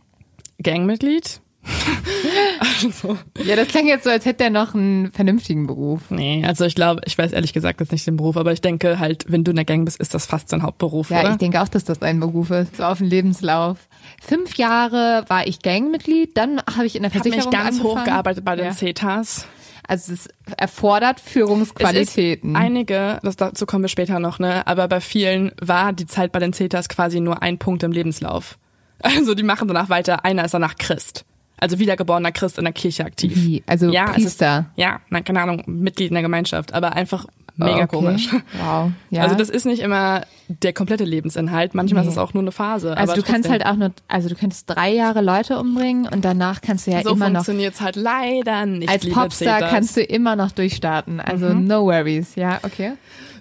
Gangmitglied? 0.62 1.41
also, 2.84 3.16
Ja, 3.44 3.56
das 3.56 3.68
klang 3.68 3.86
jetzt 3.86 4.04
so, 4.04 4.10
als 4.10 4.24
hätte 4.24 4.44
er 4.44 4.50
noch 4.50 4.74
einen 4.74 5.12
vernünftigen 5.12 5.66
Beruf. 5.66 6.10
nee, 6.10 6.44
also 6.46 6.64
ich 6.64 6.74
glaube, 6.74 7.00
ich 7.04 7.16
weiß 7.16 7.32
ehrlich 7.32 7.52
gesagt 7.52 7.80
jetzt 7.80 7.92
nicht 7.92 8.06
den 8.06 8.16
Beruf, 8.16 8.36
aber 8.36 8.52
ich 8.52 8.60
denke 8.60 8.98
halt, 8.98 9.24
wenn 9.28 9.44
du 9.44 9.50
in 9.50 9.56
der 9.56 9.64
Gang 9.64 9.84
bist, 9.84 10.00
ist 10.00 10.14
das 10.14 10.26
fast 10.26 10.48
sein 10.48 10.62
Hauptberuf, 10.62 11.10
Ja, 11.10 11.20
oder? 11.20 11.30
ich 11.32 11.36
denke 11.36 11.60
auch, 11.62 11.68
dass 11.68 11.84
das 11.84 12.02
ein 12.02 12.20
Beruf 12.20 12.50
ist, 12.50 12.76
so 12.76 12.84
auf 12.84 12.98
dem 12.98 13.08
Lebenslauf. 13.08 13.78
Fünf 14.20 14.56
Jahre 14.56 15.24
war 15.28 15.46
ich 15.46 15.60
Gangmitglied, 15.62 16.36
dann 16.36 16.60
habe 16.74 16.86
ich 16.86 16.96
in 16.96 17.02
der 17.02 17.10
Ich 17.12 17.18
habe 17.18 17.28
mich 17.28 17.34
Versicherung 17.42 17.52
ganz 17.52 17.76
angefangen. 17.78 18.00
hochgearbeitet 18.00 18.44
bei 18.44 18.56
den 18.56 18.66
Ja. 18.66 18.72
CETAs. 18.72 19.46
Also 19.86 20.12
es 20.12 20.28
erfordert 20.56 21.18
Führungsqualitäten. 21.20 22.54
Einige, 22.56 23.18
das 23.22 23.36
dazu 23.36 23.66
kommen 23.66 23.82
wir 23.84 23.88
später 23.88 24.20
noch, 24.20 24.38
ne? 24.38 24.64
Aber 24.66 24.86
bei 24.86 25.00
vielen 25.00 25.50
war 25.60 25.92
die 25.92 26.06
Zeit 26.06 26.30
bei 26.32 26.38
den 26.38 26.52
CETAs 26.52 26.88
quasi 26.88 27.20
nur 27.20 27.42
ein 27.42 27.58
Punkt 27.58 27.82
im 27.82 27.90
Lebenslauf. 27.92 28.58
Also 29.02 29.34
die 29.34 29.42
machen 29.42 29.66
danach 29.66 29.88
weiter. 29.88 30.24
Einer 30.24 30.44
ist 30.44 30.54
danach 30.54 30.76
Christ. 30.76 31.24
Also 31.62 31.78
wiedergeborener 31.78 32.32
Christ 32.32 32.58
in 32.58 32.64
der 32.64 32.72
Kirche 32.72 33.04
aktiv. 33.04 33.32
Wie? 33.34 33.62
Also 33.66 33.88
ja, 33.90 34.06
Priester? 34.06 34.66
ja, 34.76 35.00
na, 35.10 35.20
keine 35.20 35.40
Ahnung, 35.40 35.62
Mitglied 35.66 36.08
in 36.08 36.14
der 36.14 36.22
Gemeinschaft. 36.22 36.74
Aber 36.74 36.94
einfach 36.94 37.26
Mega 37.56 37.84
okay. 37.84 37.86
komisch. 37.88 38.28
Wow. 38.32 38.92
Ja. 39.10 39.22
Also 39.24 39.34
das 39.34 39.50
ist 39.50 39.66
nicht 39.66 39.80
immer 39.82 40.22
der 40.48 40.72
komplette 40.72 41.04
Lebensinhalt. 41.04 41.74
Manchmal 41.74 42.02
Nee. 42.02 42.08
ist 42.08 42.14
es 42.14 42.18
auch 42.18 42.32
nur 42.32 42.42
eine 42.42 42.50
Phase. 42.50 42.96
also 42.96 43.12
aber 43.12 43.20
du 43.20 43.26
kannst 43.26 43.46
trotzdem. 43.48 43.52
halt 43.52 43.66
auch 43.66 43.76
nur, 43.76 43.92
also 44.08 44.30
du 44.30 44.34
könntest 44.36 44.70
drei 44.70 44.90
Jahre 44.94 45.20
Leute 45.20 45.58
umbringen 45.58 46.08
und 46.08 46.24
danach 46.24 46.62
kannst 46.62 46.86
du 46.86 46.92
ja 46.92 47.02
so 47.02 47.10
immer 47.12 47.28
noch 47.28 47.44
funktioniert's 47.44 47.82
halt 47.82 47.96
leider 47.96 48.64
nicht. 48.64 48.88
als 48.88 49.06
Popstar 49.08 49.60
kannst 49.68 49.98
du 49.98 50.02
immer 50.02 50.34
noch 50.34 50.50
durchstarten. 50.52 51.20
Also 51.20 51.50
Mhm. 51.50 51.66
no 51.66 51.84
worries. 51.84 52.34
Ja, 52.36 52.58
okay. 52.62 52.92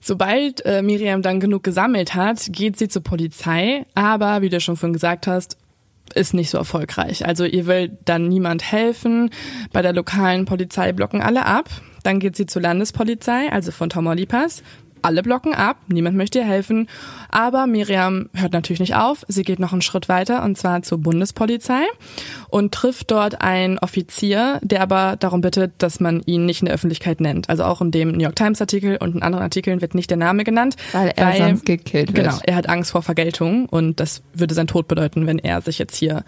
Sobald 0.02 0.66
äh, 0.66 0.82
Miriam 0.82 1.22
dann 1.22 1.40
genug 1.40 1.64
gesammelt 1.64 2.14
hat, 2.14 2.48
geht 2.52 2.78
sie 2.78 2.90
zur 2.90 3.04
Polizei. 3.04 3.86
Aber 3.96 4.42
wie 4.42 4.50
du 4.50 4.60
schon 4.60 4.76
vorhin 4.76 4.94
gesagt 4.94 5.26
hast, 5.28 5.58
ist 6.12 6.34
nicht 6.34 6.50
so 6.50 6.58
erfolgreich. 6.58 7.26
Also 7.26 7.46
ihr 7.46 7.68
will 7.68 7.98
dann 8.06 8.28
niemand 8.28 8.72
helfen. 8.72 9.30
Bei 9.72 9.82
der 9.82 9.94
lokalen 9.94 10.46
Polizei 10.46 10.92
blocken 10.92 11.22
alle 11.22 11.46
ab. 11.46 11.70
Dann 12.04 12.20
geht 12.20 12.36
sie 12.36 12.46
zur 12.46 12.62
Landespolizei, 12.62 13.52
also 13.52 13.72
von 13.72 13.90
Tamaulipas. 13.90 14.64
Alle 15.02 15.24
blocken 15.24 15.54
ab, 15.54 15.78
niemand 15.88 16.18
möchte 16.18 16.40
ihr 16.40 16.46
helfen. 16.46 16.88
Aber 17.30 17.68
Miriam 17.68 18.30
hört 18.34 18.54
natürlich 18.54 18.80
nicht 18.80 18.96
auf. 18.96 19.26
Sie 19.28 19.44
geht 19.44 19.60
noch 19.60 19.72
einen 19.72 19.82
Schritt 19.82 20.10
weiter 20.10 20.44
und 20.44 20.58
zwar 20.58 20.82
zur 20.84 21.00
Bundespolizei 21.00 21.82
und 22.50 22.74
trifft 22.74 23.12
dort 23.12 23.42
einen 23.42 23.80
Offizier, 23.80 24.60
der 24.62 24.82
aber 24.82 25.16
darum 25.18 25.42
bittet, 25.42 25.74
dass 25.80 26.00
man 26.00 26.22
ihn 26.26 26.46
nicht 26.46 26.62
in 26.62 26.66
der 26.66 26.76
Öffentlichkeit 26.76 27.22
nennt. 27.22 27.50
Also 27.50 27.64
auch 27.64 27.82
in 27.82 27.92
dem 27.92 28.12
New 28.12 28.24
York 28.24 28.36
Times 28.36 28.62
Artikel 28.62 28.98
und 28.98 29.16
in 29.16 29.22
anderen 29.22 29.44
Artikeln 29.44 29.82
wird 29.82 29.96
nicht 29.96 30.10
der 30.10 30.18
Name 30.18 30.44
genannt. 30.44 30.76
Weil 30.92 31.14
er 31.16 31.36
sonst 31.36 31.66
gekillt 31.66 32.16
wird. 32.16 32.28
Genau, 32.28 32.40
er 32.44 32.56
hat 32.56 32.70
Angst 32.70 32.92
vor 32.92 33.02
Vergeltung 33.02 33.68
und 33.68 34.00
das 34.00 34.22
würde 34.34 34.54
sein 34.54 34.68
Tod 34.68 34.88
bedeuten, 34.88 35.28
wenn 35.28 35.40
er 35.40 35.62
sich 35.62 35.80
jetzt 35.80 35.96
hier 35.96 36.24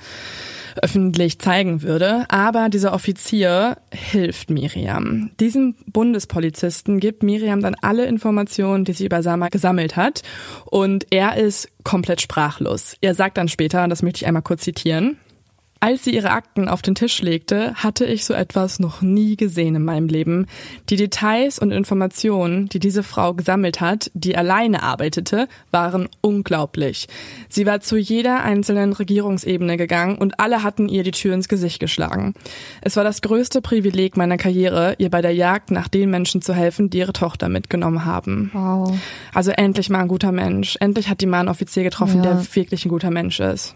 öffentlich 0.82 1.40
zeigen 1.40 1.82
würde. 1.82 2.26
Aber 2.30 2.70
dieser 2.70 2.94
Offizier 2.94 3.78
hilft 3.92 4.50
Miriam. 4.50 5.32
Diesem 5.40 5.76
Bundespolizisten 5.88 7.00
gibt 7.00 7.24
Miriam 7.24 7.62
dann 7.62 7.76
alle 7.82 8.06
Informationen, 8.06 8.86
die 8.86 8.94
sie 8.94 9.06
über 9.06 9.24
Sama 9.24 9.50
gesammelt 9.50 9.96
hat. 9.96 10.24
Und 10.66 11.08
er 11.12 11.38
ist 11.38 11.70
komplett 11.84 12.22
sprachlos. 12.22 12.96
Er 13.02 13.14
sagt 13.16 13.38
dann 13.38 13.48
später, 13.48 13.88
das 13.88 14.02
möchte 14.02 14.18
ich 14.18 14.28
einmal 14.28 14.42
kurz 14.42 14.64
zitieren, 14.64 15.18
als 15.84 16.06
sie 16.06 16.16
ihre 16.16 16.32
Akten 16.32 16.70
auf 16.70 16.82
den 16.82 16.96
Tisch 16.96 17.22
legte, 17.22 17.74
hatte 17.76 18.06
ich 18.06 18.24
so 18.24 18.34
etwas 18.34 18.80
noch 18.80 19.02
nie 19.02 19.36
gesehen 19.36 19.76
in 19.76 19.84
meinem 19.84 20.08
Leben. 20.08 20.46
Die 20.90 20.96
Details 20.96 21.60
und 21.60 21.72
Informationen, 21.72 22.70
die 22.70 22.80
diese 22.80 23.04
Frau 23.04 23.34
gesammelt 23.34 23.82
hat, 23.82 24.10
die 24.14 24.38
alleine 24.38 24.82
arbeitete, 24.82 25.50
waren 25.72 26.08
unglaublich. 26.22 27.08
Sie 27.50 27.66
war 27.66 27.82
zu 27.82 27.98
jeder 27.98 28.44
einzelnen 28.44 28.94
Regierungsebene 28.94 29.76
gegangen 29.76 30.18
und 30.18 30.40
alle 30.40 30.64
hatten 30.64 30.88
ihr 30.88 31.04
die 31.04 31.12
Tür 31.12 31.34
ins 31.34 31.50
Gesicht 31.50 31.82
geschlagen. 31.82 32.34
Es 32.80 32.96
war 32.96 33.04
das 33.04 33.22
größte 33.22 33.62
Privileg 33.62 34.16
meiner 34.16 34.38
Karriere, 34.38 34.96
ihr 35.00 35.10
bei 35.10 35.22
der 35.22 35.34
Jagd 35.36 35.70
nach 35.70 35.90
den 35.90 36.10
Menschen 36.10 36.42
zu 36.42 36.54
helfen, 36.54 36.92
die 36.92 37.00
ihre 37.00 37.12
Tochter 37.12 37.50
mitgenommen 37.50 38.06
haben. 38.06 38.52
Wow. 38.54 38.98
Also 39.34 39.52
endlich 39.52 39.90
mal 39.90 40.00
ein 40.00 40.08
guter 40.08 40.32
Mensch. 40.32 40.78
Endlich 40.80 41.10
hat 41.10 41.20
die 41.20 41.26
mal 41.26 41.42
einen 41.42 41.50
Offizier 41.50 41.84
getroffen, 41.84 42.24
Ja. 42.24 42.36
der 42.36 42.56
wirklich 42.56 42.86
ein 42.86 42.90
guter 42.90 43.12
Mensch 43.12 43.42
ist. 43.42 43.76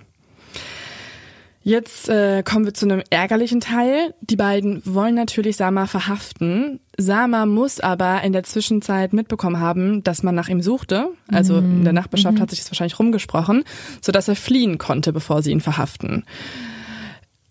Jetzt 1.67 2.07
äh, 2.07 2.43
kommen 2.43 2.63
wir 2.63 2.73
zu 2.73 2.85
einem 2.85 3.03
ärgerlichen 3.09 3.59
Teil. 3.59 4.13
Die 4.21 4.37
beiden 4.37 4.81
wollen 4.85 5.15
natürlich 5.15 5.57
Sama 5.57 5.85
verhaften. 5.85 6.79
Sama 6.97 7.45
muss 7.45 7.81
aber 7.81 8.21
in 8.23 8.31
der 8.31 8.43
Zwischenzeit 8.43 9.11
mitbekommen 9.11 9.59
haben, 9.59 10.01
dass 10.01 10.23
man 10.23 10.33
nach 10.33 10.47
ihm 10.47 10.61
suchte. 10.61 11.09
Also 11.27 11.57
in 11.57 11.83
der 11.83 11.91
Nachbarschaft 11.91 12.39
hat 12.39 12.51
sich 12.51 12.59
das 12.59 12.71
wahrscheinlich 12.71 12.97
rumgesprochen, 12.97 13.65
sodass 14.01 14.29
er 14.29 14.37
fliehen 14.37 14.77
konnte, 14.77 15.11
bevor 15.11 15.41
sie 15.41 15.51
ihn 15.51 15.59
verhaften. 15.59 16.23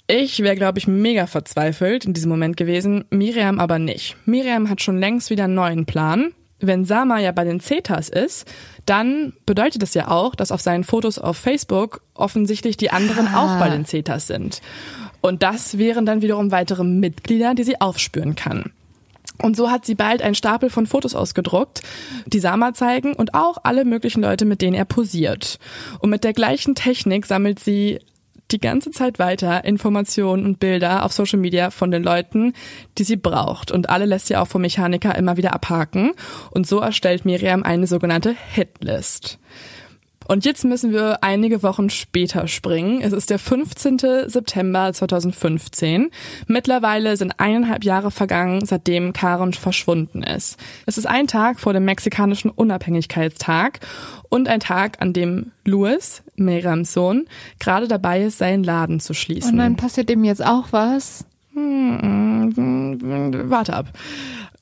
Ich 0.06 0.42
wäre, 0.42 0.56
glaube 0.56 0.78
ich, 0.78 0.88
mega 0.88 1.26
verzweifelt 1.26 2.06
in 2.06 2.14
diesem 2.14 2.30
Moment 2.30 2.56
gewesen, 2.56 3.04
Miriam 3.10 3.60
aber 3.60 3.78
nicht. 3.78 4.16
Miriam 4.24 4.70
hat 4.70 4.80
schon 4.80 4.98
längst 4.98 5.28
wieder 5.28 5.44
einen 5.44 5.56
neuen 5.56 5.84
Plan. 5.84 6.32
Wenn 6.60 6.84
Sama 6.84 7.18
ja 7.20 7.32
bei 7.32 7.44
den 7.44 7.60
Zetas 7.60 8.08
ist, 8.08 8.46
dann 8.86 9.34
bedeutet 9.44 9.82
das 9.82 9.94
ja 9.94 10.08
auch, 10.08 10.34
dass 10.34 10.52
auf 10.52 10.60
seinen 10.60 10.84
Fotos 10.84 11.18
auf 11.18 11.36
Facebook 11.36 12.00
offensichtlich 12.14 12.76
die 12.76 12.90
anderen 12.90 13.28
Ah. 13.28 13.42
auch 13.56 13.58
bei 13.60 13.68
den 13.68 13.84
Zetas 13.84 14.26
sind. 14.26 14.62
Und 15.20 15.42
das 15.42 15.76
wären 15.76 16.06
dann 16.06 16.22
wiederum 16.22 16.52
weitere 16.52 16.84
Mitglieder, 16.84 17.54
die 17.54 17.64
sie 17.64 17.80
aufspüren 17.80 18.36
kann. 18.36 18.72
Und 19.42 19.56
so 19.56 19.70
hat 19.70 19.84
sie 19.84 19.94
bald 19.94 20.22
einen 20.22 20.34
Stapel 20.34 20.70
von 20.70 20.86
Fotos 20.86 21.14
ausgedruckt, 21.14 21.82
die 22.26 22.38
Sama 22.40 22.72
zeigen 22.72 23.12
und 23.12 23.34
auch 23.34 23.58
alle 23.64 23.84
möglichen 23.84 24.22
Leute, 24.22 24.46
mit 24.46 24.62
denen 24.62 24.74
er 24.74 24.86
posiert. 24.86 25.58
Und 25.98 26.08
mit 26.10 26.24
der 26.24 26.32
gleichen 26.32 26.74
Technik 26.74 27.26
sammelt 27.26 27.60
sie 27.60 27.98
die 28.50 28.60
ganze 28.60 28.90
Zeit 28.90 29.18
weiter 29.18 29.64
Informationen 29.64 30.44
und 30.44 30.60
Bilder 30.60 31.04
auf 31.04 31.12
Social 31.12 31.38
Media 31.38 31.70
von 31.70 31.90
den 31.90 32.02
Leuten, 32.02 32.52
die 32.98 33.04
sie 33.04 33.16
braucht. 33.16 33.70
Und 33.70 33.90
alle 33.90 34.06
lässt 34.06 34.26
sie 34.26 34.36
auch 34.36 34.48
vom 34.48 34.62
Mechaniker 34.62 35.14
immer 35.16 35.36
wieder 35.36 35.52
abhaken. 35.52 36.12
Und 36.50 36.66
so 36.66 36.80
erstellt 36.80 37.24
Miriam 37.24 37.62
eine 37.62 37.86
sogenannte 37.86 38.34
Hitlist. 38.52 39.38
Und 40.26 40.44
jetzt 40.44 40.64
müssen 40.64 40.92
wir 40.92 41.22
einige 41.22 41.62
Wochen 41.62 41.90
später 41.90 42.48
springen. 42.48 43.00
Es 43.00 43.12
ist 43.12 43.30
der 43.30 43.38
15. 43.38 43.98
September 44.26 44.92
2015. 44.92 46.10
Mittlerweile 46.46 47.16
sind 47.16 47.38
eineinhalb 47.38 47.84
Jahre 47.84 48.10
vergangen, 48.10 48.64
seitdem 48.64 49.12
Karen 49.12 49.52
verschwunden 49.52 50.22
ist. 50.22 50.58
Es 50.86 50.98
ist 50.98 51.06
ein 51.06 51.26
Tag 51.26 51.60
vor 51.60 51.72
dem 51.72 51.84
mexikanischen 51.84 52.50
Unabhängigkeitstag 52.50 53.80
und 54.28 54.48
ein 54.48 54.60
Tag, 54.60 55.00
an 55.00 55.12
dem 55.12 55.52
Louis, 55.64 56.22
Miriams 56.34 56.92
Sohn, 56.92 57.26
gerade 57.58 57.88
dabei 57.88 58.22
ist, 58.22 58.38
seinen 58.38 58.64
Laden 58.64 59.00
zu 59.00 59.14
schließen. 59.14 59.52
Und 59.52 59.58
dann 59.58 59.76
passiert 59.76 60.10
ihm 60.10 60.24
jetzt 60.24 60.44
auch 60.44 60.68
was. 60.72 61.24
Warte 63.48 63.72
ab. 63.72 63.86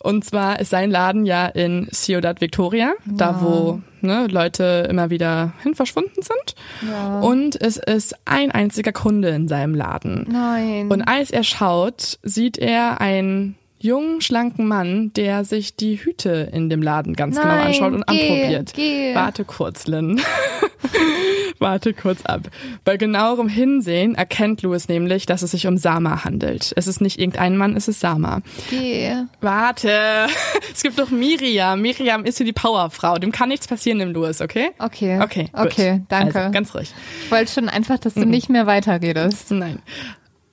Und 0.05 0.25
zwar 0.25 0.61
ist 0.61 0.71
sein 0.71 0.91
Laden 0.91 1.25
ja 1.25 1.47
in 1.47 1.89
Ciudad 1.91 2.41
Victoria, 2.43 2.93
da 3.07 3.41
wo 3.41 3.81
ne, 4.03 4.27
Leute 4.27 4.87
immer 4.91 5.09
wieder 5.09 5.55
hin 5.63 5.75
verschwunden 5.75 6.21
sind. 6.21 6.55
Ja. 6.89 7.21
Und 7.21 7.61
es 7.61 7.79
ist 7.79 8.15
ein 8.27 8.51
einziger 8.51 8.93
Kunde 8.93 9.31
in 9.31 9.49
seinem 9.49 9.75
Laden. 9.75 10.27
Nein. 10.31 10.91
Und 10.91 11.03
als 11.03 11.31
er 11.31 11.43
schaut, 11.43 12.19
sieht 12.23 12.59
er 12.59 13.01
einen 13.01 13.57
jungen, 13.85 14.21
schlanken 14.21 14.67
Mann, 14.67 15.13
der 15.15 15.45
sich 15.45 15.77
die 15.77 15.97
Hüte 15.97 16.51
in 16.53 16.69
dem 16.71 16.83
Laden 16.83 17.15
ganz 17.15 17.37
genau 17.37 17.49
Nein, 17.49 17.67
anschaut 17.69 17.93
und 17.93 18.07
geh, 18.09 18.29
anprobiert. 18.41 18.73
geh. 18.75 19.15
Warte 19.15 19.45
kurz, 19.45 19.87
Lynn. 19.87 20.21
Warte 21.59 21.95
kurz 21.95 22.23
ab. 22.27 22.43
Bei 22.85 22.97
genauerem 22.97 23.49
Hinsehen 23.49 24.15
erkennt 24.17 24.63
Louis 24.63 24.89
nämlich, 24.89 25.25
dass 25.27 25.43
es 25.43 25.53
sich 25.53 25.67
um 25.67 25.79
Sama 25.79 26.25
handelt. 26.25 26.73
Es 26.77 26.87
ist 26.87 27.01
nicht 27.01 27.19
irgendein 27.19 27.57
Mann, 27.57 27.77
es 27.77 27.87
ist 27.89 28.01
Sama. 28.01 28.41
Geh. 28.71 29.13
Warte. 29.41 30.27
Es 30.75 30.83
gibt 30.83 30.99
doch 30.99 31.11
Miriam. 31.11 31.81
Miriam 31.81 32.25
ist 32.25 32.39
hier 32.39 32.47
die 32.47 32.53
Powerfrau. 32.53 33.17
Dem 33.19 33.31
kann 33.31 33.49
nichts 33.49 33.69
passieren, 33.69 34.01
dem 34.01 34.13
Louis, 34.13 34.41
okay? 34.41 34.71
Okay. 34.81 35.21
Okay. 35.23 35.49
gut. 35.53 35.67
Okay, 35.67 36.03
danke. 36.09 36.39
Also, 36.41 36.51
ganz 36.53 36.75
ruhig. 36.75 36.93
ich 37.25 37.31
wollte 37.31 37.53
schon 37.53 37.69
einfach, 37.69 37.99
dass 37.99 38.17
Mhm. 38.17 38.23
du 38.23 38.27
nicht 38.29 38.49
mehr 38.51 38.67
weiterredest. 38.67 39.53
Nein. 39.53 39.79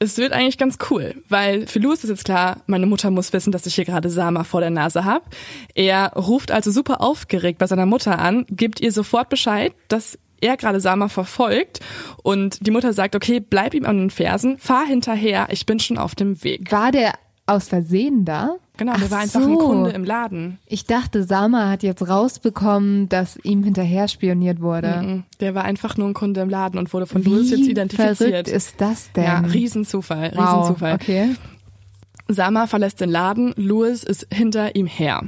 Es 0.01 0.17
wird 0.17 0.33
eigentlich 0.33 0.57
ganz 0.57 0.79
cool, 0.89 1.13
weil 1.29 1.67
für 1.67 1.77
Louis 1.77 2.03
ist 2.03 2.09
jetzt 2.09 2.25
klar, 2.25 2.63
meine 2.65 2.87
Mutter 2.87 3.11
muss 3.11 3.33
wissen, 3.33 3.51
dass 3.51 3.67
ich 3.67 3.75
hier 3.75 3.85
gerade 3.85 4.09
Sama 4.09 4.43
vor 4.43 4.59
der 4.59 4.71
Nase 4.71 5.05
habe. 5.05 5.25
Er 5.75 6.13
ruft 6.13 6.49
also 6.49 6.71
super 6.71 7.01
aufgeregt 7.01 7.59
bei 7.59 7.67
seiner 7.67 7.85
Mutter 7.85 8.17
an, 8.17 8.47
gibt 8.49 8.79
ihr 8.81 8.91
sofort 8.91 9.29
Bescheid, 9.29 9.73
dass 9.89 10.17
er 10.41 10.57
gerade 10.57 10.79
Sama 10.79 11.07
verfolgt 11.07 11.81
und 12.23 12.65
die 12.65 12.71
Mutter 12.71 12.93
sagt, 12.93 13.15
okay, 13.15 13.39
bleib 13.39 13.75
ihm 13.75 13.85
an 13.85 13.99
den 13.99 14.09
Fersen, 14.09 14.57
fahr 14.57 14.87
hinterher, 14.87 15.49
ich 15.51 15.67
bin 15.67 15.79
schon 15.79 15.99
auf 15.99 16.15
dem 16.15 16.43
Weg. 16.43 16.71
War 16.71 16.91
der 16.91 17.13
aus 17.45 17.67
Versehen 17.67 18.25
da? 18.25 18.55
Genau, 18.81 18.93
der 18.95 19.03
Ach 19.05 19.11
war 19.11 19.19
einfach 19.19 19.41
so. 19.41 19.47
ein 19.47 19.57
Kunde 19.59 19.91
im 19.91 20.03
Laden. 20.03 20.57
Ich 20.65 20.85
dachte, 20.87 21.23
Sama 21.23 21.69
hat 21.69 21.83
jetzt 21.83 22.01
rausbekommen, 22.09 23.09
dass 23.09 23.37
ihm 23.43 23.63
hinterher 23.63 24.07
spioniert 24.07 24.59
wurde. 24.59 25.03
Mhm. 25.03 25.23
Der 25.39 25.53
war 25.53 25.65
einfach 25.65 25.97
nur 25.97 26.07
ein 26.07 26.15
Kunde 26.15 26.41
im 26.41 26.49
Laden 26.49 26.79
und 26.79 26.91
wurde 26.91 27.05
von 27.05 27.23
Louis 27.23 27.51
jetzt 27.51 27.59
Wie 27.59 27.69
identifiziert. 27.69 28.17
verrückt 28.17 28.47
ist 28.47 28.81
das 28.81 29.11
denn? 29.11 29.25
ja, 29.25 29.39
Riesenzufall, 29.41 30.31
wow. 30.33 30.61
Riesenzufall. 30.61 30.95
Okay. 30.95 31.35
Sama 32.27 32.65
verlässt 32.65 33.01
den 33.01 33.11
Laden, 33.11 33.53
Louis 33.55 34.03
ist 34.03 34.25
hinter 34.33 34.75
ihm 34.75 34.87
her. 34.87 35.25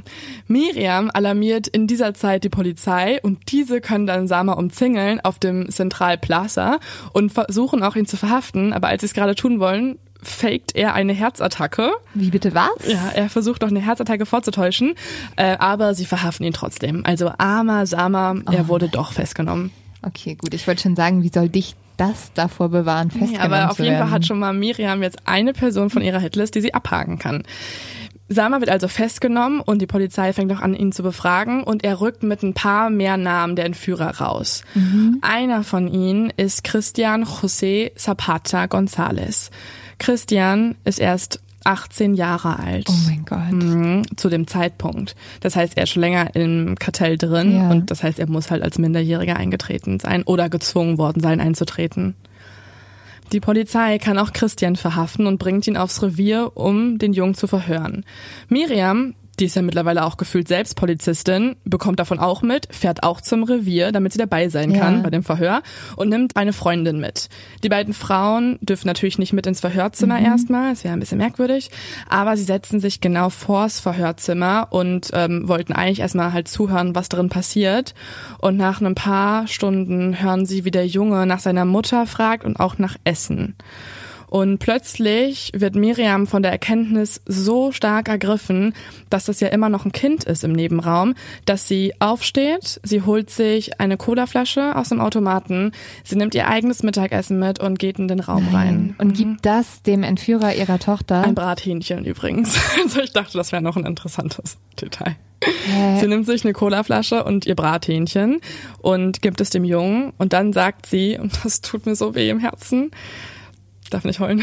Miriam 0.48 1.12
alarmiert 1.14 1.68
in 1.68 1.86
dieser 1.86 2.12
Zeit 2.12 2.42
die 2.42 2.48
Polizei 2.48 3.20
und 3.22 3.52
diese 3.52 3.80
können 3.80 4.08
dann 4.08 4.26
Sama 4.26 4.54
umzingeln 4.54 5.20
auf 5.20 5.38
dem 5.38 5.68
Central 5.70 6.18
Plaza 6.18 6.80
und 7.12 7.32
versuchen 7.32 7.84
auch 7.84 7.94
ihn 7.94 8.06
zu 8.06 8.16
verhaften, 8.16 8.72
aber 8.72 8.88
als 8.88 9.02
sie 9.02 9.06
es 9.06 9.14
gerade 9.14 9.36
tun 9.36 9.60
wollen, 9.60 9.96
faked 10.24 10.74
er 10.74 10.94
eine 10.94 11.12
Herzattacke. 11.12 11.92
Wie 12.14 12.30
bitte 12.30 12.54
was? 12.54 12.70
Ja, 12.86 13.10
er 13.14 13.28
versucht 13.28 13.62
noch 13.62 13.68
eine 13.70 13.80
Herzattacke 13.80 14.26
vorzutäuschen, 14.26 14.94
äh, 15.36 15.56
aber 15.58 15.94
sie 15.94 16.06
verhaften 16.06 16.44
ihn 16.44 16.52
trotzdem. 16.52 17.02
Also 17.04 17.32
armer 17.38 17.86
Sama, 17.86 18.34
er 18.50 18.64
Oh 18.64 18.68
wurde 18.68 18.88
doch 18.88 19.12
festgenommen. 19.12 19.70
Okay, 20.02 20.34
gut. 20.34 20.52
Ich 20.54 20.66
wollte 20.66 20.82
schon 20.82 20.96
sagen, 20.96 21.22
wie 21.22 21.30
soll 21.32 21.48
dich 21.48 21.76
das 21.96 22.32
davor 22.34 22.68
bewahren, 22.70 23.10
Ja, 23.14 23.20
festgenommen 23.20 23.52
aber 23.52 23.70
auf 23.70 23.78
jeden? 23.78 23.96
Fall 23.98 24.10
hat 24.10 24.26
schon 24.26 24.38
mal 24.38 24.52
Miriam 24.52 25.02
jetzt 25.02 25.18
eine 25.26 25.52
Person 25.52 25.90
von 25.90 26.02
ihrer 26.02 26.18
Hitlist, 26.18 26.54
die 26.54 26.60
sie 26.60 26.74
abhaken 26.74 27.18
kann. 27.18 27.44
Sama 28.28 28.60
wird 28.60 28.70
also 28.70 28.88
festgenommen 28.88 29.60
und 29.60 29.82
die 29.82 29.86
Polizei 29.86 30.32
fängt 30.32 30.50
auch 30.52 30.60
an, 30.60 30.74
ihn 30.74 30.92
zu 30.92 31.02
befragen 31.02 31.62
und 31.62 31.84
er 31.84 32.00
rückt 32.00 32.22
mit 32.22 32.42
ein 32.42 32.54
paar 32.54 32.88
mehr 32.88 33.18
Namen 33.18 33.54
der 33.54 33.66
Entführer 33.66 34.18
raus. 34.18 34.64
Einer 35.20 35.62
von 35.62 35.88
ihnen 35.88 36.32
ist 36.36 36.64
Christian 36.64 37.24
José 37.24 37.94
Zapata 37.96 38.64
González. 38.64 39.50
Christian 39.98 40.74
ist 40.84 40.98
erst 41.00 41.40
18 41.64 42.14
Jahre 42.14 42.58
alt. 42.58 42.86
Oh 42.90 42.94
mein 43.06 43.24
Gott. 43.24 43.52
Mhm, 43.52 44.02
zu 44.16 44.28
dem 44.28 44.46
Zeitpunkt. 44.46 45.16
Das 45.40 45.56
heißt, 45.56 45.76
er 45.76 45.84
ist 45.84 45.90
schon 45.90 46.02
länger 46.02 46.34
im 46.36 46.76
Kartell 46.78 47.16
drin 47.16 47.56
Ja. 47.56 47.70
und 47.70 47.90
das 47.90 48.02
heißt, 48.02 48.18
er 48.18 48.28
muss 48.28 48.50
halt 48.50 48.62
als 48.62 48.78
Minderjähriger 48.78 49.36
eingetreten 49.36 49.98
sein 49.98 50.24
oder 50.24 50.50
gezwungen 50.50 50.98
worden 50.98 51.20
sein, 51.20 51.40
einzutreten. 51.40 52.14
Die 53.32 53.40
Polizei 53.40 53.98
kann 53.98 54.18
auch 54.18 54.34
Christian 54.34 54.76
verhaften 54.76 55.26
und 55.26 55.38
bringt 55.38 55.66
ihn 55.66 55.78
aufs 55.78 56.02
Revier, 56.02 56.52
um 56.54 56.98
den 56.98 57.14
Jungen 57.14 57.34
zu 57.34 57.46
verhören. 57.46 58.04
Miriam, 58.50 59.14
die 59.36 59.46
ist 59.46 59.56
ja 59.56 59.62
mittlerweile 59.62 60.04
auch 60.04 60.16
gefühlt 60.16 60.48
selbst 60.48 60.76
Polizistin, 60.76 61.56
bekommt 61.64 62.00
davon 62.00 62.18
auch 62.18 62.42
mit, 62.42 62.68
fährt 62.74 63.02
auch 63.02 63.20
zum 63.20 63.42
Revier, 63.44 63.92
damit 63.92 64.12
sie 64.12 64.18
dabei 64.18 64.48
sein 64.48 64.70
Ja. 64.70 64.80
kann 64.80 65.02
bei 65.02 65.10
dem 65.10 65.22
Verhör 65.22 65.62
und 65.96 66.08
nimmt 66.08 66.36
eine 66.36 66.52
Freundin 66.52 67.00
mit. 67.00 67.28
Die 67.62 67.68
beiden 67.68 67.94
Frauen 67.94 68.58
dürfen 68.60 68.86
natürlich 68.86 69.18
nicht 69.18 69.32
mit 69.32 69.46
ins 69.46 69.60
Verhörzimmer 69.60 70.20
erstmal, 70.20 70.70
das 70.70 70.84
wäre 70.84 70.94
ein 70.94 71.00
bisschen 71.00 71.18
merkwürdig, 71.18 71.70
aber 72.08 72.36
sie 72.36 72.44
setzen 72.44 72.80
sich 72.80 73.00
genau 73.00 73.30
vors 73.30 73.80
Verhörzimmer 73.80 74.68
und 74.70 75.10
ähm, 75.12 75.48
wollten 75.48 75.72
eigentlich 75.72 76.00
erstmal 76.00 76.32
halt 76.32 76.48
zuhören, 76.48 76.94
was 76.94 77.08
drin 77.08 77.28
passiert. 77.28 77.94
Und 78.38 78.56
nach 78.56 78.80
ein 78.80 78.94
paar 78.94 79.46
Stunden 79.46 80.20
hören 80.22 80.46
sie, 80.46 80.64
wie 80.64 80.70
der 80.70 80.86
Junge 80.86 81.26
nach 81.26 81.40
seiner 81.40 81.64
Mutter 81.64 82.06
fragt 82.06 82.44
und 82.44 82.58
auch 82.60 82.78
nach 82.78 82.96
Essen. 83.04 83.56
Und 84.28 84.58
plötzlich 84.58 85.52
wird 85.54 85.74
Miriam 85.74 86.26
von 86.26 86.42
der 86.42 86.52
Erkenntnis 86.52 87.20
so 87.26 87.72
stark 87.72 88.08
ergriffen, 88.08 88.74
dass 89.10 89.26
das 89.26 89.40
ja 89.40 89.48
immer 89.48 89.68
noch 89.68 89.84
ein 89.84 89.92
Kind 89.92 90.24
ist 90.24 90.44
im 90.44 90.52
Nebenraum, 90.52 91.14
dass 91.44 91.68
sie 91.68 91.92
aufsteht, 91.98 92.80
sie 92.82 93.02
holt 93.02 93.30
sich 93.30 93.80
eine 93.80 93.96
Colaflasche 93.96 94.76
aus 94.76 94.88
dem 94.88 95.00
Automaten, 95.00 95.72
sie 96.02 96.16
nimmt 96.16 96.34
ihr 96.34 96.48
eigenes 96.48 96.82
Mittagessen 96.82 97.38
mit 97.38 97.60
und 97.60 97.78
geht 97.78 97.98
in 97.98 98.08
den 98.08 98.20
Raum 98.20 98.48
rein. 98.52 98.94
Und 98.98 99.14
gibt 99.14 99.46
das 99.46 99.82
dem 99.82 100.02
Entführer 100.02 100.54
ihrer 100.54 100.78
Tochter? 100.78 101.22
Ein 101.22 101.34
Brathähnchen 101.34 102.04
übrigens. 102.04 102.58
Also 102.84 103.00
ich 103.00 103.12
dachte, 103.12 103.38
das 103.38 103.52
wäre 103.52 103.62
noch 103.62 103.76
ein 103.76 103.86
interessantes 103.86 104.58
Detail. 104.80 105.16
Hä? 105.42 106.00
Sie 106.00 106.06
nimmt 106.06 106.26
sich 106.26 106.44
eine 106.44 106.52
Colaflasche 106.52 107.24
und 107.24 107.46
ihr 107.46 107.54
Brathähnchen 107.54 108.40
und 108.78 109.22
gibt 109.22 109.40
es 109.40 109.50
dem 109.50 109.64
Jungen 109.64 110.12
und 110.18 110.32
dann 110.32 110.52
sagt 110.52 110.86
sie, 110.86 111.18
und 111.18 111.32
das 111.44 111.60
tut 111.60 111.86
mir 111.86 111.94
so 111.94 112.14
weh 112.14 112.28
im 112.30 112.40
Herzen, 112.40 112.90
darf 113.94 114.04
nicht 114.04 114.20
heulen, 114.20 114.42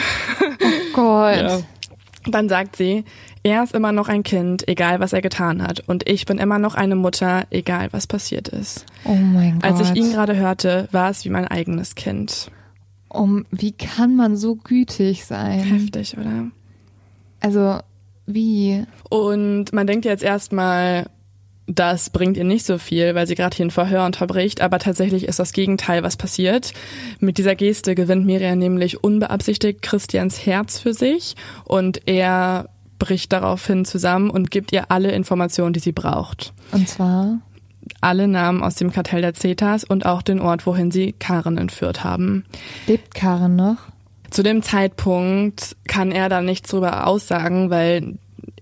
Gott. 0.94 1.36
Ja. 1.36 1.60
Dann 2.26 2.50
sagt 2.50 2.76
sie, 2.76 3.04
er 3.44 3.64
ist 3.64 3.74
immer 3.74 3.92
noch 3.92 4.08
ein 4.08 4.22
Kind, 4.24 4.68
egal 4.68 5.00
was 5.00 5.14
er 5.14 5.22
getan 5.22 5.64
hat. 5.64 5.80
Und 5.88 6.08
ich 6.08 6.26
bin 6.26 6.38
immer 6.38 6.60
noch 6.60 6.76
eine 6.76 6.96
Mutter, 6.96 7.46
egal 7.50 7.88
was 7.92 8.06
passiert 8.06 8.48
ist. 8.48 8.86
Oh 9.06 9.16
mein 9.16 9.60
Gott. 9.60 9.72
Als 9.72 9.90
ich 9.90 9.96
ihn 9.96 10.12
gerade 10.12 10.36
hörte, 10.36 10.88
war 10.92 11.10
es 11.10 11.26
wie 11.26 11.30
mein 11.30 11.48
eigenes 11.48 11.96
Kind. 11.96 12.52
um, 13.10 13.46
wie 13.52 13.72
kann 13.72 14.16
man 14.16 14.38
so 14.38 14.56
gütig 14.56 15.26
sein? 15.26 15.60
Heftig, 15.60 16.18
oder? 16.18 16.48
Also, 17.40 17.80
wie? 18.28 18.86
Und 19.10 19.74
man 19.74 19.88
denkt 19.88 20.06
jetzt 20.06 20.24
erstmal, 20.24 21.08
das 21.76 22.10
bringt 22.10 22.38
ihr 22.38 22.44
nicht 22.44 22.66
so 22.66 22.78
viel, 22.78 23.16
weil 23.16 23.28
sie 23.28 23.36
gerade 23.36 23.56
hier 23.56 23.66
ein 23.66 23.72
Verhör 23.72 24.06
unterbricht, 24.06 24.62
aber 24.62 24.80
tatsächlich 24.80 25.28
ist 25.28 25.40
das 25.40 25.54
Gegenteil, 25.54 26.04
was 26.04 26.18
passiert. 26.18 26.74
Mit 27.20 27.38
dieser 27.38 27.56
Geste 27.56 27.96
gewinnt 27.96 28.26
Miriam 28.26 28.60
nämlich 28.60 29.04
unbeabsichtigt 29.04 29.82
Christians 29.82 30.46
Herz 30.46 30.80
für 30.80 30.94
sich 30.94 31.36
und 31.66 32.08
er 32.08 32.70
bricht 33.00 33.34
daraufhin 33.34 33.86
zusammen 33.86 34.30
und 34.30 34.52
gibt 34.52 34.72
ihr 34.72 34.92
alle 34.92 35.12
Informationen, 35.12 35.74
die 35.74 35.80
sie 35.80 35.92
braucht. 35.92 36.54
Und 36.72 36.88
zwar? 36.88 37.40
Alle 38.00 38.28
Namen 38.28 38.62
aus 38.62 38.76
dem 38.76 38.92
Kartell 38.92 39.22
der 39.22 39.34
Zetas 39.34 39.84
und 39.84 40.06
auch 40.06 40.22
den 40.22 40.40
Ort, 40.40 40.66
wohin 40.66 40.92
sie 40.92 41.14
Karen 41.14 41.58
entführt 41.58 42.04
haben. 42.04 42.46
Lebt 42.86 43.16
Karen 43.16 43.56
noch? 43.56 43.78
Zu 44.30 44.44
dem 44.44 44.62
Zeitpunkt 44.62 45.76
kann 45.88 46.12
er 46.12 46.30
da 46.30 46.42
nichts 46.42 46.70
drüber 46.70 47.08
aussagen, 47.08 47.70
weil 47.70 48.18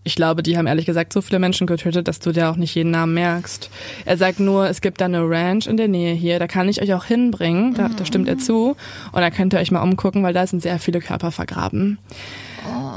ich 0.09 0.15
glaube, 0.15 0.41
die 0.41 0.57
haben 0.57 0.65
ehrlich 0.65 0.87
gesagt 0.87 1.13
so 1.13 1.21
viele 1.21 1.37
Menschen 1.37 1.67
getötet, 1.67 2.07
dass 2.07 2.19
du 2.19 2.31
dir 2.31 2.49
auch 2.49 2.55
nicht 2.55 2.73
jeden 2.73 2.89
Namen 2.89 3.13
merkst. 3.13 3.69
Er 4.05 4.17
sagt 4.17 4.39
nur, 4.39 4.67
es 4.67 4.81
gibt 4.81 5.01
da 5.01 5.05
eine 5.05 5.21
Ranch 5.21 5.67
in 5.67 5.77
der 5.77 5.87
Nähe 5.87 6.15
hier, 6.15 6.39
da 6.39 6.47
kann 6.47 6.67
ich 6.67 6.81
euch 6.81 6.95
auch 6.95 7.05
hinbringen, 7.05 7.75
da, 7.75 7.89
da 7.89 8.05
stimmt 8.05 8.27
er 8.27 8.39
zu. 8.39 8.75
Und 9.11 9.21
da 9.21 9.29
könnt 9.29 9.53
ihr 9.53 9.59
euch 9.59 9.69
mal 9.69 9.83
umgucken, 9.83 10.23
weil 10.23 10.33
da 10.33 10.47
sind 10.47 10.63
sehr 10.63 10.79
viele 10.79 10.99
Körper 10.99 11.31
vergraben. 11.31 11.99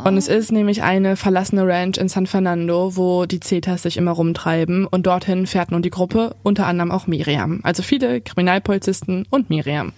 Und 0.04 0.16
es 0.16 0.26
ist 0.26 0.52
nämlich 0.52 0.82
eine 0.82 1.16
verlassene 1.16 1.66
Ranch 1.66 1.98
in 1.98 2.08
San 2.08 2.26
Fernando, 2.26 2.96
wo 2.96 3.26
die 3.26 3.40
Zetas 3.40 3.82
sich 3.82 3.98
immer 3.98 4.12
rumtreiben. 4.12 4.86
Und 4.86 5.06
dorthin 5.06 5.46
fährt 5.46 5.70
nun 5.70 5.82
die 5.82 5.90
Gruppe, 5.90 6.34
unter 6.42 6.66
anderem 6.66 6.90
auch 6.90 7.06
Miriam. 7.06 7.60
Also 7.62 7.82
viele 7.82 8.22
Kriminalpolizisten 8.22 9.26
und 9.28 9.50
Miriam. 9.50 9.92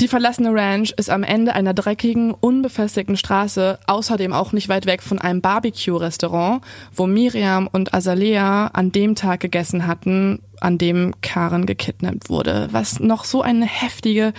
Die 0.00 0.08
verlassene 0.08 0.52
Ranch 0.52 0.92
ist 0.96 1.08
am 1.08 1.22
Ende 1.22 1.54
einer 1.54 1.72
dreckigen, 1.72 2.32
unbefestigten 2.32 3.16
Straße, 3.16 3.78
außerdem 3.86 4.34
auch 4.34 4.52
nicht 4.52 4.68
weit 4.68 4.84
weg 4.84 5.02
von 5.02 5.18
einem 5.18 5.40
Barbecue-Restaurant, 5.40 6.62
wo 6.94 7.06
Miriam 7.06 7.66
und 7.66 7.94
Azalea 7.94 8.66
an 8.68 8.92
dem 8.92 9.14
Tag 9.14 9.40
gegessen 9.40 9.86
hatten, 9.86 10.40
an 10.60 10.76
dem 10.76 11.14
Karen 11.22 11.64
gekidnappt 11.64 12.28
wurde. 12.28 12.68
Was 12.72 13.00
noch 13.00 13.24
so 13.24 13.40
eine 13.40 13.64
heftige 13.64 14.34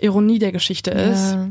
Ironie 0.00 0.38
der 0.38 0.52
Geschichte 0.52 0.90
ist. 0.90 1.32
Ja. 1.32 1.48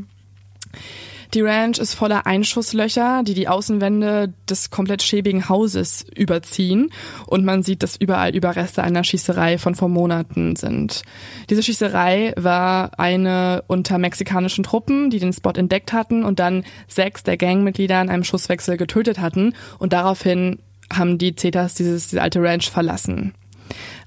Die 1.34 1.40
Ranch 1.40 1.78
ist 1.78 1.94
voller 1.94 2.26
Einschusslöcher, 2.26 3.22
die 3.22 3.32
die 3.32 3.48
Außenwände 3.48 4.34
des 4.50 4.70
komplett 4.70 5.02
schäbigen 5.02 5.48
Hauses 5.48 6.04
überziehen 6.14 6.90
und 7.26 7.46
man 7.46 7.62
sieht, 7.62 7.82
dass 7.82 7.96
überall 7.96 8.36
Überreste 8.36 8.82
einer 8.82 9.02
Schießerei 9.02 9.56
von 9.56 9.74
vor 9.74 9.88
Monaten 9.88 10.56
sind. 10.56 11.02
Diese 11.48 11.62
Schießerei 11.62 12.34
war 12.36 12.98
eine 12.98 13.64
unter 13.66 13.96
mexikanischen 13.96 14.62
Truppen, 14.62 15.08
die 15.08 15.20
den 15.20 15.32
Spot 15.32 15.52
entdeckt 15.52 15.94
hatten 15.94 16.22
und 16.22 16.38
dann 16.38 16.64
sechs 16.86 17.22
der 17.22 17.38
Gangmitglieder 17.38 18.02
in 18.02 18.10
einem 18.10 18.24
Schusswechsel 18.24 18.76
getötet 18.76 19.18
hatten 19.18 19.54
und 19.78 19.94
daraufhin 19.94 20.58
haben 20.92 21.16
die 21.16 21.34
Zetas 21.34 21.72
dieses, 21.72 22.08
diese 22.08 22.20
alte 22.20 22.42
Ranch 22.42 22.70
verlassen. 22.70 23.32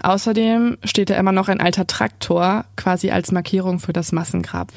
Außerdem 0.03 0.77
steht 0.83 1.09
da 1.09 1.15
immer 1.15 1.31
noch 1.31 1.47
ein 1.47 1.59
alter 1.59 1.87
Traktor, 1.87 2.65
quasi 2.75 3.09
als 3.09 3.31
Markierung 3.31 3.79
für 3.79 3.93
das 3.93 4.11
Massengrab. 4.11 4.71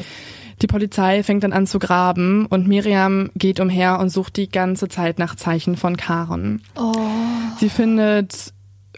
Die 0.60 0.66
Polizei 0.66 1.22
fängt 1.22 1.44
dann 1.44 1.52
an 1.52 1.66
zu 1.66 1.78
graben 1.78 2.46
und 2.46 2.66
Miriam 2.66 3.30
geht 3.34 3.60
umher 3.60 3.98
und 4.00 4.10
sucht 4.10 4.36
die 4.36 4.48
ganze 4.48 4.88
Zeit 4.88 5.18
nach 5.18 5.36
Zeichen 5.36 5.76
von 5.76 5.96
Karen. 5.96 6.62
Sie 7.58 7.68
findet 7.68 8.52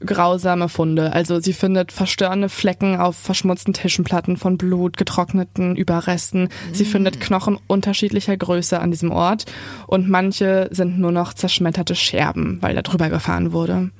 grausame 0.04 0.70
Funde, 0.70 1.12
also 1.12 1.40
sie 1.40 1.52
findet 1.52 1.92
verstörende 1.92 2.48
Flecken 2.48 2.96
auf 2.96 3.16
verschmutzten 3.16 3.74
Tischenplatten 3.74 4.38
von 4.38 4.56
Blut, 4.56 4.96
getrockneten 4.96 5.76
Überresten. 5.76 6.48
Sie 6.72 6.86
findet 6.86 7.20
Knochen 7.20 7.58
unterschiedlicher 7.66 8.36
Größe 8.36 8.80
an 8.80 8.90
diesem 8.90 9.10
Ort 9.10 9.44
und 9.86 10.08
manche 10.08 10.68
sind 10.72 10.98
nur 10.98 11.12
noch 11.12 11.34
zerschmetterte 11.34 11.94
Scherben, 11.94 12.58
weil 12.62 12.74
da 12.74 12.80
drüber 12.80 13.10
gefahren 13.10 13.52
wurde. 13.52 13.90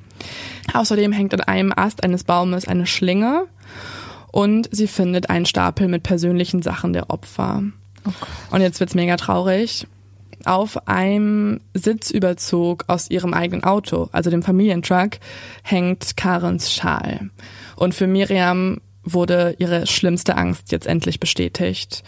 Außerdem 0.73 1.13
hängt 1.13 1.35
an 1.35 1.41
einem 1.41 1.73
Ast 1.75 2.03
eines 2.05 2.25
Baumes 2.25 2.67
eine 2.67 2.87
Schlinge 2.87 3.47
und 4.33 4.69
sie 4.73 4.87
findet 4.87 5.31
einen 5.31 5.47
Stapel 5.47 5.89
mit 5.89 6.03
persönlichen 6.03 6.63
Sachen 6.63 6.93
der 6.93 7.11
Opfer. 7.11 7.63
Und 8.51 8.61
jetzt 8.61 8.81
wird's 8.81 8.95
mega 8.95 9.17
traurig. 9.17 9.87
Auf 10.45 10.89
einem 10.89 11.61
Sitzüberzug 11.75 12.85
aus 12.87 13.11
ihrem 13.11 13.35
eigenen 13.35 13.63
Auto, 13.63 14.09
also 14.13 14.31
dem 14.31 14.43
Familientruck, 14.43 15.19
hängt 15.63 16.17
Karens 16.17 16.73
Schal. 16.73 17.31
Und 17.77 17.95
für 17.95 18.07
Miriam 18.07 18.81
wurde 19.03 19.57
ihre 19.59 19.87
schlimmste 19.87 20.37
Angst 20.37 20.73
jetzt 20.73 20.87
endlich 20.87 21.21
bestätigt. 21.21 22.03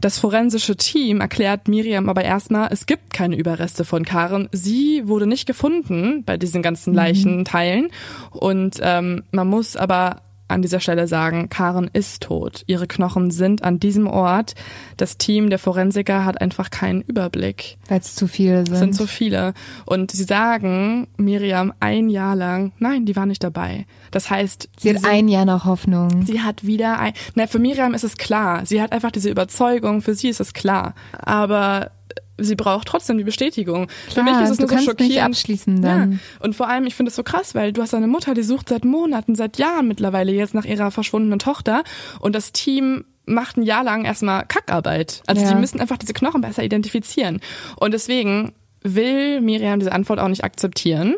Das 0.00 0.18
forensische 0.18 0.76
Team 0.76 1.20
erklärt 1.20 1.68
Miriam 1.68 2.08
aber 2.08 2.24
erstmal, 2.24 2.70
es 2.72 2.86
gibt 2.86 3.12
keine 3.12 3.36
Überreste 3.36 3.84
von 3.84 4.04
Karen. 4.04 4.48
Sie 4.50 5.02
wurde 5.06 5.26
nicht 5.26 5.46
gefunden 5.46 6.24
bei 6.24 6.38
diesen 6.38 6.62
ganzen 6.62 6.94
Leichenteilen. 6.94 7.88
Und 8.30 8.78
ähm, 8.80 9.24
man 9.30 9.46
muss 9.46 9.76
aber 9.76 10.22
an 10.50 10.62
dieser 10.62 10.80
Stelle 10.80 11.08
sagen, 11.08 11.48
Karen 11.48 11.90
ist 11.92 12.22
tot. 12.22 12.62
Ihre 12.66 12.86
Knochen 12.86 13.30
sind 13.30 13.62
an 13.62 13.80
diesem 13.80 14.06
Ort. 14.06 14.54
Das 14.96 15.18
Team 15.18 15.50
der 15.50 15.58
Forensiker 15.58 16.24
hat 16.24 16.40
einfach 16.40 16.70
keinen 16.70 17.02
Überblick. 17.02 17.78
Weil 17.88 18.00
es 18.00 18.14
zu 18.14 18.26
viele 18.26 18.64
sind. 18.64 18.72
Es 18.72 18.78
sind 18.78 18.94
so 18.94 19.06
viele. 19.06 19.54
Und 19.86 20.10
sie 20.10 20.24
sagen 20.24 21.08
Miriam 21.16 21.72
ein 21.80 22.08
Jahr 22.08 22.36
lang, 22.36 22.72
nein, 22.78 23.06
die 23.06 23.16
war 23.16 23.26
nicht 23.26 23.42
dabei. 23.44 23.86
Das 24.10 24.30
heißt, 24.30 24.68
Sie 24.78 24.94
hat 24.94 25.04
ein 25.04 25.28
Jahr 25.28 25.44
noch 25.44 25.64
Hoffnung. 25.64 26.24
Sie 26.26 26.40
hat 26.40 26.64
wieder 26.64 26.98
ein. 26.98 27.12
Na, 27.34 27.46
für 27.46 27.58
Miriam 27.58 27.94
ist 27.94 28.04
es 28.04 28.16
klar. 28.16 28.66
Sie 28.66 28.82
hat 28.82 28.92
einfach 28.92 29.10
diese 29.10 29.30
Überzeugung. 29.30 30.02
Für 30.02 30.14
sie 30.14 30.28
ist 30.28 30.40
es 30.40 30.52
klar. 30.52 30.94
Aber 31.12 31.92
sie 32.40 32.56
braucht 32.56 32.88
trotzdem 32.88 33.18
die 33.18 33.24
Bestätigung. 33.24 33.88
für 34.12 34.22
mich 34.22 34.34
ist 34.40 34.50
es 34.50 34.56
du 34.58 34.62
nur 34.66 34.70
so 34.70 34.78
schockierend. 34.84 35.00
nicht 35.10 35.22
abschließen 35.22 35.82
dann. 35.82 36.12
Ja. 36.12 36.18
Und 36.40 36.56
vor 36.56 36.68
allem, 36.68 36.86
ich 36.86 36.94
finde 36.94 37.10
es 37.10 37.16
so 37.16 37.22
krass, 37.22 37.54
weil 37.54 37.72
du 37.72 37.82
hast 37.82 37.94
eine 37.94 38.06
Mutter, 38.06 38.34
die 38.34 38.42
sucht 38.42 38.68
seit 38.68 38.84
Monaten, 38.84 39.34
seit 39.34 39.58
Jahren 39.58 39.88
mittlerweile 39.88 40.32
jetzt 40.32 40.54
nach 40.54 40.64
ihrer 40.64 40.90
verschwundenen 40.90 41.38
Tochter. 41.38 41.82
Und 42.20 42.34
das 42.34 42.52
Team 42.52 43.04
macht 43.26 43.56
ein 43.56 43.62
Jahr 43.62 43.84
lang 43.84 44.04
erstmal 44.04 44.44
Kackarbeit. 44.46 45.22
Also 45.26 45.42
Ja. 45.42 45.48
die 45.50 45.54
müssen 45.60 45.80
einfach 45.80 45.98
diese 45.98 46.12
Knochen 46.12 46.40
besser 46.40 46.64
identifizieren. 46.64 47.40
Und 47.76 47.92
deswegen 47.94 48.52
will 48.82 49.40
Miriam 49.40 49.78
diese 49.78 49.92
Antwort 49.92 50.18
auch 50.18 50.28
nicht 50.28 50.44
akzeptieren. 50.44 51.16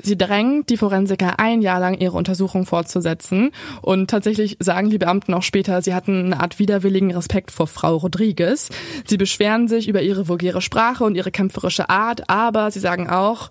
Sie 0.00 0.18
drängt 0.18 0.70
die 0.70 0.76
Forensiker 0.76 1.38
ein 1.38 1.62
Jahr 1.62 1.80
lang 1.80 1.94
ihre 1.98 2.16
Untersuchung 2.16 2.66
fortzusetzen 2.66 3.50
und 3.82 4.10
tatsächlich 4.10 4.56
sagen 4.60 4.90
die 4.90 4.98
Beamten 4.98 5.34
auch 5.34 5.42
später, 5.42 5.82
sie 5.82 5.94
hatten 5.94 6.26
eine 6.26 6.40
Art 6.40 6.58
widerwilligen 6.58 7.12
Respekt 7.12 7.50
vor 7.50 7.66
Frau 7.66 7.96
Rodriguez. 7.96 8.68
Sie 9.06 9.16
beschweren 9.16 9.68
sich 9.68 9.88
über 9.88 10.02
ihre 10.02 10.28
vulgäre 10.28 10.60
Sprache 10.60 11.04
und 11.04 11.14
ihre 11.14 11.30
kämpferische 11.30 11.88
Art, 11.88 12.28
aber 12.28 12.70
sie 12.70 12.80
sagen 12.80 13.08
auch, 13.08 13.50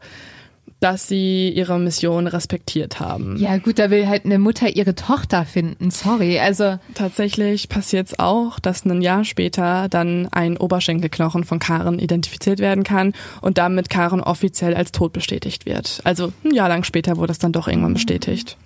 dass 0.79 1.07
sie 1.07 1.49
ihre 1.49 1.79
Mission 1.79 2.27
respektiert 2.27 2.99
haben. 2.99 3.37
Ja, 3.37 3.57
gut, 3.57 3.79
da 3.79 3.89
will 3.89 4.07
halt 4.07 4.25
eine 4.25 4.37
Mutter 4.37 4.75
ihre 4.75 4.93
Tochter 4.93 5.45
finden. 5.45 5.89
Sorry, 5.89 6.39
also. 6.39 6.77
Tatsächlich 6.93 7.69
passiert 7.69 8.07
es 8.07 8.19
auch, 8.19 8.59
dass 8.59 8.85
ein 8.85 9.01
Jahr 9.01 9.23
später 9.23 9.89
dann 9.89 10.27
ein 10.31 10.57
Oberschenkelknochen 10.57 11.43
von 11.43 11.59
Karen 11.59 11.99
identifiziert 11.99 12.59
werden 12.59 12.83
kann 12.83 13.13
und 13.41 13.57
damit 13.57 13.89
Karen 13.89 14.21
offiziell 14.21 14.75
als 14.75 14.91
tot 14.91 15.13
bestätigt 15.13 15.65
wird. 15.65 16.01
Also 16.03 16.31
ein 16.43 16.53
Jahr 16.53 16.69
lang 16.69 16.83
später 16.83 17.17
wurde 17.17 17.31
es 17.31 17.39
dann 17.39 17.51
doch 17.51 17.67
irgendwann 17.67 17.93
bestätigt. 17.93 18.57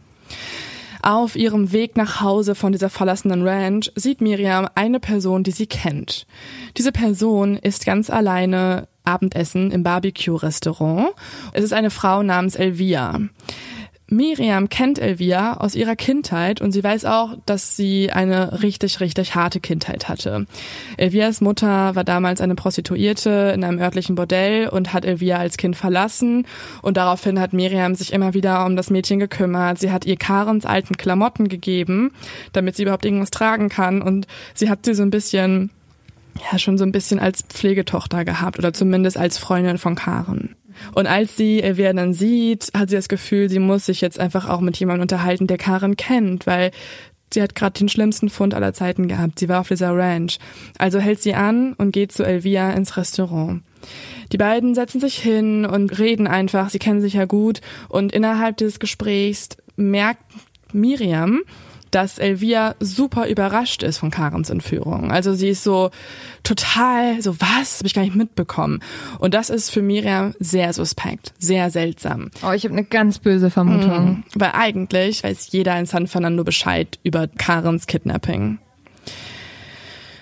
Auf 1.01 1.35
ihrem 1.35 1.71
Weg 1.71 1.97
nach 1.97 2.21
Hause 2.21 2.53
von 2.53 2.71
dieser 2.71 2.89
verlassenen 2.89 3.47
Ranch 3.47 3.91
sieht 3.95 4.21
Miriam 4.21 4.67
eine 4.75 4.99
Person, 4.99 5.43
die 5.43 5.51
sie 5.51 5.65
kennt. 5.65 6.27
Diese 6.77 6.91
Person 6.91 7.57
ist 7.57 7.85
ganz 7.85 8.11
alleine 8.11 8.87
Abendessen 9.03 9.71
im 9.71 9.83
Barbecue-Restaurant. 9.83 11.09
Es 11.53 11.63
ist 11.63 11.73
eine 11.73 11.89
Frau 11.89 12.23
namens 12.23 12.55
Elvia. 12.55 13.19
Miriam 14.11 14.67
kennt 14.67 14.99
Elvia 14.99 15.53
aus 15.53 15.73
ihrer 15.73 15.95
Kindheit 15.95 16.59
und 16.59 16.73
sie 16.73 16.83
weiß 16.83 17.05
auch, 17.05 17.37
dass 17.45 17.77
sie 17.77 18.11
eine 18.11 18.61
richtig, 18.61 18.99
richtig 18.99 19.35
harte 19.35 19.61
Kindheit 19.61 20.09
hatte. 20.09 20.47
Elvias 20.97 21.39
Mutter 21.39 21.95
war 21.95 22.03
damals 22.03 22.41
eine 22.41 22.55
Prostituierte 22.55 23.53
in 23.55 23.63
einem 23.63 23.79
örtlichen 23.79 24.15
Bordell 24.15 24.67
und 24.67 24.91
hat 24.91 25.05
Elvia 25.05 25.37
als 25.37 25.55
Kind 25.55 25.77
verlassen 25.77 26.45
und 26.81 26.97
daraufhin 26.97 27.39
hat 27.39 27.53
Miriam 27.53 27.95
sich 27.95 28.11
immer 28.11 28.33
wieder 28.33 28.65
um 28.65 28.75
das 28.75 28.89
Mädchen 28.89 29.19
gekümmert. 29.19 29.79
Sie 29.79 29.93
hat 29.93 30.05
ihr 30.05 30.17
Karens 30.17 30.65
alten 30.65 30.97
Klamotten 30.97 31.47
gegeben, 31.47 32.11
damit 32.51 32.75
sie 32.75 32.83
überhaupt 32.83 33.05
irgendwas 33.05 33.31
tragen 33.31 33.69
kann 33.69 34.01
und 34.01 34.27
sie 34.53 34.69
hat 34.69 34.83
sie 34.83 34.93
so 34.93 35.03
ein 35.03 35.09
bisschen 35.09 35.69
ja 36.51 36.59
schon 36.59 36.77
so 36.77 36.83
ein 36.83 36.91
bisschen 36.91 37.19
als 37.19 37.43
Pflegetochter 37.43 38.25
gehabt 38.25 38.57
oder 38.57 38.73
zumindest 38.73 39.17
als 39.17 39.37
Freundin 39.37 39.77
von 39.77 39.95
Karen. 39.95 40.55
Und 40.93 41.07
als 41.07 41.35
sie 41.35 41.61
Elvia 41.61 41.93
dann 41.93 42.13
sieht, 42.13 42.71
hat 42.75 42.89
sie 42.89 42.95
das 42.95 43.09
Gefühl, 43.09 43.49
sie 43.49 43.59
muss 43.59 43.85
sich 43.85 44.01
jetzt 44.01 44.19
einfach 44.19 44.47
auch 44.47 44.61
mit 44.61 44.77
jemandem 44.77 45.03
unterhalten, 45.03 45.47
der 45.47 45.57
Karen 45.57 45.97
kennt, 45.97 46.47
weil 46.47 46.71
sie 47.33 47.41
hat 47.41 47.55
gerade 47.55 47.77
den 47.77 47.89
schlimmsten 47.89 48.29
Fund 48.29 48.53
aller 48.53 48.73
Zeiten 48.73 49.07
gehabt. 49.07 49.39
Sie 49.39 49.49
war 49.49 49.61
auf 49.61 49.67
dieser 49.67 49.95
Ranch. 49.95 50.39
Also 50.77 50.99
hält 50.99 51.21
sie 51.21 51.33
an 51.33 51.73
und 51.73 51.91
geht 51.91 52.11
zu 52.11 52.23
Elvia 52.23 52.71
ins 52.71 52.97
Restaurant. 52.97 53.61
Die 54.31 54.37
beiden 54.37 54.75
setzen 54.75 55.01
sich 55.01 55.17
hin 55.17 55.65
und 55.65 55.97
reden 55.97 56.27
einfach. 56.27 56.69
Sie 56.69 56.79
kennen 56.79 57.01
sich 57.01 57.13
ja 57.13 57.25
gut. 57.25 57.61
Und 57.89 58.11
innerhalb 58.11 58.57
dieses 58.57 58.79
Gesprächs 58.79 59.49
merkt 59.75 60.23
Miriam, 60.73 61.41
dass 61.91 62.17
Elvia 62.17 62.75
super 62.79 63.27
überrascht 63.27 63.83
ist 63.83 63.97
von 63.97 64.11
Karens 64.11 64.49
Entführung. 64.49 65.11
Also 65.11 65.33
sie 65.33 65.49
ist 65.49 65.63
so 65.63 65.91
total 66.43 67.21
so, 67.21 67.39
was? 67.39 67.79
Habe 67.79 67.87
ich 67.87 67.93
gar 67.93 68.03
nicht 68.03 68.15
mitbekommen. 68.15 68.79
Und 69.19 69.33
das 69.33 69.49
ist 69.49 69.69
für 69.69 69.81
Miriam 69.81 70.33
sehr 70.39 70.73
suspekt, 70.73 71.33
sehr 71.37 71.69
seltsam. 71.69 72.31
Oh, 72.43 72.51
ich 72.51 72.63
habe 72.63 72.73
eine 72.73 72.85
ganz 72.85 73.19
böse 73.19 73.49
Vermutung. 73.49 74.05
Mhm, 74.05 74.23
weil 74.35 74.51
eigentlich 74.53 75.23
weiß 75.23 75.51
jeder 75.51 75.77
in 75.77 75.85
San 75.85 76.07
Fernando 76.07 76.43
Bescheid 76.43 76.99
über 77.03 77.27
Karens 77.27 77.87
Kidnapping. 77.87 78.59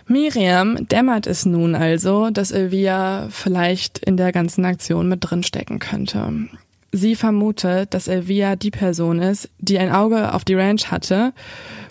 Miriam 0.07 0.88
dämmert 0.88 1.28
es 1.28 1.45
nun 1.45 1.76
also, 1.76 2.32
dass 2.32 2.49
Elvia 2.49 3.28
vielleicht 3.30 3.99
in 3.99 4.17
der 4.17 4.32
ganzen 4.32 4.65
Aktion 4.65 5.07
mit 5.07 5.20
drinstecken 5.22 5.78
könnte. 5.78 6.49
Sie 6.92 7.16
vermutet, 7.16 7.94
dass 7.94 8.08
Elvia 8.08 8.56
die 8.56 8.72
Person 8.72 9.20
ist, 9.20 9.50
die 9.60 9.78
ein 9.78 9.92
Auge 9.92 10.34
auf 10.34 10.44
die 10.44 10.56
Ranch 10.56 10.90
hatte, 10.90 11.34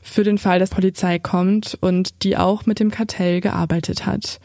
für 0.02 0.24
den 0.24 0.38
Fall, 0.38 0.58
dass 0.58 0.70
Polizei 0.70 1.18
kommt 1.18 1.78
und 1.80 2.24
die 2.24 2.36
auch 2.36 2.66
mit 2.66 2.80
dem 2.80 2.90
Kartell 2.90 3.40
gearbeitet 3.40 4.06
hat. 4.06 4.40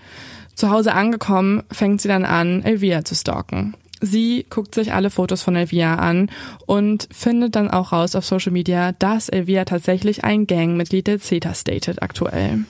Zu 0.54 0.70
Hause 0.70 0.93
angekommen, 0.93 1.64
fängt 1.72 2.01
sie 2.01 2.08
dann 2.08 2.26
an, 2.26 2.64
Elvia 2.64 3.04
zu 3.04 3.16
stalken. 3.16 3.76
Sie 4.01 4.45
guckt 4.49 4.76
sich 4.76 4.93
alle 4.93 5.10
Fotos 5.10 5.41
von 5.41 5.56
Elvia 5.56 5.95
an 5.95 6.30
und 6.66 7.08
findet 7.12 7.56
dann 7.56 7.72
auch 7.72 7.93
raus 7.93 8.16
auf 8.16 8.26
Social 8.26 8.51
Media, 8.51 8.91
dass 8.91 9.30
Elvia 9.30 9.66
tatsächlich 9.66 10.24
ein 10.26 10.45
Gangmitglied 10.45 11.08
der 11.08 11.20
CETA 11.20 11.54
datet 11.66 12.01
aktuell. 12.01 12.66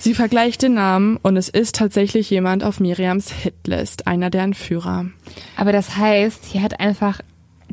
Sie 0.00 0.14
vergleicht 0.14 0.62
den 0.62 0.74
Namen 0.74 1.18
und 1.18 1.36
es 1.36 1.50
ist 1.50 1.74
tatsächlich 1.76 2.30
jemand 2.30 2.64
auf 2.64 2.80
Miriams 2.80 3.30
Hitlist, 3.30 4.06
einer 4.06 4.30
der 4.30 4.44
Entführer. 4.44 5.06
Aber 5.56 5.72
das 5.72 5.96
heißt, 5.96 6.46
hier 6.46 6.62
hat 6.62 6.80
einfach 6.80 7.20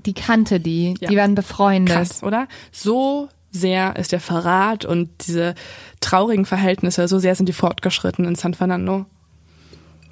die 0.05 0.13
kannte 0.13 0.59
die, 0.59 0.93
ja. 0.99 1.09
die 1.09 1.15
waren 1.15 1.35
befreundet. 1.35 1.95
Krass, 1.95 2.23
oder? 2.23 2.47
So 2.71 3.29
sehr 3.51 3.95
ist 3.95 4.11
der 4.11 4.19
Verrat 4.19 4.83
und 4.83 5.09
diese 5.25 5.55
traurigen 6.01 6.45
Verhältnisse, 6.45 7.07
so 7.07 7.17
sehr 7.17 7.33
sind 7.35 7.47
die 7.47 7.53
fortgeschritten 7.53 8.25
in 8.25 8.35
San 8.35 8.53
Fernando. 8.53 9.05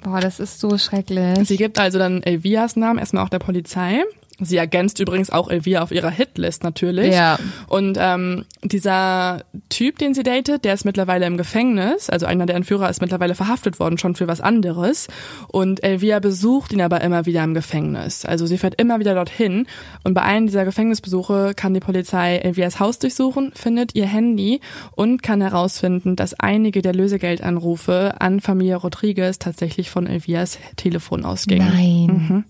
Boah, 0.02 0.20
das 0.20 0.40
ist 0.40 0.58
so 0.58 0.78
schrecklich. 0.78 1.46
Sie 1.46 1.58
gibt 1.58 1.78
also 1.78 1.98
dann 1.98 2.22
Elvias 2.22 2.76
Namen 2.76 2.98
erstmal 2.98 3.24
auch 3.24 3.28
der 3.28 3.40
Polizei 3.40 4.04
Sie 4.38 4.58
ergänzt 4.58 5.00
übrigens 5.00 5.30
auch 5.30 5.48
Elvira 5.48 5.82
auf 5.82 5.92
ihrer 5.92 6.10
Hitlist 6.10 6.62
natürlich. 6.62 7.14
Ja. 7.14 7.38
Und 7.68 7.96
ähm, 7.98 8.44
dieser 8.62 9.44
Typ, 9.70 9.98
den 9.98 10.12
sie 10.12 10.22
datet, 10.22 10.66
der 10.66 10.74
ist 10.74 10.84
mittlerweile 10.84 11.24
im 11.24 11.38
Gefängnis. 11.38 12.10
Also 12.10 12.26
einer 12.26 12.44
der 12.44 12.56
Entführer 12.56 12.90
ist 12.90 13.00
mittlerweile 13.00 13.34
verhaftet 13.34 13.80
worden, 13.80 13.96
schon 13.96 14.14
für 14.14 14.28
was 14.28 14.42
anderes. 14.42 15.08
Und 15.48 15.82
Elvira 15.82 16.18
besucht 16.18 16.74
ihn 16.74 16.82
aber 16.82 17.00
immer 17.00 17.24
wieder 17.24 17.42
im 17.44 17.54
Gefängnis. 17.54 18.26
Also 18.26 18.44
sie 18.44 18.58
fährt 18.58 18.78
immer 18.78 19.00
wieder 19.00 19.14
dorthin. 19.14 19.66
Und 20.04 20.12
bei 20.12 20.22
einem 20.22 20.46
dieser 20.46 20.66
Gefängnisbesuche 20.66 21.52
kann 21.56 21.72
die 21.72 21.80
Polizei 21.80 22.36
Elviras 22.36 22.78
Haus 22.78 22.98
durchsuchen, 22.98 23.52
findet 23.54 23.94
ihr 23.94 24.06
Handy 24.06 24.60
und 24.92 25.22
kann 25.22 25.40
herausfinden, 25.40 26.14
dass 26.14 26.34
einige 26.34 26.82
der 26.82 26.94
Lösegeldanrufe 26.94 28.16
an 28.18 28.40
Familie 28.40 28.76
Rodriguez 28.76 29.38
tatsächlich 29.38 29.88
von 29.88 30.06
Elviras 30.06 30.58
Telefon 30.76 31.24
ausgingen. 31.24 31.68
Nein. 31.68 32.06
Mhm 32.06 32.44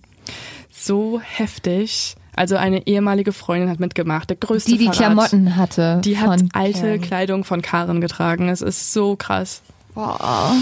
so 0.78 1.20
heftig. 1.20 2.16
Also 2.34 2.56
eine 2.56 2.86
ehemalige 2.86 3.32
Freundin 3.32 3.70
hat 3.70 3.80
mitgemacht, 3.80 4.28
der 4.28 4.36
größte 4.36 4.72
Die 4.72 4.78
die 4.78 4.84
Verrat. 4.84 4.98
Klamotten 4.98 5.56
hatte. 5.56 6.00
Die 6.04 6.18
hat 6.18 6.42
alte 6.52 6.80
Karen. 6.80 7.00
Kleidung 7.00 7.44
von 7.44 7.62
Karen 7.62 8.00
getragen. 8.02 8.48
Es 8.50 8.60
ist 8.60 8.92
so 8.92 9.16
krass. 9.16 9.62
Boah. 9.94 10.52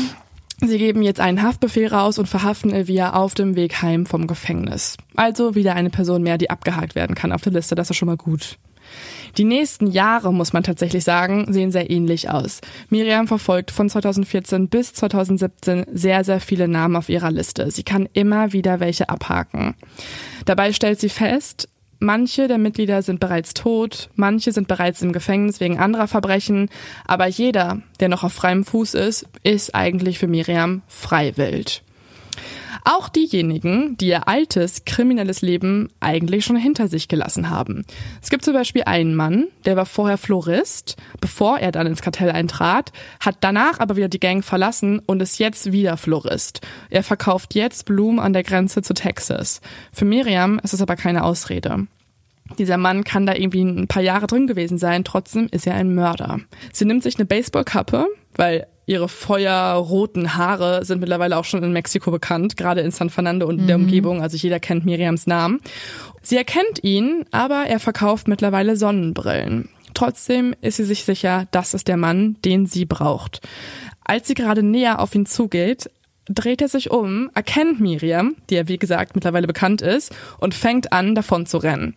Sie 0.61 0.79
geben 0.79 1.03
jetzt 1.03 1.19
einen 1.21 1.43
Haftbefehl 1.43 1.89
raus 1.89 2.19
und 2.19 2.27
verhaften 2.27 2.71
Elvia 2.73 3.15
auf 3.15 3.35
dem 3.35 3.57
Weg 3.57 3.83
heim 3.83 4.07
vom 4.07 4.29
Gefängnis. 4.29 4.97
Also 5.17 5.57
wieder 5.57 5.75
eine 5.75 5.91
Person 5.91 6.23
mehr, 6.23 6.39
die 6.39 6.49
abgehakt 6.49 6.95
werden 6.95 7.17
kann 7.17 7.33
auf 7.33 7.43
der 7.43 7.53
Liste. 7.53 7.75
Das 7.75 7.91
ist 7.91 7.97
schon 7.97 8.07
mal 8.07 8.17
gut. 8.17 8.57
Die 9.37 9.45
nächsten 9.45 9.87
Jahre, 9.89 10.33
muss 10.33 10.53
man 10.53 10.63
tatsächlich 10.63 11.05
sagen, 11.05 11.53
sehen 11.53 11.73
sehr 11.73 11.91
ähnlich 11.91 12.31
aus. 12.31 12.61
Miriam 12.89 13.27
verfolgt 13.27 13.71
von 13.71 13.89
2014 13.89 14.69
bis 14.69 14.93
2017 14.95 15.87
sehr, 15.93 16.25
sehr 16.25 16.41
viele 16.41 16.69
Namen 16.69 16.97
auf 16.97 17.09
ihrer 17.09 17.31
Liste. 17.31 17.71
Sie 17.71 17.83
kann 17.83 18.09
immer 18.13 18.53
wieder 18.53 18.81
welche 18.81 19.09
abhaken. 19.09 19.75
Dabei 20.45 20.73
stellt 20.73 21.01
sie 21.01 21.09
fest, 21.09 21.69
Manche 22.01 22.49
der 22.49 22.59
Mitglieder 22.59 23.01
sind 23.01 23.19
bereits 23.19 23.55
tot, 23.55 24.11
manche 24.15 24.53
sind 24.53 24.69
bereits 24.69 25.01
im 25.01 25.13
Gefängnis 25.13 25.61
wegen 25.61 25.79
anderer 25.79 26.07
Verbrechen, 26.07 26.69
aber 27.07 27.27
jeder, 27.27 27.81
der 27.99 28.11
noch 28.11 28.25
auf 28.25 28.33
freiem 28.35 28.65
Fuß 28.65 28.93
ist, 28.93 29.27
ist 29.43 29.75
eigentlich 29.75 30.19
für 30.19 30.27
Miriam 30.27 30.83
freiwillig. 30.87 31.83
Auch 32.85 33.09
diejenigen, 33.09 33.97
die 33.97 34.09
ihr 34.09 34.27
altes 34.29 34.85
kriminelles 34.85 35.43
Leben 35.43 35.89
eigentlich 36.01 36.45
schon 36.45 36.57
hinter 36.57 36.89
sich 36.89 37.09
gelassen 37.09 37.51
haben. 37.51 37.85
Es 38.23 38.31
gibt 38.31 38.45
zum 38.45 38.55
Beispiel 38.55 38.83
einen 38.85 39.15
Mann, 39.15 39.47
der 39.65 39.77
war 39.77 39.87
vorher 39.87 40.19
Florist, 40.19 40.97
bevor 41.21 41.59
er 41.59 41.73
dann 41.73 41.87
ins 41.87 42.03
Kartell 42.03 42.31
eintrat, 42.31 42.93
hat 43.21 43.37
danach 43.41 43.81
aber 43.81 43.97
wieder 43.97 44.09
die 44.09 44.21
Gang 44.21 44.45
verlassen 44.45 45.01
und 45.07 45.23
ist 45.23 45.39
jetzt 45.39 45.73
wieder 45.73 45.97
Florist. 45.97 46.61
Er 46.91 47.03
verkauft 47.03 47.55
jetzt 47.55 47.85
Blumen 47.85 48.19
an 48.19 48.33
der 48.33 48.43
Grenze 48.43 48.83
zu 48.83 48.95
Texas. 48.95 49.61
Für 49.93 50.05
Miriam 50.05 50.59
ist 50.63 50.75
es 50.75 50.83
aber 50.83 50.97
keine 50.97 51.25
Ausrede. 51.25 51.87
Dieser 52.59 52.77
Mann 52.77 53.05
kann 53.05 53.27
da 53.27 53.35
irgendwie 53.35 53.63
ein 53.63 53.89
paar 53.89 54.03
Jahre 54.03 54.27
drin 54.27 54.47
gewesen 54.47 54.79
sein, 54.79 55.05
trotzdem 55.05 55.49
ist 55.51 55.67
er 55.67 55.75
ein 55.75 55.95
Mörder. 55.95 56.41
Sie 56.73 56.85
nimmt 56.85 57.03
sich 57.03 57.17
eine 57.17 57.25
Baseballkappe, 57.25 58.07
weil 58.37 58.67
ihre 58.87 59.09
feuerroten 59.09 60.37
Haare 60.37 60.85
sind 60.85 61.01
mittlerweile 61.01 61.39
auch 61.39 61.45
schon 61.45 61.63
in 61.63 61.73
Mexiko 61.73 62.11
bekannt, 62.11 62.57
gerade 62.57 62.83
in 62.83 62.91
San 62.91 63.11
Fernando 63.11 63.47
und 63.47 63.63
mhm. 63.63 63.67
der 63.67 63.77
Umgebung. 63.77 64.23
Also 64.23 64.37
jeder 64.37 64.61
kennt 64.61 64.85
Miriams 64.85 65.27
Namen. 65.27 65.61
Sie 66.23 66.37
erkennt 66.37 66.83
ihn, 66.83 67.25
aber 67.31 67.67
er 67.67 67.81
verkauft 67.81 68.29
mittlerweile 68.29 68.77
Sonnenbrillen. 68.77 69.71
Trotzdem 69.95 70.55
ist 70.61 70.77
sie 70.77 70.85
sich 70.85 71.05
sicher, 71.05 71.47
das 71.53 71.73
ist 71.73 71.89
der 71.89 71.97
Mann, 71.97 72.37
den 72.45 72.67
sie 72.67 72.85
braucht. 72.85 73.41
Als 74.05 74.27
sie 74.29 74.35
gerade 74.35 74.63
näher 74.63 75.01
auf 75.01 75.15
ihn 75.15 75.25
zugeht, 75.25 75.89
dreht 76.27 76.63
er 76.63 76.69
sich 76.69 76.91
um, 76.91 77.31
erkennt 77.35 77.81
Miriam, 77.81 78.35
die 78.51 78.55
ja 78.57 78.69
wie 78.69 78.79
gesagt 78.79 79.15
mittlerweile 79.15 79.47
bekannt 79.47 79.83
ist, 79.83 80.15
und 80.39 80.55
fängt 80.55 80.93
an, 80.93 81.15
davon 81.15 81.47
zu 81.47 81.59
rennen. 81.59 81.95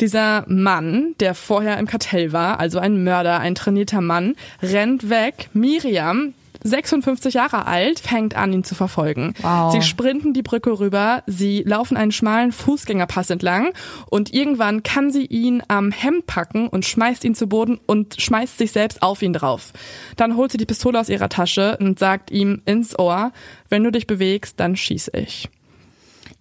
Dieser 0.00 0.44
Mann, 0.46 1.14
der 1.20 1.34
vorher 1.34 1.78
im 1.78 1.86
Kartell 1.86 2.32
war, 2.32 2.60
also 2.60 2.78
ein 2.78 3.02
Mörder, 3.02 3.40
ein 3.40 3.54
trainierter 3.54 4.00
Mann, 4.00 4.34
rennt 4.62 5.08
weg. 5.08 5.48
Miriam 5.54 6.34
56 6.62 7.34
Jahre 7.34 7.66
alt, 7.66 8.00
fängt 8.00 8.34
an, 8.34 8.52
ihn 8.52 8.64
zu 8.64 8.74
verfolgen. 8.74 9.34
Wow. 9.40 9.72
Sie 9.72 9.82
sprinten 9.82 10.32
die 10.32 10.42
Brücke 10.42 10.78
rüber, 10.78 11.22
sie 11.26 11.62
laufen 11.64 11.96
einen 11.96 12.12
schmalen 12.12 12.52
Fußgängerpass 12.52 13.30
entlang 13.30 13.72
und 14.10 14.32
irgendwann 14.32 14.82
kann 14.82 15.10
sie 15.10 15.26
ihn 15.26 15.62
am 15.68 15.92
Hemd 15.92 16.26
packen 16.26 16.68
und 16.68 16.84
schmeißt 16.84 17.24
ihn 17.24 17.34
zu 17.34 17.46
Boden 17.46 17.78
und 17.86 18.20
schmeißt 18.20 18.58
sich 18.58 18.72
selbst 18.72 19.02
auf 19.02 19.22
ihn 19.22 19.32
drauf. 19.32 19.72
Dann 20.16 20.36
holt 20.36 20.52
sie 20.52 20.58
die 20.58 20.66
Pistole 20.66 20.98
aus 20.98 21.08
ihrer 21.08 21.28
Tasche 21.28 21.76
und 21.80 21.98
sagt 21.98 22.30
ihm 22.30 22.62
ins 22.64 22.98
Ohr, 22.98 23.32
wenn 23.68 23.84
du 23.84 23.90
dich 23.90 24.06
bewegst, 24.06 24.60
dann 24.60 24.76
schieße 24.76 25.12
ich. 25.14 25.48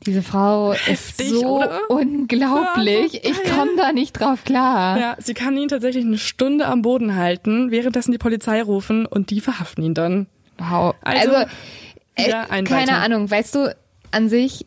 Diese 0.05 0.21
Frau 0.21 0.73
Heftig, 0.73 1.31
ist 1.31 1.39
so 1.39 1.57
oder? 1.57 1.79
unglaublich. 1.89 3.13
Ja, 3.13 3.33
so 3.33 3.41
ich 3.41 3.51
komme 3.51 3.71
da 3.77 3.91
nicht 3.91 4.13
drauf 4.13 4.43
klar. 4.43 4.99
Ja, 4.99 5.15
sie 5.19 5.33
kann 5.33 5.57
ihn 5.57 5.67
tatsächlich 5.67 6.05
eine 6.05 6.17
Stunde 6.17 6.67
am 6.67 6.81
Boden 6.81 7.15
halten, 7.15 7.71
währenddessen 7.71 8.11
die 8.11 8.17
Polizei 8.17 8.61
rufen 8.61 9.05
und 9.05 9.29
die 9.31 9.41
verhaften 9.41 9.83
ihn 9.83 9.93
dann. 9.93 10.27
Wow. 10.57 10.95
Also, 11.01 11.33
Also, 11.33 11.47
äh, 12.15 12.63
keine. 12.63 12.97
Ahnung, 12.97 13.29
weißt 13.29 13.55
du, 13.55 13.75
an 14.11 14.29
sich, 14.29 14.65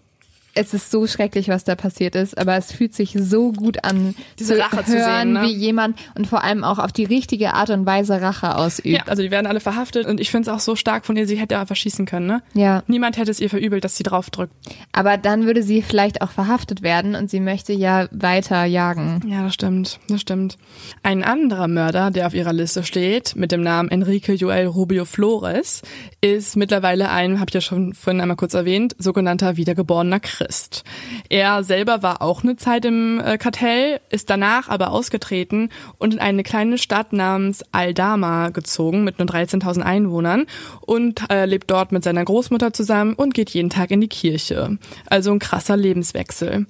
es 0.55 0.75
ist 0.75 0.91
so 0.91 1.07
schrecklich, 1.07 1.49
was 1.49 1.65
da 1.65 1.77
passiert 1.77 2.15
ist, 2.17 2.37
aber 2.37 2.57
es 2.57 2.73
fühlt 2.73 2.95
sich 2.95 3.17
so 3.19 3.53
gut 3.53 3.85
an, 3.85 4.15
Diese 4.39 4.55
zu 4.55 4.61
Rache 4.61 4.77
hören, 4.77 4.85
zu 4.87 4.93
sehen, 4.93 5.33
ne? 5.35 5.43
wie 5.43 5.53
jemand 5.53 5.97
und 6.17 6.27
vor 6.27 6.43
allem 6.43 6.65
auch 6.65 6.79
auf 6.79 6.93
die 6.93 7.05
richtige 7.05 7.55
Art 7.55 7.71
und 7.71 7.87
Weise 7.87 8.21
Rache 8.21 8.57
ausübt. 8.57 8.89
Ja, 8.89 9.03
also 9.07 9.23
die 9.23 9.31
werden 9.31 9.47
alle 9.47 9.61
verhaftet 9.61 10.07
und 10.07 10.21
ich 10.21 10.31
finde 10.31 10.51
es 10.51 10.57
auch 10.57 10.61
so 10.61 10.75
stark 10.75 11.07
von 11.07 11.17
ihr, 11.17 11.27
sie 11.27 11.37
hätte 11.37 11.59
einfach 11.59 11.77
schießen 11.77 12.07
können, 12.07 12.27
ne? 12.27 12.43
Ja. 12.55 12.83
Niemand 12.87 13.19
hätte 13.19 13.31
es 13.31 13.41
ihr 13.41 13.51
verübelt, 13.51 13.85
dass 13.85 13.97
sie 13.97 14.03
draufdrückt. 14.03 14.53
Aber 14.93 15.17
dann 15.17 15.47
würde 15.47 15.63
sie 15.63 15.83
vielleicht 15.83 16.23
auch 16.23 16.31
verhaftet 16.31 16.83
werden 16.83 17.15
und 17.15 17.31
sie 17.31 17.41
möchte 17.41 17.73
ja 17.73 18.09
weiter 18.11 18.65
jagen. 18.65 19.23
Ja, 19.29 19.45
das 19.45 19.55
stimmt, 19.55 20.01
das 20.09 20.21
stimmt. 20.21 20.59
Ein 21.03 21.23
anderer 21.23 21.69
Mörder, 21.69 22.11
der 22.11 22.27
auf 22.27 22.35
ihrer 22.35 22.53
Liste 22.53 22.83
steht, 22.83 23.37
mit 23.37 23.53
dem 23.53 23.63
Namen 23.63 23.91
Enrique 23.91 24.33
Joel 24.33 24.67
Rubio 24.67 25.05
Flores, 25.05 25.83
ist 26.21 26.57
mittlerweile 26.57 27.11
ein, 27.11 27.39
habe 27.39 27.51
ich 27.51 27.55
ja 27.55 27.61
schon 27.61 27.95
vorhin 27.95 28.21
einmal 28.21 28.37
kurz 28.37 28.55
erwähnt, 28.55 28.97
sogenannter 28.99 29.57
wiedergeborener 29.57 30.19
Christ. 30.21 30.48
Er 31.29 31.63
selber 31.65 32.03
war 32.03 32.23
auch 32.23 32.43
eine 32.43 32.57
Zeit 32.57 32.85
im 32.85 33.21
äh, 33.21 33.39
Kartell, 33.39 34.01
ist 34.11 34.31
danach 34.31 34.69
aber 34.69 34.91
ausgetreten 34.91 35.71
und 35.99 36.15
in 36.15 36.21
eine 36.21 36.43
kleine 36.43 36.79
Stadt 36.79 37.13
namens 37.13 37.63
Aldama 37.73 38.49
gezogen 38.49 39.05
mit 39.05 39.19
nur 39.19 39.29
13.000 39.29 39.83
Einwohnern 39.83 40.47
und 40.81 41.31
äh, 41.31 41.45
lebt 41.45 41.71
dort 41.71 41.93
mit 41.93 42.05
seiner 42.05 42.25
Großmutter 42.25 42.73
zusammen 42.73 43.15
und 43.15 43.35
geht 43.35 43.51
jeden 43.51 43.71
Tag 43.71 43.91
in 43.91 44.01
die 44.01 44.09
Kirche. 44.09 44.79
Also 45.07 45.31
ein 45.33 45.39
krasser 45.39 45.77
Lebenswechsel. 45.77 46.67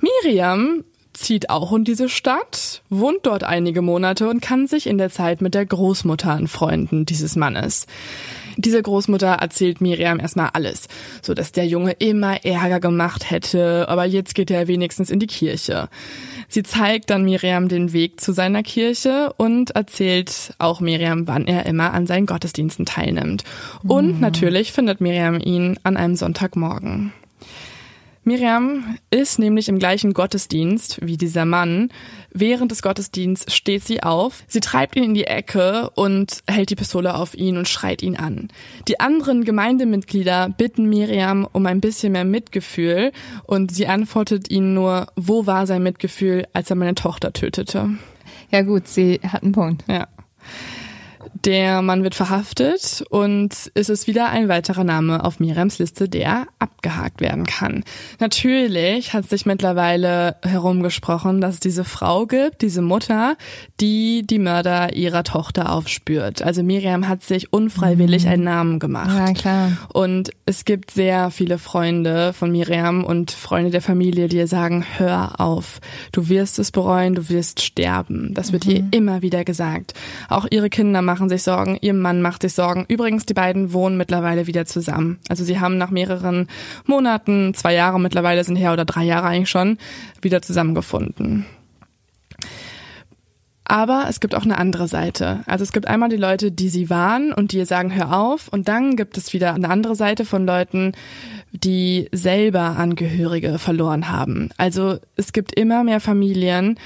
Miriam 0.00 0.84
zieht 1.18 1.50
auch 1.50 1.72
in 1.72 1.84
diese 1.84 2.08
Stadt, 2.08 2.82
wohnt 2.88 3.20
dort 3.24 3.42
einige 3.42 3.82
Monate 3.82 4.28
und 4.28 4.40
kann 4.40 4.66
sich 4.66 4.86
in 4.86 4.98
der 4.98 5.10
Zeit 5.10 5.40
mit 5.40 5.54
der 5.54 5.66
Großmutter 5.66 6.30
anfreunden 6.30 7.06
dieses 7.06 7.36
Mannes. 7.36 7.86
Diese 8.60 8.82
Großmutter 8.82 9.28
erzählt 9.28 9.80
Miriam 9.80 10.18
erstmal 10.18 10.50
alles, 10.52 10.88
so 11.22 11.32
dass 11.32 11.52
der 11.52 11.64
Junge 11.64 11.92
immer 11.92 12.44
Ärger 12.44 12.80
gemacht 12.80 13.30
hätte, 13.30 13.88
aber 13.88 14.04
jetzt 14.04 14.34
geht 14.34 14.50
er 14.50 14.66
wenigstens 14.66 15.10
in 15.10 15.20
die 15.20 15.28
Kirche. 15.28 15.88
Sie 16.48 16.64
zeigt 16.64 17.10
dann 17.10 17.24
Miriam 17.24 17.68
den 17.68 17.92
Weg 17.92 18.20
zu 18.20 18.32
seiner 18.32 18.64
Kirche 18.64 19.32
und 19.36 19.70
erzählt 19.70 20.54
auch 20.58 20.80
Miriam, 20.80 21.28
wann 21.28 21.46
er 21.46 21.66
immer 21.66 21.94
an 21.94 22.08
seinen 22.08 22.26
Gottesdiensten 22.26 22.84
teilnimmt. 22.84 23.44
Und 23.86 24.20
natürlich 24.20 24.72
findet 24.72 25.00
Miriam 25.00 25.38
ihn 25.38 25.78
an 25.84 25.96
einem 25.96 26.16
Sonntagmorgen. 26.16 27.12
Miriam 28.28 28.98
ist 29.10 29.38
nämlich 29.38 29.70
im 29.70 29.78
gleichen 29.78 30.12
Gottesdienst 30.12 30.98
wie 31.00 31.16
dieser 31.16 31.46
Mann. 31.46 31.88
Während 32.30 32.70
des 32.70 32.82
Gottesdienstes 32.82 33.56
steht 33.56 33.84
sie 33.84 34.02
auf, 34.02 34.44
sie 34.46 34.60
treibt 34.60 34.96
ihn 34.96 35.02
in 35.02 35.14
die 35.14 35.24
Ecke 35.24 35.88
und 35.94 36.42
hält 36.46 36.68
die 36.68 36.76
Pistole 36.76 37.14
auf 37.14 37.34
ihn 37.34 37.56
und 37.56 37.68
schreit 37.68 38.02
ihn 38.02 38.16
an. 38.16 38.48
Die 38.86 39.00
anderen 39.00 39.44
Gemeindemitglieder 39.44 40.50
bitten 40.50 40.90
Miriam 40.90 41.48
um 41.50 41.64
ein 41.64 41.80
bisschen 41.80 42.12
mehr 42.12 42.26
Mitgefühl 42.26 43.12
und 43.44 43.72
sie 43.72 43.86
antwortet 43.86 44.50
ihnen 44.50 44.74
nur, 44.74 45.06
wo 45.16 45.46
war 45.46 45.66
sein 45.66 45.82
Mitgefühl, 45.82 46.46
als 46.52 46.68
er 46.68 46.76
meine 46.76 46.94
Tochter 46.94 47.32
tötete. 47.32 47.88
Ja 48.50 48.60
gut, 48.60 48.88
sie 48.88 49.20
hat 49.26 49.42
einen 49.42 49.52
Punkt. 49.52 49.84
Ja. 49.88 50.06
Der 51.44 51.82
Mann 51.82 52.02
wird 52.02 52.14
verhaftet 52.14 53.04
und 53.10 53.54
es 53.74 53.88
ist 53.88 54.06
wieder 54.06 54.28
ein 54.30 54.48
weiterer 54.48 54.84
Name 54.84 55.24
auf 55.24 55.40
Miriams 55.40 55.78
Liste, 55.78 56.08
der 56.08 56.46
abgehakt 56.58 57.20
werden 57.20 57.44
kann. 57.44 57.84
Natürlich 58.18 59.12
hat 59.12 59.28
sich 59.28 59.46
mittlerweile 59.46 60.36
herumgesprochen, 60.42 61.40
dass 61.40 61.54
es 61.54 61.60
diese 61.60 61.84
Frau 61.84 62.26
gibt, 62.26 62.62
diese 62.62 62.82
Mutter, 62.82 63.36
die 63.80 64.26
die 64.26 64.38
Mörder 64.38 64.94
ihrer 64.94 65.24
Tochter 65.24 65.72
aufspürt. 65.72 66.42
Also 66.42 66.62
Miriam 66.62 67.08
hat 67.08 67.22
sich 67.22 67.52
unfreiwillig 67.52 68.26
einen 68.26 68.44
Namen 68.44 68.78
gemacht. 68.78 69.16
Ja, 69.16 69.32
klar. 69.32 69.72
Und 69.92 70.30
es 70.46 70.64
gibt 70.64 70.90
sehr 70.90 71.30
viele 71.30 71.58
Freunde 71.58 72.32
von 72.32 72.50
Miriam 72.50 73.04
und 73.04 73.30
Freunde 73.30 73.70
der 73.70 73.82
Familie, 73.82 74.28
die 74.28 74.36
ihr 74.36 74.48
sagen, 74.48 74.84
hör 74.96 75.40
auf, 75.40 75.80
du 76.12 76.28
wirst 76.28 76.58
es 76.58 76.70
bereuen, 76.70 77.14
du 77.14 77.28
wirst 77.28 77.60
sterben. 77.60 78.34
Das 78.34 78.52
wird 78.52 78.64
ihr 78.66 78.84
immer 78.90 79.22
wieder 79.22 79.44
gesagt. 79.44 79.94
Auch 80.28 80.46
ihre 80.50 80.70
Kinder 80.70 81.02
machen 81.02 81.17
sich 81.28 81.42
Sorgen, 81.42 81.78
ihr 81.80 81.94
Mann 81.94 82.22
macht 82.22 82.42
sich 82.42 82.52
Sorgen. 82.52 82.84
Übrigens, 82.88 83.26
die 83.26 83.34
beiden 83.34 83.72
wohnen 83.72 83.96
mittlerweile 83.96 84.46
wieder 84.46 84.66
zusammen. 84.66 85.18
Also 85.28 85.42
sie 85.44 85.58
haben 85.58 85.78
nach 85.78 85.90
mehreren 85.90 86.46
Monaten, 86.86 87.54
zwei 87.54 87.74
Jahre 87.74 87.98
mittlerweile 87.98 88.44
sind 88.44 88.56
her 88.56 88.72
oder 88.72 88.84
drei 88.84 89.04
Jahre 89.04 89.26
eigentlich 89.26 89.50
schon, 89.50 89.78
wieder 90.22 90.42
zusammengefunden. 90.42 91.46
Aber 93.68 94.06
es 94.08 94.20
gibt 94.20 94.34
auch 94.34 94.44
eine 94.44 94.56
andere 94.56 94.88
Seite. 94.88 95.40
Also 95.46 95.62
es 95.62 95.72
gibt 95.72 95.86
einmal 95.86 96.08
die 96.08 96.16
Leute, 96.16 96.50
die 96.50 96.70
sie 96.70 96.88
warnen 96.88 97.34
und 97.34 97.52
die 97.52 97.58
ihr 97.58 97.66
sagen, 97.66 97.94
hör 97.94 98.18
auf. 98.18 98.48
Und 98.48 98.66
dann 98.66 98.96
gibt 98.96 99.18
es 99.18 99.34
wieder 99.34 99.52
eine 99.52 99.68
andere 99.68 99.94
Seite 99.94 100.24
von 100.24 100.46
Leuten, 100.46 100.92
die 101.52 102.08
selber 102.10 102.76
Angehörige 102.78 103.58
verloren 103.58 104.10
haben. 104.10 104.48
Also 104.56 104.98
es 105.16 105.34
gibt 105.34 105.54
immer 105.54 105.84
mehr 105.84 106.00
Familien, 106.00 106.78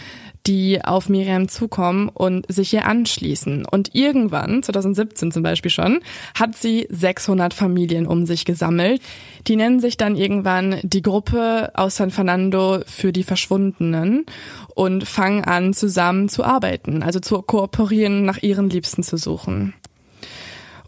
die 0.46 0.84
auf 0.84 1.08
Miriam 1.08 1.48
zukommen 1.48 2.08
und 2.08 2.50
sich 2.52 2.72
ihr 2.74 2.86
anschließen. 2.86 3.64
Und 3.70 3.94
irgendwann, 3.94 4.62
2017 4.62 5.32
zum 5.32 5.42
Beispiel 5.42 5.70
schon, 5.70 6.00
hat 6.34 6.56
sie 6.56 6.86
600 6.90 7.54
Familien 7.54 8.06
um 8.06 8.26
sich 8.26 8.44
gesammelt. 8.44 9.00
Die 9.46 9.56
nennen 9.56 9.80
sich 9.80 9.96
dann 9.96 10.16
irgendwann 10.16 10.78
die 10.82 11.02
Gruppe 11.02 11.70
aus 11.74 11.96
San 11.96 12.10
Fernando 12.10 12.80
für 12.86 13.12
die 13.12 13.24
Verschwundenen 13.24 14.26
und 14.74 15.04
fangen 15.04 15.44
an, 15.44 15.74
zusammen 15.74 16.28
zu 16.28 16.44
arbeiten, 16.44 17.02
also 17.02 17.20
zu 17.20 17.40
kooperieren, 17.42 18.24
nach 18.24 18.42
ihren 18.42 18.70
Liebsten 18.70 19.02
zu 19.02 19.16
suchen. 19.16 19.74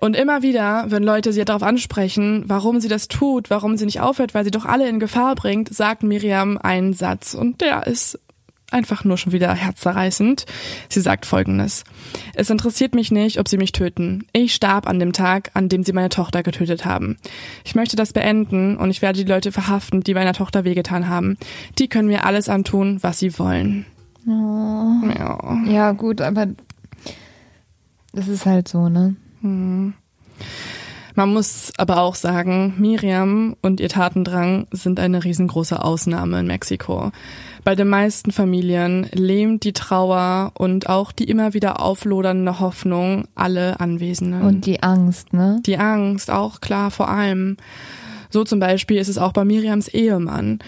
Und 0.01 0.17
immer 0.17 0.43
wieder, 0.43 0.85
wenn 0.89 1.03
Leute 1.03 1.33
sie 1.33 1.47
darauf 1.47 1.63
ansprechen, 1.63 2.45
warum 2.47 2.79
sie 2.79 2.89
das 2.89 3.09
tut, 3.09 3.49
warum 3.49 3.79
sie 3.79 3.87
nicht 3.87 4.03
aufhört, 4.03 4.35
weil 4.35 4.45
sie 4.45 4.51
doch 4.51 4.67
alle 4.67 4.87
in 4.87 5.01
Gefahr 5.01 5.35
bringt, 5.35 5.73
sagt 5.75 6.03
Miriam 6.03 6.59
einen 6.59 6.93
Satz 6.93 7.33
und 7.33 7.63
der 7.63 7.87
ist 7.87 8.19
einfach 8.71 9.05
nur 9.05 9.17
schon 9.17 9.33
wieder 9.33 9.53
herzzerreißend. 9.55 10.47
Sie 10.89 11.01
sagt 11.01 11.27
folgendes. 11.27 11.85
Es 12.35 12.51
interessiert 12.51 12.95
mich 12.95 13.11
nicht, 13.11 13.39
ob 13.39 13.49
sie 13.49 13.57
mich 13.57 13.73
töten. 13.73 14.27
Ich 14.33 14.55
starb 14.55 14.89
an 14.89 14.99
dem 14.99 15.13
Tag, 15.13 15.51
an 15.55 15.69
dem 15.69 15.85
sie 15.85 15.93
meine 15.93 16.09
Tochter 16.09 16.43
getötet 16.43 16.85
haben. 16.85 17.17
Ich 17.65 17.75
möchte 17.75 17.97
das 17.97 18.13
beenden 18.13 18.77
und 18.77 18.91
ich 18.91 19.03
werde 19.03 19.23
die 19.23 19.31
Leute 19.31 19.53
verhaften, 19.53 20.03
die 20.03 20.15
meiner 20.15 20.33
Tochter 20.33 20.65
wehgetan 20.65 21.09
haben. 21.09 21.37
Die 21.79 21.89
können 21.89 22.09
mir 22.09 22.25
alles 22.25 22.49
antun, 22.49 23.03
was 23.03 23.19
sie 23.19 23.39
wollen. 23.39 23.87
Ja. 24.27 25.59
Ja, 25.67 25.93
gut, 25.93 26.21
aber 26.21 26.47
das 28.13 28.29
ist 28.29 28.47
halt 28.47 28.69
so, 28.69 28.89
ne? 28.89 29.17
Man 31.15 31.33
muss 31.33 31.73
aber 31.77 32.01
auch 32.01 32.17
sagen, 32.17 32.75
Miriam 32.79 33.55
und 33.63 33.81
ihr 33.81 33.89
Tatendrang 33.89 34.67
sind 34.73 34.99
eine 34.99 35.23
riesengroße 35.23 35.83
Ausnahme 35.83 36.41
in 36.41 36.47
Mexiko. 36.47 37.13
Bei 37.63 37.77
den 37.77 37.89
meisten 37.89 38.33
Familien 38.33 39.07
lähmt 39.13 39.65
die 39.65 39.73
Trauer 39.73 40.53
und 40.55 40.89
auch 40.89 41.13
die 41.13 41.25
immer 41.25 41.55
wieder 41.55 41.81
auflodernde 41.81 42.59
Hoffnung 42.59 43.27
alle 43.35 43.81
Anwesenden. 43.81 44.43
Und 44.43 44.67
die 44.67 44.83
Angst, 44.83 45.33
ne? 45.33 45.61
die 45.65 45.79
Angst 45.79 46.31
auch 46.31 46.61
klar 46.61 46.91
vor 46.91 47.09
allem. 47.09 47.57
So 48.29 48.43
zum 48.43 48.59
Beispiel 48.59 48.99
ist 48.99 49.09
es 49.09 49.17
auch 49.17 49.33
bei 49.33 49.45
Miriams 49.45 49.87
Ehemann. 49.89 50.59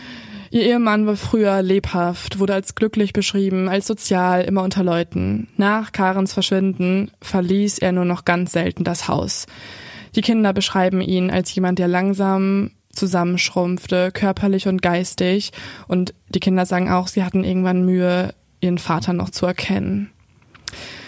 Ihr 0.50 0.62
Ehemann 0.62 1.06
war 1.06 1.16
früher 1.16 1.60
lebhaft, 1.60 2.38
wurde 2.38 2.54
als 2.54 2.76
glücklich 2.76 3.12
beschrieben, 3.12 3.68
als 3.68 3.88
sozial, 3.88 4.42
immer 4.44 4.62
unter 4.62 4.84
Leuten. 4.84 5.48
Nach 5.56 5.90
Karens 5.90 6.32
Verschwinden 6.32 7.10
verließ 7.20 7.78
er 7.78 7.90
nur 7.90 8.04
noch 8.04 8.24
ganz 8.24 8.52
selten 8.52 8.84
das 8.84 9.08
Haus. 9.08 9.46
Die 10.16 10.22
Kinder 10.22 10.52
beschreiben 10.52 11.00
ihn 11.00 11.30
als 11.30 11.54
jemand, 11.54 11.78
der 11.78 11.88
langsam 11.88 12.70
zusammenschrumpfte, 12.90 14.10
körperlich 14.12 14.66
und 14.66 14.80
geistig. 14.82 15.52
Und 15.86 16.14
die 16.30 16.40
Kinder 16.40 16.66
sagen 16.66 16.90
auch, 16.90 17.08
sie 17.08 17.22
hatten 17.22 17.44
irgendwann 17.44 17.84
Mühe, 17.84 18.34
ihren 18.60 18.78
Vater 18.78 19.12
noch 19.12 19.30
zu 19.30 19.46
erkennen. 19.46 20.10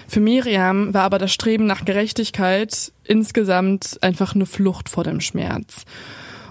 Für 0.07 0.21
Miriam 0.21 0.95
war 0.95 1.03
aber 1.03 1.19
das 1.19 1.33
Streben 1.33 1.67
nach 1.67 1.85
Gerechtigkeit 1.85 2.93
insgesamt 3.05 3.99
einfach 4.03 4.35
eine 4.35 4.47
Flucht 4.47 4.89
vor 4.89 5.05
dem 5.05 5.21
Schmerz. 5.21 5.85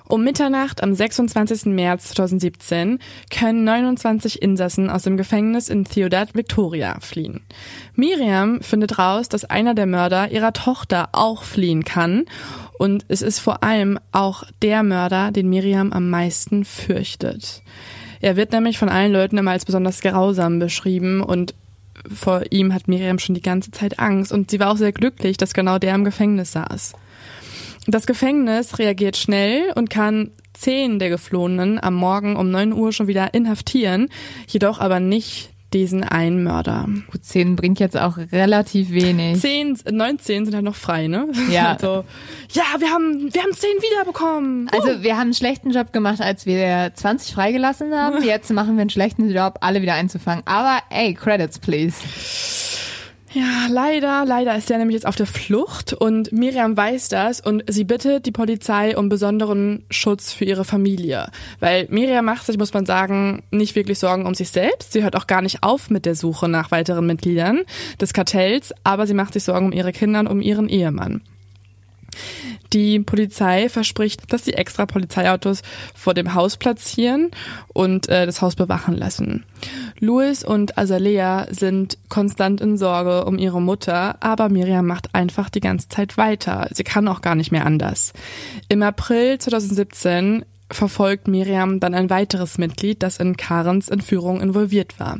Um 0.09 0.23
Mitternacht 0.23 0.81
am 0.83 0.93
26. 0.93 1.65
März 1.65 2.09
2017 2.09 2.99
können 3.29 3.65
29 3.65 4.41
Insassen 4.41 4.89
aus 4.89 5.03
dem 5.03 5.17
Gefängnis 5.17 5.67
in 5.67 5.85
Ciudad 5.85 6.33
Victoria 6.33 6.97
fliehen. 7.01 7.41
Miriam 7.93 8.61
findet 8.61 8.99
raus, 8.99 9.27
dass 9.27 9.43
einer 9.43 9.73
der 9.75 9.85
Mörder 9.85 10.31
ihrer 10.31 10.53
Tochter 10.53 11.09
auch 11.11 11.43
fliehen 11.43 11.83
kann 11.83 12.23
und 12.77 13.03
es 13.09 13.21
ist 13.21 13.39
vor 13.39 13.63
allem 13.63 13.99
auch 14.13 14.43
der 14.61 14.81
Mörder, 14.83 15.31
den 15.31 15.49
Miriam 15.49 15.91
am 15.91 16.09
meisten 16.09 16.63
fürchtet. 16.63 17.61
Er 18.21 18.37
wird 18.37 18.53
nämlich 18.53 18.77
von 18.77 18.87
allen 18.87 19.11
Leuten 19.11 19.37
immer 19.37 19.51
als 19.51 19.65
besonders 19.65 19.99
grausam 19.99 20.59
beschrieben 20.59 21.21
und 21.21 21.53
vor 22.09 22.43
ihm 22.49 22.73
hat 22.73 22.87
Miriam 22.87 23.19
schon 23.19 23.35
die 23.35 23.41
ganze 23.41 23.71
Zeit 23.71 23.99
Angst 23.99 24.31
und 24.31 24.51
sie 24.51 24.61
war 24.61 24.71
auch 24.71 24.77
sehr 24.77 24.93
glücklich, 24.93 25.35
dass 25.35 25.53
genau 25.53 25.79
der 25.79 25.95
im 25.95 26.05
Gefängnis 26.05 26.53
saß. 26.53 26.93
Das 27.87 28.05
Gefängnis 28.05 28.79
reagiert 28.79 29.15
schnell 29.15 29.71
und 29.75 29.89
kann 29.89 30.31
zehn 30.53 30.99
der 30.99 31.09
Geflohenen 31.09 31.81
am 31.81 31.95
Morgen 31.95 32.35
um 32.35 32.51
neun 32.51 32.73
Uhr 32.73 32.91
schon 32.91 33.07
wieder 33.07 33.33
inhaftieren, 33.33 34.09
jedoch 34.47 34.79
aber 34.79 34.99
nicht 34.99 35.51
diesen 35.73 36.03
einen 36.03 36.43
Mörder. 36.43 36.87
Gut, 37.11 37.23
zehn 37.25 37.55
bringt 37.55 37.79
jetzt 37.79 37.97
auch 37.97 38.17
relativ 38.17 38.91
wenig. 38.91 39.39
Zehn, 39.39 39.77
19 39.89 40.45
sind 40.45 40.55
halt 40.55 40.63
noch 40.63 40.75
frei, 40.75 41.07
ne? 41.07 41.27
Ja. 41.49 41.67
Also, 41.77 42.05
ja, 42.51 42.63
wir 42.79 42.89
haben, 42.89 43.33
wir 43.33 43.43
haben 43.43 43.53
zehn 43.53 43.75
wiederbekommen. 43.81 44.69
Also 44.69 45.03
wir 45.03 45.13
haben 45.15 45.23
einen 45.23 45.33
schlechten 45.33 45.71
Job 45.71 45.93
gemacht, 45.93 46.21
als 46.21 46.45
wir 46.45 46.91
20 46.93 47.33
freigelassen 47.33 47.93
haben. 47.93 48.23
Jetzt 48.23 48.51
machen 48.51 48.75
wir 48.75 48.81
einen 48.81 48.89
schlechten 48.89 49.29
Job, 49.29 49.57
alle 49.61 49.81
wieder 49.81 49.93
einzufangen. 49.93 50.43
Aber 50.45 50.79
ey, 50.89 51.13
Credits 51.13 51.59
please. 51.59 51.97
Ja, 53.37 53.67
leider, 53.69 54.25
leider 54.25 54.57
ist 54.57 54.71
er 54.71 54.79
nämlich 54.79 54.95
jetzt 54.95 55.05
auf 55.05 55.15
der 55.15 55.27
Flucht 55.27 55.93
und 55.93 56.31
Miriam 56.31 56.75
weiß 56.75 57.09
das 57.09 57.39
und 57.39 57.63
sie 57.67 57.83
bittet 57.83 58.25
die 58.25 58.31
Polizei 58.31 58.97
um 58.97 59.09
besonderen 59.09 59.85
Schutz 59.91 60.33
für 60.33 60.43
ihre 60.43 60.65
Familie. 60.65 61.29
Weil 61.59 61.85
Miriam 61.91 62.25
macht 62.25 62.47
sich, 62.47 62.57
muss 62.57 62.73
man 62.73 62.87
sagen, 62.87 63.43
nicht 63.51 63.75
wirklich 63.75 63.99
Sorgen 63.99 64.25
um 64.25 64.33
sich 64.33 64.49
selbst. 64.49 64.91
Sie 64.91 65.03
hört 65.03 65.15
auch 65.15 65.27
gar 65.27 65.43
nicht 65.43 65.61
auf 65.61 65.91
mit 65.91 66.07
der 66.07 66.15
Suche 66.15 66.49
nach 66.49 66.71
weiteren 66.71 67.05
Mitgliedern 67.05 67.61
des 68.01 68.11
Kartells, 68.11 68.73
aber 68.83 69.05
sie 69.05 69.13
macht 69.13 69.33
sich 69.33 69.43
Sorgen 69.43 69.67
um 69.67 69.71
ihre 69.71 69.91
Kinder 69.91 70.21
und 70.21 70.27
um 70.27 70.41
ihren 70.41 70.67
Ehemann. 70.67 71.21
Die 72.73 72.99
Polizei 72.99 73.69
verspricht, 73.69 74.31
dass 74.31 74.45
sie 74.45 74.53
extra 74.53 74.85
Polizeiautos 74.85 75.61
vor 75.95 76.13
dem 76.13 76.33
Haus 76.33 76.57
platzieren 76.57 77.31
und 77.73 78.09
äh, 78.09 78.25
das 78.25 78.41
Haus 78.41 78.55
bewachen 78.55 78.95
lassen. 78.95 79.45
Louis 79.99 80.43
und 80.43 80.77
Azalea 80.77 81.47
sind 81.49 81.97
konstant 82.09 82.61
in 82.61 82.77
Sorge 82.77 83.25
um 83.25 83.37
ihre 83.37 83.61
Mutter, 83.61 84.17
aber 84.21 84.49
Miriam 84.49 84.85
macht 84.85 85.15
einfach 85.15 85.49
die 85.49 85.59
ganze 85.59 85.89
Zeit 85.89 86.17
weiter. 86.17 86.67
Sie 86.71 86.83
kann 86.83 87.07
auch 87.07 87.21
gar 87.21 87.35
nicht 87.35 87.51
mehr 87.51 87.65
anders. 87.65 88.13
Im 88.69 88.83
April 88.83 89.39
2017 89.39 90.45
verfolgt 90.71 91.27
Miriam 91.27 91.79
dann 91.79 91.93
ein 91.93 92.09
weiteres 92.09 92.57
Mitglied, 92.57 93.01
das 93.03 93.17
in 93.17 93.37
Karens 93.37 93.89
Entführung 93.89 94.41
involviert 94.41 94.99
war. 94.99 95.19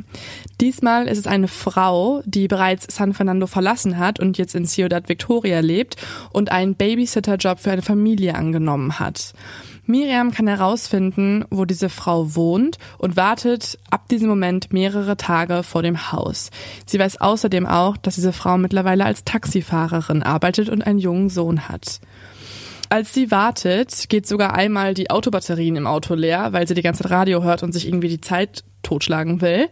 Diesmal 0.60 1.08
ist 1.08 1.18
es 1.18 1.26
eine 1.26 1.48
Frau, 1.48 2.22
die 2.24 2.48
bereits 2.48 2.94
San 2.94 3.14
Fernando 3.14 3.46
verlassen 3.46 3.98
hat 3.98 4.20
und 4.20 4.38
jetzt 4.38 4.54
in 4.54 4.66
Ciudad 4.66 5.08
Victoria 5.08 5.60
lebt 5.60 5.96
und 6.32 6.52
einen 6.52 6.74
Babysitterjob 6.74 7.60
für 7.60 7.70
eine 7.70 7.82
Familie 7.82 8.34
angenommen 8.34 8.98
hat. 8.98 9.32
Miriam 9.86 10.32
kann 10.32 10.46
herausfinden, 10.48 11.46
wo 11.48 11.64
diese 11.64 11.88
Frau 11.88 12.34
wohnt 12.34 12.76
und 12.98 13.16
wartet 13.16 13.78
ab 13.90 14.06
diesem 14.08 14.28
Moment 14.28 14.70
mehrere 14.70 15.16
Tage 15.16 15.62
vor 15.62 15.82
dem 15.82 16.12
Haus. 16.12 16.50
Sie 16.84 16.98
weiß 16.98 17.22
außerdem 17.22 17.66
auch, 17.66 17.96
dass 17.96 18.16
diese 18.16 18.34
Frau 18.34 18.58
mittlerweile 18.58 19.06
als 19.06 19.24
Taxifahrerin 19.24 20.22
arbeitet 20.22 20.68
und 20.68 20.86
einen 20.86 20.98
jungen 20.98 21.30
Sohn 21.30 21.70
hat. 21.70 22.00
Als 22.90 23.12
sie 23.12 23.30
wartet, 23.30 24.08
geht 24.08 24.26
sogar 24.26 24.54
einmal 24.54 24.94
die 24.94 25.10
Autobatterien 25.10 25.76
im 25.76 25.86
Auto 25.86 26.14
leer, 26.14 26.52
weil 26.52 26.66
sie 26.66 26.74
die 26.74 26.82
ganze 26.82 27.02
Zeit 27.02 27.12
Radio 27.12 27.42
hört 27.42 27.62
und 27.62 27.72
sich 27.72 27.86
irgendwie 27.86 28.08
die 28.08 28.20
Zeit 28.20 28.64
totschlagen 28.82 29.40
will. 29.40 29.68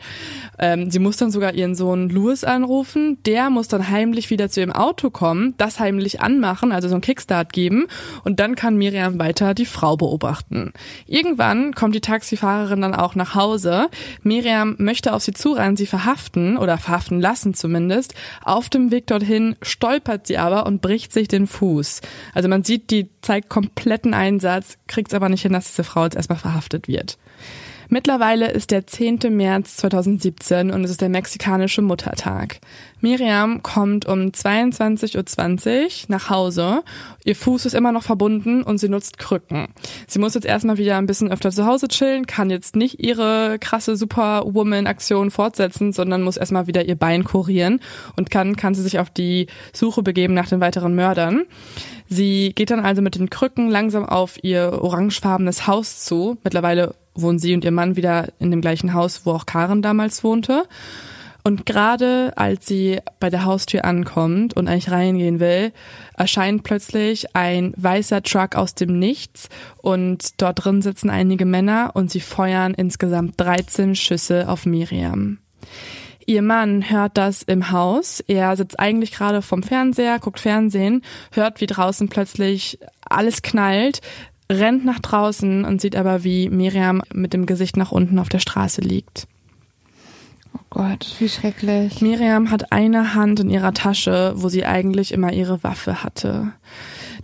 Ähm, 0.59 0.91
sie 0.91 0.99
muss 0.99 1.17
dann 1.17 1.31
sogar 1.31 1.55
ihren 1.55 1.75
Sohn 1.75 2.09
Louis 2.09 2.45
anrufen. 2.45 3.19
Der 3.25 3.51
muss 3.51 3.69
dann 3.69 3.89
heimlich 3.89 4.31
wieder 4.31 4.49
zu 4.49 4.61
ihrem 4.61 4.73
Auto 4.73 5.11
kommen, 5.11 5.55
das 5.59 5.81
heimlich 5.81 6.21
anmachen, 6.21 6.73
also 6.73 6.89
so 6.89 6.95
einen 6.95 7.03
Kickstart 7.03 7.53
geben. 7.53 7.87
Und 8.25 8.41
dann 8.41 8.55
kann 8.55 8.77
Miriam 8.77 9.19
weiter 9.19 9.55
die 9.55 9.67
Frau 9.67 9.97
beobachten. 9.97 10.73
Irgendwann 11.07 11.75
kommt 11.75 11.95
die 11.95 12.01
Taxifahrerin 12.01 12.81
dann 12.81 12.95
auch 12.95 13.15
nach 13.15 13.35
Hause. 13.35 13.89
Miriam 14.23 14.77
möchte 14.79 15.13
auf 15.13 15.23
sie 15.23 15.33
zurennen, 15.33 15.77
sie 15.77 15.87
verhaften 15.87 16.57
oder 16.57 16.79
verhaften 16.79 17.21
lassen 17.21 17.55
zumindest. 17.55 18.15
Auf 18.43 18.69
dem 18.69 18.91
Weg 18.91 19.07
dorthin 19.07 19.57
stolpert 19.63 20.27
sie 20.27 20.39
aber 20.39 20.67
und 20.67 20.83
bricht 20.83 21.13
sich 21.13 21.29
den 21.29 21.47
Fuß. 21.47 22.01
Also 22.35 22.49
man 22.49 22.65
sieht, 22.65 22.91
die 22.91 23.11
zeigt 23.23 23.49
kompletten 23.49 24.15
Einsatz, 24.15 24.79
kriegt 24.87 25.09
es 25.09 25.15
aber 25.15 25.29
nicht 25.29 25.43
hin, 25.43 25.53
dass 25.53 25.67
diese 25.67 25.85
Frau 25.85 26.05
jetzt 26.05 26.17
erstmal 26.17 26.39
verhaftet 26.39 26.89
wird. 26.89 27.19
Mittlerweile 27.89 28.51
ist 28.51 28.71
der 28.71 28.87
10. 28.87 29.21
März 29.31 29.77
2017 29.77 30.71
und 30.71 30.85
es 30.85 30.91
ist 30.91 31.01
der 31.01 31.09
mexikanische 31.09 31.83
Muttertag. 31.83 32.59
Miriam 33.01 33.63
kommt 33.63 34.07
um 34.07 34.31
22.20 34.31 35.85
Uhr 35.85 35.91
nach 36.09 36.31
Hause. 36.31 36.83
Ihr 37.25 37.37
Fuß 37.37 37.67
ist 37.67 37.75
immer 37.75 37.93
noch 37.93 38.03
verbunden 38.03 38.63
und 38.63 38.79
sie 38.79 38.89
nutzt 38.89 39.19
Krücken. 39.19 39.69
Sie 40.09 40.19
muss 40.19 40.35
jetzt 40.35 40.47
erstmal 40.47 40.79
wieder 40.79 40.97
ein 40.97 41.07
bisschen 41.07 41.31
öfter 41.31 41.51
zu 41.51 41.67
Hause 41.67 41.89
chillen, 41.89 42.27
kann 42.27 42.51
jetzt 42.51 42.75
nicht 42.75 43.03
ihre 43.03 43.59
krasse 43.61 43.97
Superwoman-Aktion 43.97 45.31
fortsetzen, 45.31 45.93
sondern 45.93 46.23
muss 46.23 46.37
erstmal 46.37 46.67
wieder 46.67 46.85
ihr 46.85 46.97
Bein 46.97 47.25
kurieren 47.25 47.81
und 48.17 48.31
kann, 48.31 48.57
kann 48.57 48.75
sie 48.75 48.83
sich 48.83 48.99
auf 48.99 49.11
die 49.11 49.47
Suche 49.73 50.03
begeben 50.03 50.35
nach 50.35 50.49
den 50.49 50.61
weiteren 50.61 50.95
Mördern. 50.95 51.45
Sie 52.09 52.53
geht 52.55 52.71
dann 52.71 52.81
also 52.81 53.03
mit 53.03 53.17
den 53.17 53.31
Krücken 53.31 53.69
langsam 53.69 54.05
auf 54.05 54.43
ihr 54.43 54.79
orangefarbenes 54.81 55.67
Haus 55.67 56.05
zu. 56.05 56.39
Mittlerweile 56.43 56.95
wohnen 57.21 57.39
sie 57.39 57.55
und 57.55 57.65
ihr 57.65 57.73
Mann 57.73 57.97
wieder 57.97 58.29
in 58.39 58.51
dem 58.51 58.61
gleichen 58.61 58.95
Haus, 58.95 59.23
wo 59.25 59.33
auch 59.33 59.47
Karen 59.47 59.83
damals 59.83 60.23
wohnte. 60.25 60.65
Und 61.47 61.65
gerade 61.65 62.33
als 62.35 62.67
sie 62.67 62.99
bei 63.21 63.31
der 63.31 63.45
Haustür 63.45 63.85
ankommt 63.85 64.57
und 64.57 64.67
eigentlich 64.67 64.91
reingehen 64.91 65.39
will, 65.39 65.73
erscheint 66.17 66.65
plötzlich 66.65 67.37
ein 67.37 67.73
weißer 67.77 68.25
Truck 68.25 68.57
aus 68.57 68.75
dem 68.75 68.99
Nichts 68.99 69.49
und 69.77 70.43
dort 70.43 70.65
drin 70.65 70.83
sitzen 70.83 71.09
einige 71.09 71.45
Männer 71.45 71.93
und 71.95 72.11
sie 72.11 72.19
feuern 72.19 72.75
insgesamt 72.75 73.41
13 73.41 73.95
Schüsse 73.95 74.49
auf 74.49 74.67
Miriam. 74.67 75.39
Ihr 76.27 76.43
Mann 76.43 76.91
hört 76.91 77.17
das 77.17 77.45
im 77.45 77.71
Haus. 77.71 78.19
Er 78.19 78.57
sitzt 78.57 78.81
eigentlich 78.81 79.13
gerade 79.13 79.41
vom 79.41 79.63
Fernseher, 79.63 80.19
guckt 80.19 80.41
Fernsehen, 80.41 81.03
hört, 81.31 81.61
wie 81.61 81.69
draußen 81.69 82.09
plötzlich 82.09 82.81
alles 83.09 83.43
knallt, 83.43 84.01
rennt 84.51 84.85
nach 84.85 85.01
draußen 85.01 85.65
und 85.65 85.81
sieht 85.81 85.97
aber, 85.97 86.25
wie 86.25 86.49
Miriam 86.49 87.03
mit 87.13 87.33
dem 87.33 87.47
Gesicht 87.47 87.77
nach 87.77 87.93
unten 87.93 88.19
auf 88.19 88.29
der 88.29 88.39
Straße 88.39 88.81
liegt. 88.81 89.27
Oh 90.55 90.61
Gott, 90.71 91.15
wie 91.19 91.29
schrecklich. 91.29 92.01
Miriam 92.01 92.51
hat 92.51 92.73
eine 92.73 93.15
Hand 93.15 93.41
in 93.41 93.51
ihrer 93.51 93.75
Tasche, 93.75 94.33
wo 94.37 94.49
sie 94.49 94.65
eigentlich 94.65 95.13
immer 95.13 95.33
ihre 95.33 95.63
Waffe 95.63 96.03
hatte. 96.03 96.53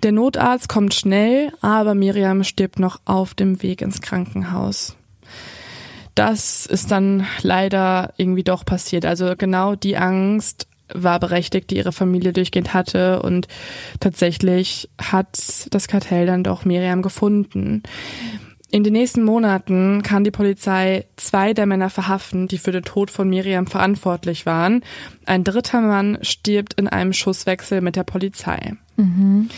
Der 0.02 0.12
Notarzt 0.12 0.68
kommt 0.68 0.94
schnell, 0.94 1.52
aber 1.60 1.94
Miriam 1.94 2.44
stirbt 2.44 2.78
noch 2.78 3.00
auf 3.04 3.34
dem 3.34 3.62
Weg 3.62 3.82
ins 3.82 4.00
Krankenhaus. 4.00 4.96
Das 6.14 6.66
ist 6.66 6.90
dann 6.90 7.26
leider 7.42 8.12
irgendwie 8.16 8.42
doch 8.42 8.64
passiert. 8.64 9.06
Also 9.06 9.34
genau 9.36 9.76
die 9.76 9.96
Angst 9.96 10.66
war 10.94 11.20
berechtigt, 11.20 11.70
die 11.70 11.76
ihre 11.76 11.92
Familie 11.92 12.32
durchgehend 12.32 12.74
hatte 12.74 13.22
und 13.22 13.48
tatsächlich 14.00 14.88
hat 15.00 15.38
das 15.70 15.88
Kartell 15.88 16.26
dann 16.26 16.44
doch 16.44 16.64
Miriam 16.64 17.02
gefunden. 17.02 17.82
In 18.70 18.84
den 18.84 18.94
nächsten 18.94 19.22
Monaten 19.22 20.02
kann 20.02 20.24
die 20.24 20.30
Polizei 20.30 21.04
zwei 21.16 21.52
der 21.52 21.66
Männer 21.66 21.90
verhaften, 21.90 22.48
die 22.48 22.56
für 22.56 22.72
den 22.72 22.84
Tod 22.84 23.10
von 23.10 23.28
Miriam 23.28 23.66
verantwortlich 23.66 24.46
waren. 24.46 24.82
Ein 25.26 25.44
dritter 25.44 25.82
Mann 25.82 26.16
stirbt 26.22 26.72
in 26.74 26.88
einem 26.88 27.12
Schusswechsel 27.12 27.82
mit 27.82 27.96
der 27.96 28.04
Polizei. 28.04 28.72
Mhm. 28.96 29.50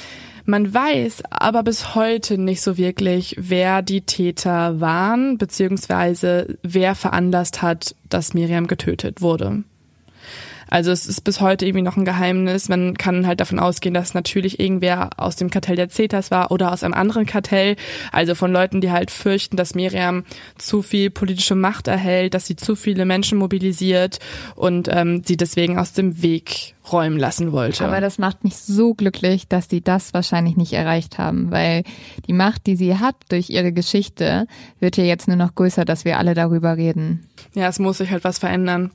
Man 0.46 0.74
weiß 0.74 1.22
aber 1.30 1.62
bis 1.62 1.94
heute 1.94 2.38
nicht 2.38 2.60
so 2.60 2.76
wirklich, 2.76 3.36
wer 3.38 3.82
die 3.82 4.02
Täter 4.02 4.80
waren, 4.80 5.38
beziehungsweise 5.38 6.58
wer 6.62 6.96
veranlasst 6.96 7.62
hat, 7.62 7.94
dass 8.10 8.34
Miriam 8.34 8.66
getötet 8.66 9.22
wurde. 9.22 9.62
Also 10.68 10.90
es 10.90 11.06
ist 11.06 11.22
bis 11.22 11.40
heute 11.40 11.66
irgendwie 11.66 11.82
noch 11.82 11.96
ein 11.96 12.04
Geheimnis. 12.04 12.68
Man 12.68 12.96
kann 12.96 13.26
halt 13.26 13.40
davon 13.40 13.58
ausgehen, 13.58 13.94
dass 13.94 14.14
natürlich 14.14 14.60
irgendwer 14.60 15.10
aus 15.16 15.36
dem 15.36 15.50
Kartell 15.50 15.76
der 15.76 15.88
Zetas 15.88 16.30
war 16.30 16.50
oder 16.50 16.72
aus 16.72 16.82
einem 16.82 16.94
anderen 16.94 17.26
Kartell. 17.26 17.76
Also 18.12 18.34
von 18.34 18.52
Leuten, 18.52 18.80
die 18.80 18.90
halt 18.90 19.10
fürchten, 19.10 19.56
dass 19.56 19.74
Miriam 19.74 20.24
zu 20.58 20.82
viel 20.82 21.10
politische 21.10 21.54
Macht 21.54 21.88
erhält, 21.88 22.34
dass 22.34 22.46
sie 22.46 22.56
zu 22.56 22.76
viele 22.76 23.04
Menschen 23.04 23.38
mobilisiert 23.38 24.18
und 24.54 24.88
ähm, 24.90 25.22
sie 25.24 25.36
deswegen 25.36 25.78
aus 25.78 25.92
dem 25.92 26.22
Weg 26.22 26.74
räumen 26.92 27.18
lassen 27.18 27.52
wollte. 27.52 27.84
Aber 27.84 28.00
das 28.00 28.18
macht 28.18 28.44
mich 28.44 28.56
so 28.56 28.94
glücklich, 28.94 29.48
dass 29.48 29.68
sie 29.68 29.80
das 29.80 30.12
wahrscheinlich 30.12 30.56
nicht 30.56 30.72
erreicht 30.74 31.18
haben, 31.18 31.50
weil 31.50 31.82
die 32.26 32.32
Macht, 32.32 32.66
die 32.66 32.76
sie 32.76 32.98
hat 32.98 33.16
durch 33.30 33.50
ihre 33.50 33.72
Geschichte, 33.72 34.46
wird 34.80 34.96
ja 34.96 35.04
jetzt 35.04 35.26
nur 35.26 35.36
noch 35.36 35.54
größer, 35.54 35.84
dass 35.84 36.04
wir 36.04 36.18
alle 36.18 36.34
darüber 36.34 36.76
reden. 36.76 37.26
Ja, 37.54 37.68
es 37.68 37.78
muss 37.78 37.98
sich 37.98 38.10
halt 38.10 38.24
was 38.24 38.38
verändern. 38.38 38.90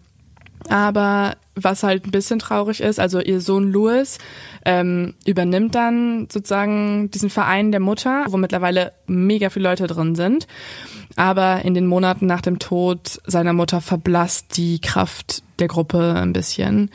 Aber 0.67 1.37
was 1.63 1.83
halt 1.83 2.05
ein 2.05 2.11
bisschen 2.11 2.39
traurig 2.39 2.81
ist. 2.81 2.99
Also 2.99 3.19
ihr 3.19 3.41
Sohn 3.41 3.71
Louis 3.71 4.17
ähm, 4.65 5.13
übernimmt 5.25 5.75
dann 5.75 6.27
sozusagen 6.31 7.11
diesen 7.11 7.29
Verein 7.29 7.71
der 7.71 7.79
Mutter, 7.79 8.25
wo 8.29 8.37
mittlerweile 8.37 8.93
mega 9.07 9.49
viele 9.49 9.69
Leute 9.69 9.87
drin 9.87 10.15
sind. 10.15 10.47
Aber 11.15 11.63
in 11.63 11.73
den 11.73 11.87
Monaten 11.87 12.25
nach 12.25 12.41
dem 12.41 12.59
Tod 12.59 13.19
seiner 13.25 13.53
Mutter 13.53 13.81
verblasst 13.81 14.57
die 14.57 14.79
Kraft 14.79 15.43
der 15.59 15.67
Gruppe 15.67 16.15
ein 16.15 16.33
bisschen. 16.33 16.91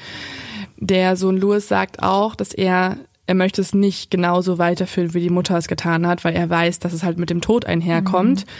Der 0.76 1.16
Sohn 1.16 1.36
Louis 1.36 1.66
sagt 1.66 2.02
auch, 2.02 2.34
dass 2.34 2.52
er 2.52 2.98
er 3.26 3.34
möchte 3.34 3.62
es 3.62 3.72
nicht 3.72 4.10
genauso 4.10 4.58
weiterführen, 4.58 5.14
wie 5.14 5.20
die 5.20 5.30
Mutter 5.30 5.56
es 5.56 5.68
getan 5.68 6.06
hat, 6.06 6.24
weil 6.24 6.34
er 6.34 6.50
weiß, 6.50 6.78
dass 6.78 6.92
es 6.92 7.02
halt 7.02 7.18
mit 7.18 7.30
dem 7.30 7.40
Tod 7.40 7.64
einherkommt. 7.64 8.40
Mhm. 8.40 8.50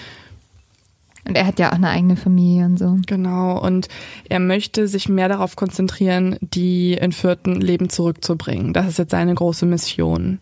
Und 1.26 1.36
er 1.36 1.46
hat 1.46 1.58
ja 1.58 1.70
auch 1.70 1.76
eine 1.76 1.88
eigene 1.88 2.16
Familie 2.16 2.66
und 2.66 2.78
so. 2.78 2.96
Genau. 3.06 3.58
Und 3.58 3.88
er 4.28 4.40
möchte 4.40 4.88
sich 4.88 5.08
mehr 5.08 5.28
darauf 5.28 5.56
konzentrieren, 5.56 6.36
die 6.40 6.98
entführten 6.98 7.60
Leben 7.60 7.88
zurückzubringen. 7.88 8.72
Das 8.72 8.86
ist 8.86 8.98
jetzt 8.98 9.12
seine 9.12 9.34
große 9.34 9.64
Mission. 9.64 10.40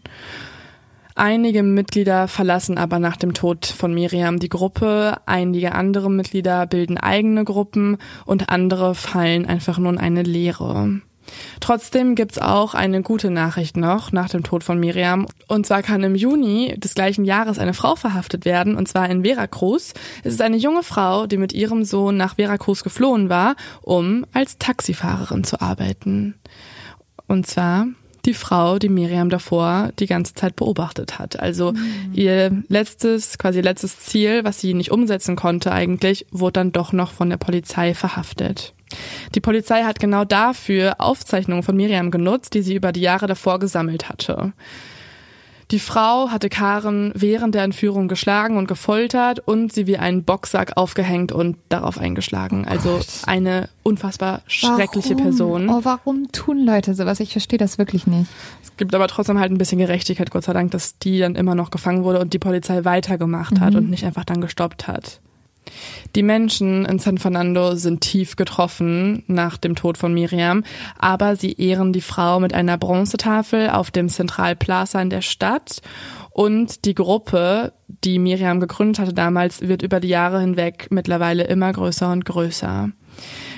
Einige 1.15 1.63
Mitglieder 1.63 2.27
verlassen 2.27 2.79
aber 2.79 2.99
nach 2.99 3.17
dem 3.17 3.35
Tod 3.35 3.67
von 3.67 3.93
Miriam 3.93 4.39
die 4.39 4.49
Gruppe, 4.49 5.19
einige 5.27 5.73
andere 5.73 6.11
Mitglieder 6.11 6.67
bilden 6.67 6.97
eigene 6.97 7.45
Gruppen 7.45 7.99
und 8.25 8.49
andere 8.49 8.95
fallen 8.95 9.45
einfach 9.45 9.79
nur 9.79 9.93
in 9.93 9.99
eine 9.99 10.23
Leere. 10.23 11.03
Trotzdem 11.61 12.15
gibt's 12.15 12.39
auch 12.39 12.75
eine 12.75 13.03
gute 13.03 13.31
Nachricht 13.31 13.77
noch 13.77 14.13
nach 14.13 14.29
dem 14.29 14.43
Tod 14.43 14.65
von 14.65 14.79
Miriam. 14.79 15.27
Und 15.49 15.67
zwar 15.67 15.83
kann 15.83 16.03
im 16.03 16.15
Juni 16.15 16.75
des 16.77 16.95
gleichen 16.95 17.25
Jahres 17.25 17.59
eine 17.59 17.75
Frau 17.75 17.97
verhaftet 17.97 18.45
werden, 18.45 18.77
und 18.77 18.89
zwar 18.89 19.09
in 19.09 19.25
Veracruz. 19.25 19.95
Es 20.25 20.35
ist 20.35 20.43
eine 20.43 20.57
junge 20.57 20.83
Frau, 20.83 21.27
die 21.27 21.37
mit 21.37 21.53
ihrem 21.53 21.85
Sohn 21.85 22.17
nach 22.17 22.37
Veracruz 22.37 22.83
geflohen 22.83 23.29
war, 23.29 23.57
um 23.83 24.27
als 24.33 24.59
Taxifahrerin 24.59 25.45
zu 25.45 25.61
arbeiten. 25.61 26.35
Und 27.27 27.47
zwar 27.47 27.87
die 28.25 28.35
Frau, 28.35 28.79
die 28.79 28.89
Miriam 28.89 29.31
davor 29.31 29.91
die 29.99 30.07
ganze 30.07 30.35
Zeit 30.35 30.57
beobachtet 30.57 31.19
hat. 31.19 31.41
Also 31.41 31.73
mhm. 31.73 32.13
ihr 32.13 32.63
letztes, 32.69 33.39
quasi 33.39 33.61
letztes 33.61 33.99
Ziel, 34.01 34.45
was 34.45 34.61
sie 34.61 34.75
nicht 34.75 34.93
umsetzen 34.93 35.37
konnte 35.37 35.73
eigentlich, 35.73 36.27
wurde 36.31 36.53
dann 36.53 36.73
doch 36.73 36.93
noch 36.93 37.13
von 37.13 37.31
der 37.31 37.37
Polizei 37.37 37.95
verhaftet. 37.95 38.75
Die 39.35 39.41
Polizei 39.41 39.83
hat 39.83 40.01
genau 40.01 40.25
dafür 40.25 40.97
Aufzeichnungen 40.99 41.63
von 41.63 41.77
Miriam 41.77 42.11
genutzt, 42.11 42.55
die 42.55 42.63
sie 42.63 42.75
über 42.75 42.93
die 42.93 43.01
Jahre 43.01 43.27
davor 43.27 43.59
gesammelt 43.59 44.09
hatte. 44.09 44.53
Die 45.73 45.79
Frau 45.79 46.29
hatte 46.29 46.51
Karen 46.51 47.13
während 47.15 47.55
der 47.55 47.63
Entführung 47.63 48.07
geschlagen 48.07 48.59
und 48.59 48.67
gefoltert 48.69 49.39
und 49.39 49.73
sie 49.73 49.87
wie 49.87 49.97
einen 49.97 50.23
Boxsack 50.23 50.77
aufgehängt 50.77 51.33
und 51.33 51.57
darauf 51.71 51.97
eingeschlagen. 51.97 52.67
Oh 52.67 52.71
also 52.71 53.01
eine 53.25 53.71
unfassbar 53.83 54.43
schreckliche 54.47 55.15
warum? 55.15 55.23
Person. 55.23 55.71
Oh, 55.71 55.81
warum 55.83 56.31
tun 56.31 56.59
Leute 56.59 56.93
sowas? 56.93 57.21
Ich 57.21 57.33
verstehe 57.33 57.59
das 57.59 57.79
wirklich 57.79 58.07
nicht. 58.07 58.31
Es 58.63 58.77
gibt 58.77 58.95
aber 58.95 59.09
trotzdem 59.09 59.39
halt 59.39 59.51
ein 59.51 59.57
bisschen 59.57 59.79
Gerechtigkeit, 59.79 60.31
Gott 60.31 60.45
sei 60.45 60.53
Dank, 60.53 60.73
dass 60.73 60.99
die 60.99 61.19
dann 61.19 61.37
immer 61.37 61.55
noch 61.55 61.71
gefangen 61.71 62.05
wurde 62.05 62.21
und 62.21 62.35
die 62.35 62.39
Polizei 62.39 62.85
weitergemacht 62.85 63.59
hat 63.59 63.73
mhm. 63.73 63.79
und 63.79 63.91
nicht 63.91 64.05
einfach 64.05 64.27
dann 64.27 64.43
gestoppt 64.43 64.89
hat. 64.89 65.21
Die 66.15 66.23
Menschen 66.23 66.85
in 66.85 66.99
San 66.99 67.19
Fernando 67.19 67.75
sind 67.75 68.01
tief 68.01 68.37
getroffen 68.37 69.25
nach 69.27 69.57
dem 69.57 69.75
Tod 69.75 69.97
von 69.97 70.13
Miriam, 70.13 70.65
aber 70.99 71.37
sie 71.37 71.53
ehren 71.53 71.93
die 71.93 72.01
Frau 72.01 72.41
mit 72.41 72.53
einer 72.53 72.77
Bronzetafel 72.77 73.71
auf 73.71 73.91
dem 73.91 74.09
Central 74.09 74.57
Plaza 74.57 75.01
in 75.01 75.11
der 75.11 75.23
Stadt 75.23 75.81
und 76.31 76.87
die 76.87 76.95
Gruppe, 76.95 77.73
die 78.05 78.19
Miriam 78.19 78.59
gegründet 78.59 78.99
hatte 78.99 79.13
damals, 79.13 79.61
wird 79.63 79.83
über 79.83 80.01
die 80.01 80.09
Jahre 80.09 80.41
hinweg 80.41 80.89
mittlerweile 80.91 81.45
immer 81.45 81.73
größer 81.73 82.11
und 82.11 82.25
größer. 82.25 82.91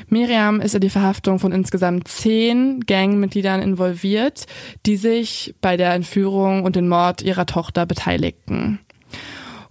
Miriam 0.09 0.61
ist 0.61 0.75
in 0.75 0.81
die 0.81 0.91
Verhaftung 0.91 1.39
von 1.39 1.53
insgesamt 1.53 2.09
zehn 2.09 2.81
Gangmitgliedern 2.81 3.63
involviert, 3.63 4.47
die 4.87 4.97
sich 4.97 5.55
bei 5.61 5.77
der 5.77 5.95
Entführung 5.95 6.65
und 6.65 6.77
den 6.77 6.89
Mord 6.89 7.23
ihrer 7.23 7.47
Tochter 7.47 7.87
beteiligten. 7.87 8.81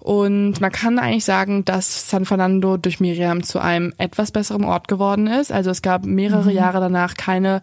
Und 0.03 0.59
man 0.59 0.69
kann 0.69 0.99
eigentlich 0.99 1.23
sagen, 1.23 1.63
dass 1.63 2.09
San 2.09 2.25
Fernando 2.25 2.75
durch 2.75 2.99
Miriam 2.99 3.41
zu 3.41 3.59
einem 3.59 3.93
etwas 3.97 4.33
besseren 4.33 4.65
Ort 4.65 4.89
geworden 4.89 5.27
ist. 5.27 5.49
Also 5.49 5.71
es 5.71 5.81
gab 5.81 6.03
mehrere 6.03 6.49
mhm. 6.49 6.57
Jahre 6.57 6.81
danach 6.81 7.13
keine 7.15 7.61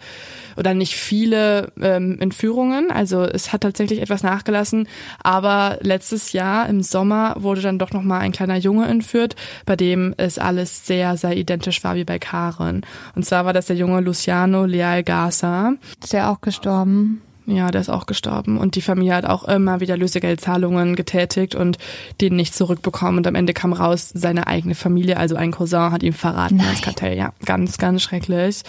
oder 0.57 0.72
nicht 0.72 0.95
viele 0.95 1.70
ähm, 1.82 2.16
Entführungen. 2.18 2.91
Also 2.91 3.24
es 3.24 3.53
hat 3.53 3.61
tatsächlich 3.61 4.01
etwas 4.01 4.22
nachgelassen. 4.22 4.88
Aber 5.22 5.76
letztes 5.82 6.32
Jahr 6.32 6.66
im 6.66 6.82
Sommer 6.82 7.34
wurde 7.38 7.61
dann 7.61 7.78
doch 7.78 7.93
noch 7.93 8.03
mal 8.03 8.20
ein 8.20 8.32
kleiner 8.32 8.57
Junge 8.57 8.86
entführt, 8.86 9.36
bei 9.66 9.76
dem 9.76 10.14
es 10.16 10.38
alles 10.38 10.86
sehr, 10.86 11.18
sehr 11.18 11.36
identisch 11.36 11.84
war 11.84 11.95
wie 11.95 12.05
bei 12.05 12.18
Karen. 12.18 12.86
Und 13.14 13.26
zwar 13.26 13.45
war 13.45 13.53
das 13.53 13.66
der 13.66 13.76
junge 13.76 14.01
Luciano 14.01 14.64
Leal 14.64 15.03
Garza. 15.03 15.74
Ist 16.03 16.14
er 16.14 16.30
auch 16.30 16.41
gestorben? 16.41 17.20
Ja, 17.51 17.70
der 17.70 17.80
ist 17.80 17.88
auch 17.88 18.07
gestorben. 18.07 18.59
Und 18.59 18.76
die 18.76 18.80
Familie 18.80 19.14
hat 19.14 19.24
auch 19.24 19.44
immer 19.44 19.80
wieder 19.80 19.96
Lösegeldzahlungen 19.96 20.94
getätigt 20.94 21.55
und 21.55 21.78
den 22.20 22.36
nicht 22.36 22.55
zurückbekommen. 22.55 23.18
Und 23.18 23.26
am 23.26 23.34
Ende 23.34 23.55
kam 23.55 23.72
raus, 23.72 24.11
seine 24.14 24.46
eigene 24.46 24.74
Familie, 24.74 25.16
also 25.16 25.34
ein 25.34 25.51
Cousin, 25.51 25.90
hat 25.90 26.03
ihm 26.03 26.12
verraten 26.12 26.59
Nein. 26.59 26.68
als 26.68 26.82
Kartell. 26.82 27.16
Ja, 27.16 27.32
ganz, 27.44 27.78
ganz 27.78 28.03
schrecklich. 28.03 28.62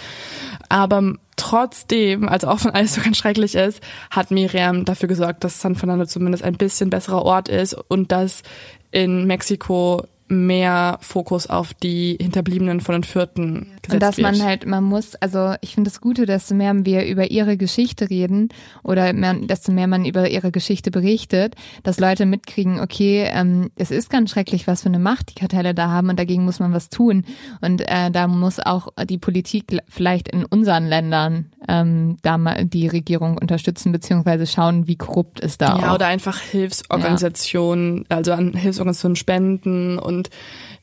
Aber 0.68 1.14
trotzdem, 1.36 2.28
also 2.28 2.48
auch 2.48 2.64
wenn 2.64 2.72
alles 2.72 2.94
so 2.94 3.00
ganz 3.00 3.16
schrecklich 3.16 3.54
ist, 3.54 3.80
hat 4.10 4.30
Miriam 4.30 4.84
dafür 4.84 5.08
gesorgt, 5.08 5.44
dass 5.44 5.60
San 5.60 5.76
Fernando 5.76 6.06
zumindest 6.06 6.42
ein 6.42 6.54
bisschen 6.54 6.90
besserer 6.90 7.22
Ort 7.22 7.48
ist 7.48 7.74
und 7.88 8.10
dass 8.10 8.42
in 8.90 9.26
Mexiko 9.26 10.04
mehr 10.32 10.98
Fokus 11.00 11.46
auf 11.46 11.74
die 11.74 12.16
Hinterbliebenen 12.20 12.80
von 12.80 12.94
den 12.94 13.04
Vierten 13.04 13.68
gesetzt 13.82 13.92
Und 13.92 14.00
dass 14.02 14.16
wird. 14.16 14.26
man 14.38 14.42
halt, 14.42 14.66
man 14.66 14.82
muss, 14.82 15.14
also 15.16 15.54
ich 15.60 15.74
finde 15.74 15.90
es 15.90 16.00
Gute, 16.00 16.26
desto 16.26 16.54
mehr 16.54 16.72
wir 16.84 17.06
über 17.06 17.30
ihre 17.30 17.56
Geschichte 17.56 18.08
reden 18.10 18.48
oder 18.82 19.12
mehr, 19.12 19.34
desto 19.34 19.72
mehr 19.72 19.86
man 19.86 20.04
über 20.04 20.30
ihre 20.30 20.50
Geschichte 20.50 20.90
berichtet, 20.90 21.54
dass 21.82 22.00
Leute 22.00 22.26
mitkriegen, 22.26 22.80
okay, 22.80 23.28
ähm, 23.32 23.70
es 23.76 23.90
ist 23.90 24.10
ganz 24.10 24.30
schrecklich, 24.30 24.66
was 24.66 24.82
für 24.82 24.88
eine 24.88 24.98
Macht 24.98 25.30
die 25.30 25.34
Kartelle 25.34 25.74
da 25.74 25.90
haben 25.90 26.08
und 26.08 26.18
dagegen 26.18 26.44
muss 26.44 26.60
man 26.60 26.72
was 26.72 26.88
tun. 26.88 27.24
Und 27.60 27.82
äh, 27.82 28.10
da 28.10 28.26
muss 28.26 28.58
auch 28.58 28.88
die 29.08 29.18
Politik 29.18 29.78
vielleicht 29.88 30.28
in 30.28 30.44
unseren 30.44 30.86
Ländern 30.86 31.46
ähm, 31.68 32.16
da 32.22 32.38
mal 32.38 32.64
die 32.64 32.88
Regierung 32.88 33.38
unterstützen, 33.38 33.92
beziehungsweise 33.92 34.46
schauen, 34.46 34.86
wie 34.86 34.96
korrupt 34.96 35.40
ist 35.40 35.60
da 35.60 35.78
Ja, 35.78 35.90
auch. 35.90 35.94
oder 35.96 36.06
einfach 36.06 36.38
Hilfsorganisationen, 36.40 38.06
ja. 38.10 38.16
also 38.16 38.32
an 38.32 38.54
Hilfsorganisationen 38.54 39.16
spenden 39.16 39.98
und 39.98 40.21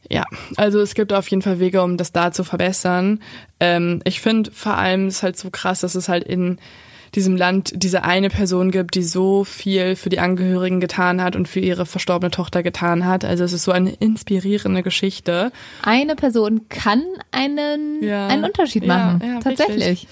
ja, 0.09 0.25
also 0.57 0.79
es 0.79 0.95
gibt 0.95 1.13
auf 1.13 1.27
jeden 1.29 1.41
Fall 1.41 1.59
Wege, 1.59 1.83
um 1.83 1.97
das 1.97 2.11
da 2.11 2.31
zu 2.31 2.43
verbessern. 2.43 3.21
Ähm, 3.59 4.01
ich 4.05 4.21
finde 4.21 4.51
vor 4.51 4.75
allem 4.75 5.07
ist 5.07 5.23
halt 5.23 5.37
so 5.37 5.49
krass, 5.49 5.81
dass 5.81 5.95
es 5.95 6.09
halt 6.09 6.23
in 6.23 6.57
diesem 7.15 7.35
Land 7.35 7.71
diese 7.75 8.03
eine 8.03 8.29
Person 8.29 8.71
gibt, 8.71 8.95
die 8.95 9.03
so 9.03 9.43
viel 9.43 9.95
für 9.95 10.09
die 10.09 10.19
Angehörigen 10.19 10.79
getan 10.79 11.21
hat 11.21 11.35
und 11.35 11.47
für 11.47 11.59
ihre 11.59 11.85
verstorbene 11.85 12.31
Tochter 12.31 12.63
getan 12.63 13.05
hat. 13.05 13.25
Also 13.25 13.43
es 13.43 13.53
ist 13.53 13.63
so 13.63 13.71
eine 13.71 13.91
inspirierende 13.91 14.83
Geschichte. 14.83 15.51
Eine 15.81 16.15
Person 16.15 16.69
kann 16.69 17.03
einen, 17.31 18.03
ja. 18.03 18.27
einen 18.27 18.43
Unterschied 18.43 18.85
machen. 18.85 19.21
Ja, 19.23 19.33
ja, 19.33 19.39
Tatsächlich. 19.39 20.03
Richtig. 20.03 20.07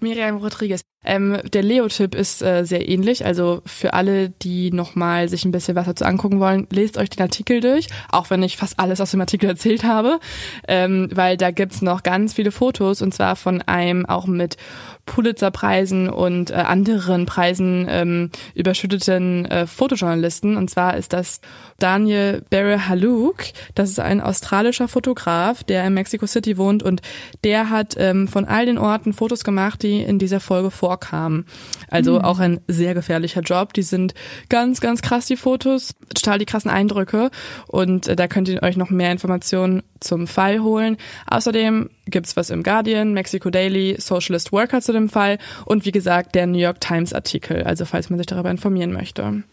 Miriam 0.00 0.38
Rodriguez. 0.38 0.80
Ähm, 1.02 1.38
der 1.52 1.62
Leo-Tipp 1.62 2.14
ist 2.14 2.42
äh, 2.42 2.64
sehr 2.64 2.86
ähnlich. 2.88 3.24
Also 3.24 3.62
für 3.64 3.94
alle, 3.94 4.28
die 4.28 4.70
nochmal 4.70 5.28
sich 5.30 5.46
ein 5.46 5.50
bisschen 5.50 5.74
was 5.74 5.86
dazu 5.86 6.04
angucken 6.04 6.40
wollen, 6.40 6.66
lest 6.70 6.98
euch 6.98 7.08
den 7.08 7.22
Artikel 7.22 7.60
durch, 7.60 7.86
auch 8.10 8.28
wenn 8.28 8.42
ich 8.42 8.58
fast 8.58 8.78
alles 8.78 9.00
aus 9.00 9.12
dem 9.12 9.20
Artikel 9.20 9.48
erzählt 9.48 9.82
habe, 9.84 10.20
ähm, 10.68 11.08
weil 11.12 11.38
da 11.38 11.50
gibt's 11.52 11.80
noch 11.80 12.02
ganz 12.02 12.34
viele 12.34 12.52
Fotos 12.52 13.00
und 13.00 13.14
zwar 13.14 13.36
von 13.36 13.62
einem 13.62 14.04
auch 14.04 14.26
mit 14.26 14.58
Pulitzer-Preisen 15.06 16.08
und 16.08 16.50
äh, 16.50 16.54
anderen 16.54 17.26
Preisen 17.26 17.86
ähm, 17.88 18.30
überschütteten 18.54 19.44
äh, 19.46 19.66
Fotojournalisten. 19.66 20.56
Und 20.56 20.70
zwar 20.70 20.96
ist 20.96 21.12
das 21.12 21.40
Daniel 21.78 22.44
Barry 22.50 22.78
Halouk. 22.78 23.38
Das 23.74 23.90
ist 23.90 23.98
ein 23.98 24.20
australischer 24.20 24.86
Fotograf, 24.86 25.64
der 25.64 25.84
in 25.84 25.94
Mexico 25.94 26.26
City 26.26 26.56
wohnt 26.58 26.82
und 26.82 27.02
der 27.42 27.70
hat 27.70 27.96
ähm, 27.98 28.28
von 28.28 28.44
all 28.44 28.66
den 28.66 28.78
Orten 28.78 29.12
Fotos 29.12 29.42
gemacht, 29.42 29.82
die 29.82 30.02
in 30.02 30.18
dieser 30.18 30.40
Folge 30.40 30.70
vorkamen. 30.90 31.44
Also 31.88 32.18
mhm. 32.18 32.24
auch 32.24 32.40
ein 32.40 32.60
sehr 32.66 32.94
gefährlicher 32.94 33.42
Job. 33.42 33.74
Die 33.74 33.82
sind 33.82 34.14
ganz, 34.48 34.80
ganz 34.80 35.02
krass, 35.02 35.26
die 35.26 35.36
Fotos, 35.36 35.94
total 36.12 36.38
die 36.38 36.46
krassen 36.46 36.70
Eindrücke. 36.70 37.30
Und 37.68 38.08
äh, 38.08 38.16
da 38.16 38.26
könnt 38.26 38.48
ihr 38.48 38.62
euch 38.64 38.76
noch 38.76 38.90
mehr 38.90 39.12
Informationen 39.12 39.84
zum 40.00 40.26
Fall 40.26 40.60
holen. 40.60 40.96
Außerdem 41.28 41.90
gibt's 42.06 42.36
was 42.36 42.50
im 42.50 42.64
Guardian, 42.64 43.12
Mexico 43.12 43.50
Daily, 43.50 43.96
Socialist 44.00 44.50
Worker 44.50 44.80
zu 44.80 44.92
dem 44.92 45.08
Fall 45.08 45.38
und 45.64 45.84
wie 45.84 45.92
gesagt 45.92 46.34
der 46.34 46.48
New 46.48 46.58
York 46.58 46.80
Times 46.80 47.12
Artikel, 47.12 47.62
also 47.62 47.84
falls 47.84 48.10
man 48.10 48.18
sich 48.18 48.26
darüber 48.26 48.50
informieren 48.50 48.92
möchte. 48.92 49.44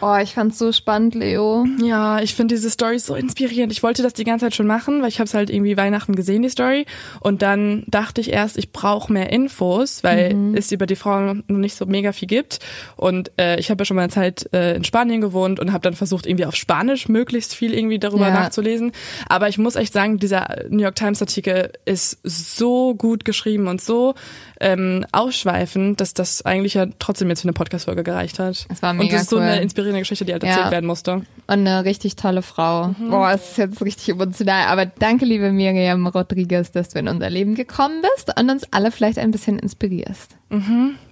Oh, 0.00 0.16
ich 0.22 0.34
fand's 0.34 0.58
so 0.58 0.72
spannend, 0.72 1.14
Leo. 1.14 1.66
Ja, 1.82 2.20
ich 2.20 2.34
finde 2.34 2.54
diese 2.54 2.70
Story 2.70 2.98
so 2.98 3.14
inspirierend. 3.14 3.72
Ich 3.72 3.82
wollte 3.82 4.02
das 4.02 4.12
die 4.12 4.24
ganze 4.24 4.46
Zeit 4.46 4.54
schon 4.54 4.66
machen, 4.66 5.02
weil 5.02 5.08
ich 5.08 5.18
habe 5.18 5.26
es 5.26 5.34
halt 5.34 5.50
irgendwie 5.50 5.76
Weihnachten 5.76 6.14
gesehen, 6.14 6.42
die 6.42 6.48
Story. 6.48 6.86
Und 7.20 7.42
dann 7.42 7.84
dachte 7.86 8.20
ich 8.20 8.32
erst, 8.32 8.58
ich 8.58 8.72
brauche 8.72 9.12
mehr 9.12 9.30
Infos, 9.30 10.04
weil 10.04 10.34
mhm. 10.34 10.54
es 10.54 10.70
über 10.72 10.86
die 10.86 10.96
Frau 10.96 11.34
noch 11.34 11.42
nicht 11.48 11.74
so 11.74 11.86
mega 11.86 12.12
viel 12.12 12.28
gibt. 12.28 12.60
Und 12.96 13.32
äh, 13.38 13.58
ich 13.58 13.70
habe 13.70 13.80
ja 13.82 13.84
schon 13.84 13.96
mal 13.96 14.02
eine 14.02 14.12
Zeit 14.12 14.48
äh, 14.52 14.76
in 14.76 14.84
Spanien 14.84 15.20
gewohnt 15.20 15.58
und 15.60 15.72
habe 15.72 15.82
dann 15.82 15.94
versucht, 15.94 16.26
irgendwie 16.26 16.46
auf 16.46 16.54
Spanisch 16.54 17.08
möglichst 17.08 17.54
viel 17.54 17.74
irgendwie 17.74 17.98
darüber 17.98 18.28
ja. 18.28 18.34
nachzulesen. 18.34 18.92
Aber 19.28 19.48
ich 19.48 19.58
muss 19.58 19.76
echt 19.76 19.92
sagen, 19.92 20.18
dieser 20.18 20.64
New 20.68 20.82
York 20.82 20.94
Times 20.94 21.20
Artikel 21.20 21.72
ist 21.84 22.18
so 22.22 22.94
gut 22.94 23.24
geschrieben 23.24 23.66
und 23.66 23.80
so 23.80 24.14
ähm, 24.60 25.04
ausschweifend, 25.12 26.00
dass 26.00 26.14
das 26.14 26.42
eigentlich 26.42 26.74
ja 26.74 26.86
trotzdem 26.98 27.28
jetzt 27.28 27.42
für 27.42 27.48
eine 27.48 27.52
Podcast-Folge 27.52 28.02
gereicht 28.02 28.38
hat. 28.38 28.66
Das 28.68 28.82
war 28.82 28.92
mega 28.92 29.04
und 29.04 29.12
das 29.12 29.22
ist 29.22 29.30
so 29.30 29.36
cool. 29.36 29.42
eine 29.42 29.60
inspirierende 29.88 30.00
Geschichte, 30.00 30.24
die 30.24 30.32
halt 30.32 30.44
erzählt 30.44 30.66
Ja. 30.66 30.70
werden 30.70 30.86
musste. 30.86 31.12
Und 31.14 31.26
eine 31.46 31.84
richtig 31.84 32.16
tolle 32.16 32.42
Frau. 32.42 32.88
Mhm. 32.88 33.10
Boah, 33.10 33.32
es 33.32 33.50
ist 33.52 33.58
jetzt 33.58 33.82
richtig 33.82 34.08
emotional. 34.10 34.66
Aber 34.68 34.86
danke, 34.86 35.24
liebe 35.24 35.50
Miriam 35.52 36.06
Rodriguez, 36.06 36.70
dass 36.72 36.90
du 36.90 36.98
in 36.98 37.08
unser 37.08 37.30
Leben 37.30 37.54
gekommen 37.54 38.02
bist 38.16 38.32
und 38.38 38.50
uns 38.50 38.64
alle 38.70 38.90
vielleicht 38.90 39.18
ein 39.18 39.30
bisschen 39.30 39.58
inspirierst. 39.58 40.36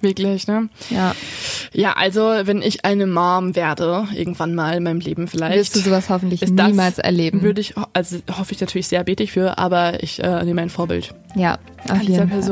Wirklich, 0.01 0.47
ne? 0.47 0.69
Ja. 0.89 1.15
Ja, 1.73 1.93
also 1.93 2.21
wenn 2.45 2.63
ich 2.63 2.85
eine 2.87 3.07
Mom 3.07 3.55
werde, 3.55 4.09
irgendwann 4.15 4.55
mal 4.55 4.77
in 4.77 4.83
meinem 4.83 5.01
Leben 5.01 5.29
vielleicht. 5.29 5.57
Wirst 5.57 5.77
du 5.77 5.81
sowas 5.81 6.09
hoffentlich 6.09 6.41
niemals 6.49 6.99
erleben. 6.99 7.43
Würde 7.43 7.61
ich, 7.61 7.75
also 7.93 8.19
hoffe 8.39 8.53
ich 8.53 8.61
natürlich 8.61 8.89
sehr 8.89 9.05
betig 9.05 9.33
für, 9.33 9.59
aber 9.59 10.03
ich 10.03 10.23
äh, 10.23 10.43
nehme 10.45 10.63
ein 10.63 10.71
Vorbild 10.71 11.15
ja, 11.35 11.59
auf 11.85 11.91
an 11.91 12.01
dieser 12.01 12.25
jeden 12.25 12.31
Fall. 12.31 12.43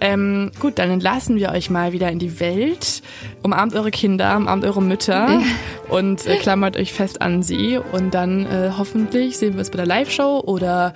Ähm, 0.00 0.50
gut, 0.60 0.78
dann 0.78 0.90
entlassen 0.90 1.36
wir 1.36 1.50
euch 1.50 1.70
mal 1.70 1.92
wieder 1.92 2.10
in 2.10 2.18
die 2.18 2.40
Welt. 2.40 3.02
Umarmt 3.42 3.74
eure 3.74 3.90
Kinder, 3.90 4.36
umarmt 4.36 4.64
eure 4.64 4.82
Mütter 4.82 5.40
und 5.88 6.26
äh, 6.26 6.36
klammert 6.36 6.76
euch 6.76 6.92
fest 6.92 7.22
an 7.22 7.42
sie. 7.42 7.78
Und 7.92 8.14
dann 8.14 8.46
äh, 8.46 8.70
hoffentlich 8.76 9.38
sehen 9.38 9.54
wir 9.54 9.60
uns 9.60 9.70
bei 9.70 9.76
der 9.76 9.86
Live-Show 9.86 10.42
oder 10.46 10.94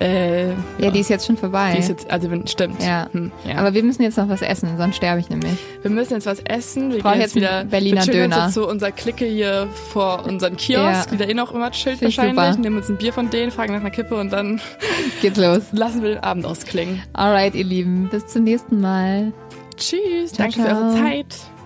äh, 0.00 0.48
Ja, 0.78 0.90
die 0.90 1.00
ist 1.00 1.08
jetzt 1.10 1.26
schon 1.26 1.36
vorbei. 1.36 1.72
die 1.74 1.78
ist 1.80 1.88
jetzt, 1.88 2.10
also 2.10 2.28
stimmt. 2.46 2.82
ja. 2.82 3.08
Hm, 3.12 3.32
ja. 3.44 3.56
Aber 3.56 3.74
wir 3.74 3.82
müssen 3.82 4.02
jetzt 4.02 4.16
noch 4.18 4.28
was 4.28 4.42
essen, 4.42 4.76
sonst 4.76 4.96
sterbe 4.96 5.20
ich 5.20 5.28
nämlich. 5.30 5.52
wir 5.82 5.90
müssen 5.90 6.14
jetzt 6.14 6.26
was 6.26 6.40
essen. 6.40 6.92
Wir 6.92 6.98
brauche 7.00 7.12
gehen 7.14 7.22
jetzt 7.22 7.34
wieder 7.34 7.64
Berliner 7.64 8.06
wir 8.06 8.12
Döner. 8.12 8.44
jetzt 8.44 8.54
zu 8.54 8.66
unserer 8.68 8.92
Clique 8.92 9.24
hier 9.24 9.68
vor 9.92 10.24
unseren 10.26 10.56
Kiosk, 10.56 10.82
Ja. 10.82 11.04
die 11.12 11.16
da 11.16 11.24
eh 11.24 11.34
noch 11.34 11.52
immer 11.52 11.70
chillt 11.70 12.00
wahrscheinlich. 12.02 12.36
super. 12.36 12.56
Nehmen 12.56 12.76
uns 12.76 12.88
ein 12.88 12.96
Bier 12.96 13.12
von 13.12 13.30
denen, 13.30 13.50
fragen 13.50 13.72
nach 13.72 13.80
einer 13.80 13.90
Kippe 13.90 14.14
und 14.16 14.32
dann 14.32 14.60
Geht's 15.22 15.38
los. 15.38 15.62
lassen 15.72 16.02
wir 16.02 16.10
den 16.10 16.22
Abend 16.24 16.46
ausklingen. 16.46 17.02
Alright, 17.12 17.54
ihr 17.54 17.64
Lieben. 17.64 18.08
Bis 18.10 18.26
zum 18.26 18.44
nächsten 18.44 18.80
Mal. 18.80 19.32
Tschüss, 19.76 20.32
Ciao, 20.32 20.48
danke 20.48 20.60
für 20.60 20.66
ciao. 20.66 20.82
eure 20.88 20.94
Zeit. 20.94 21.57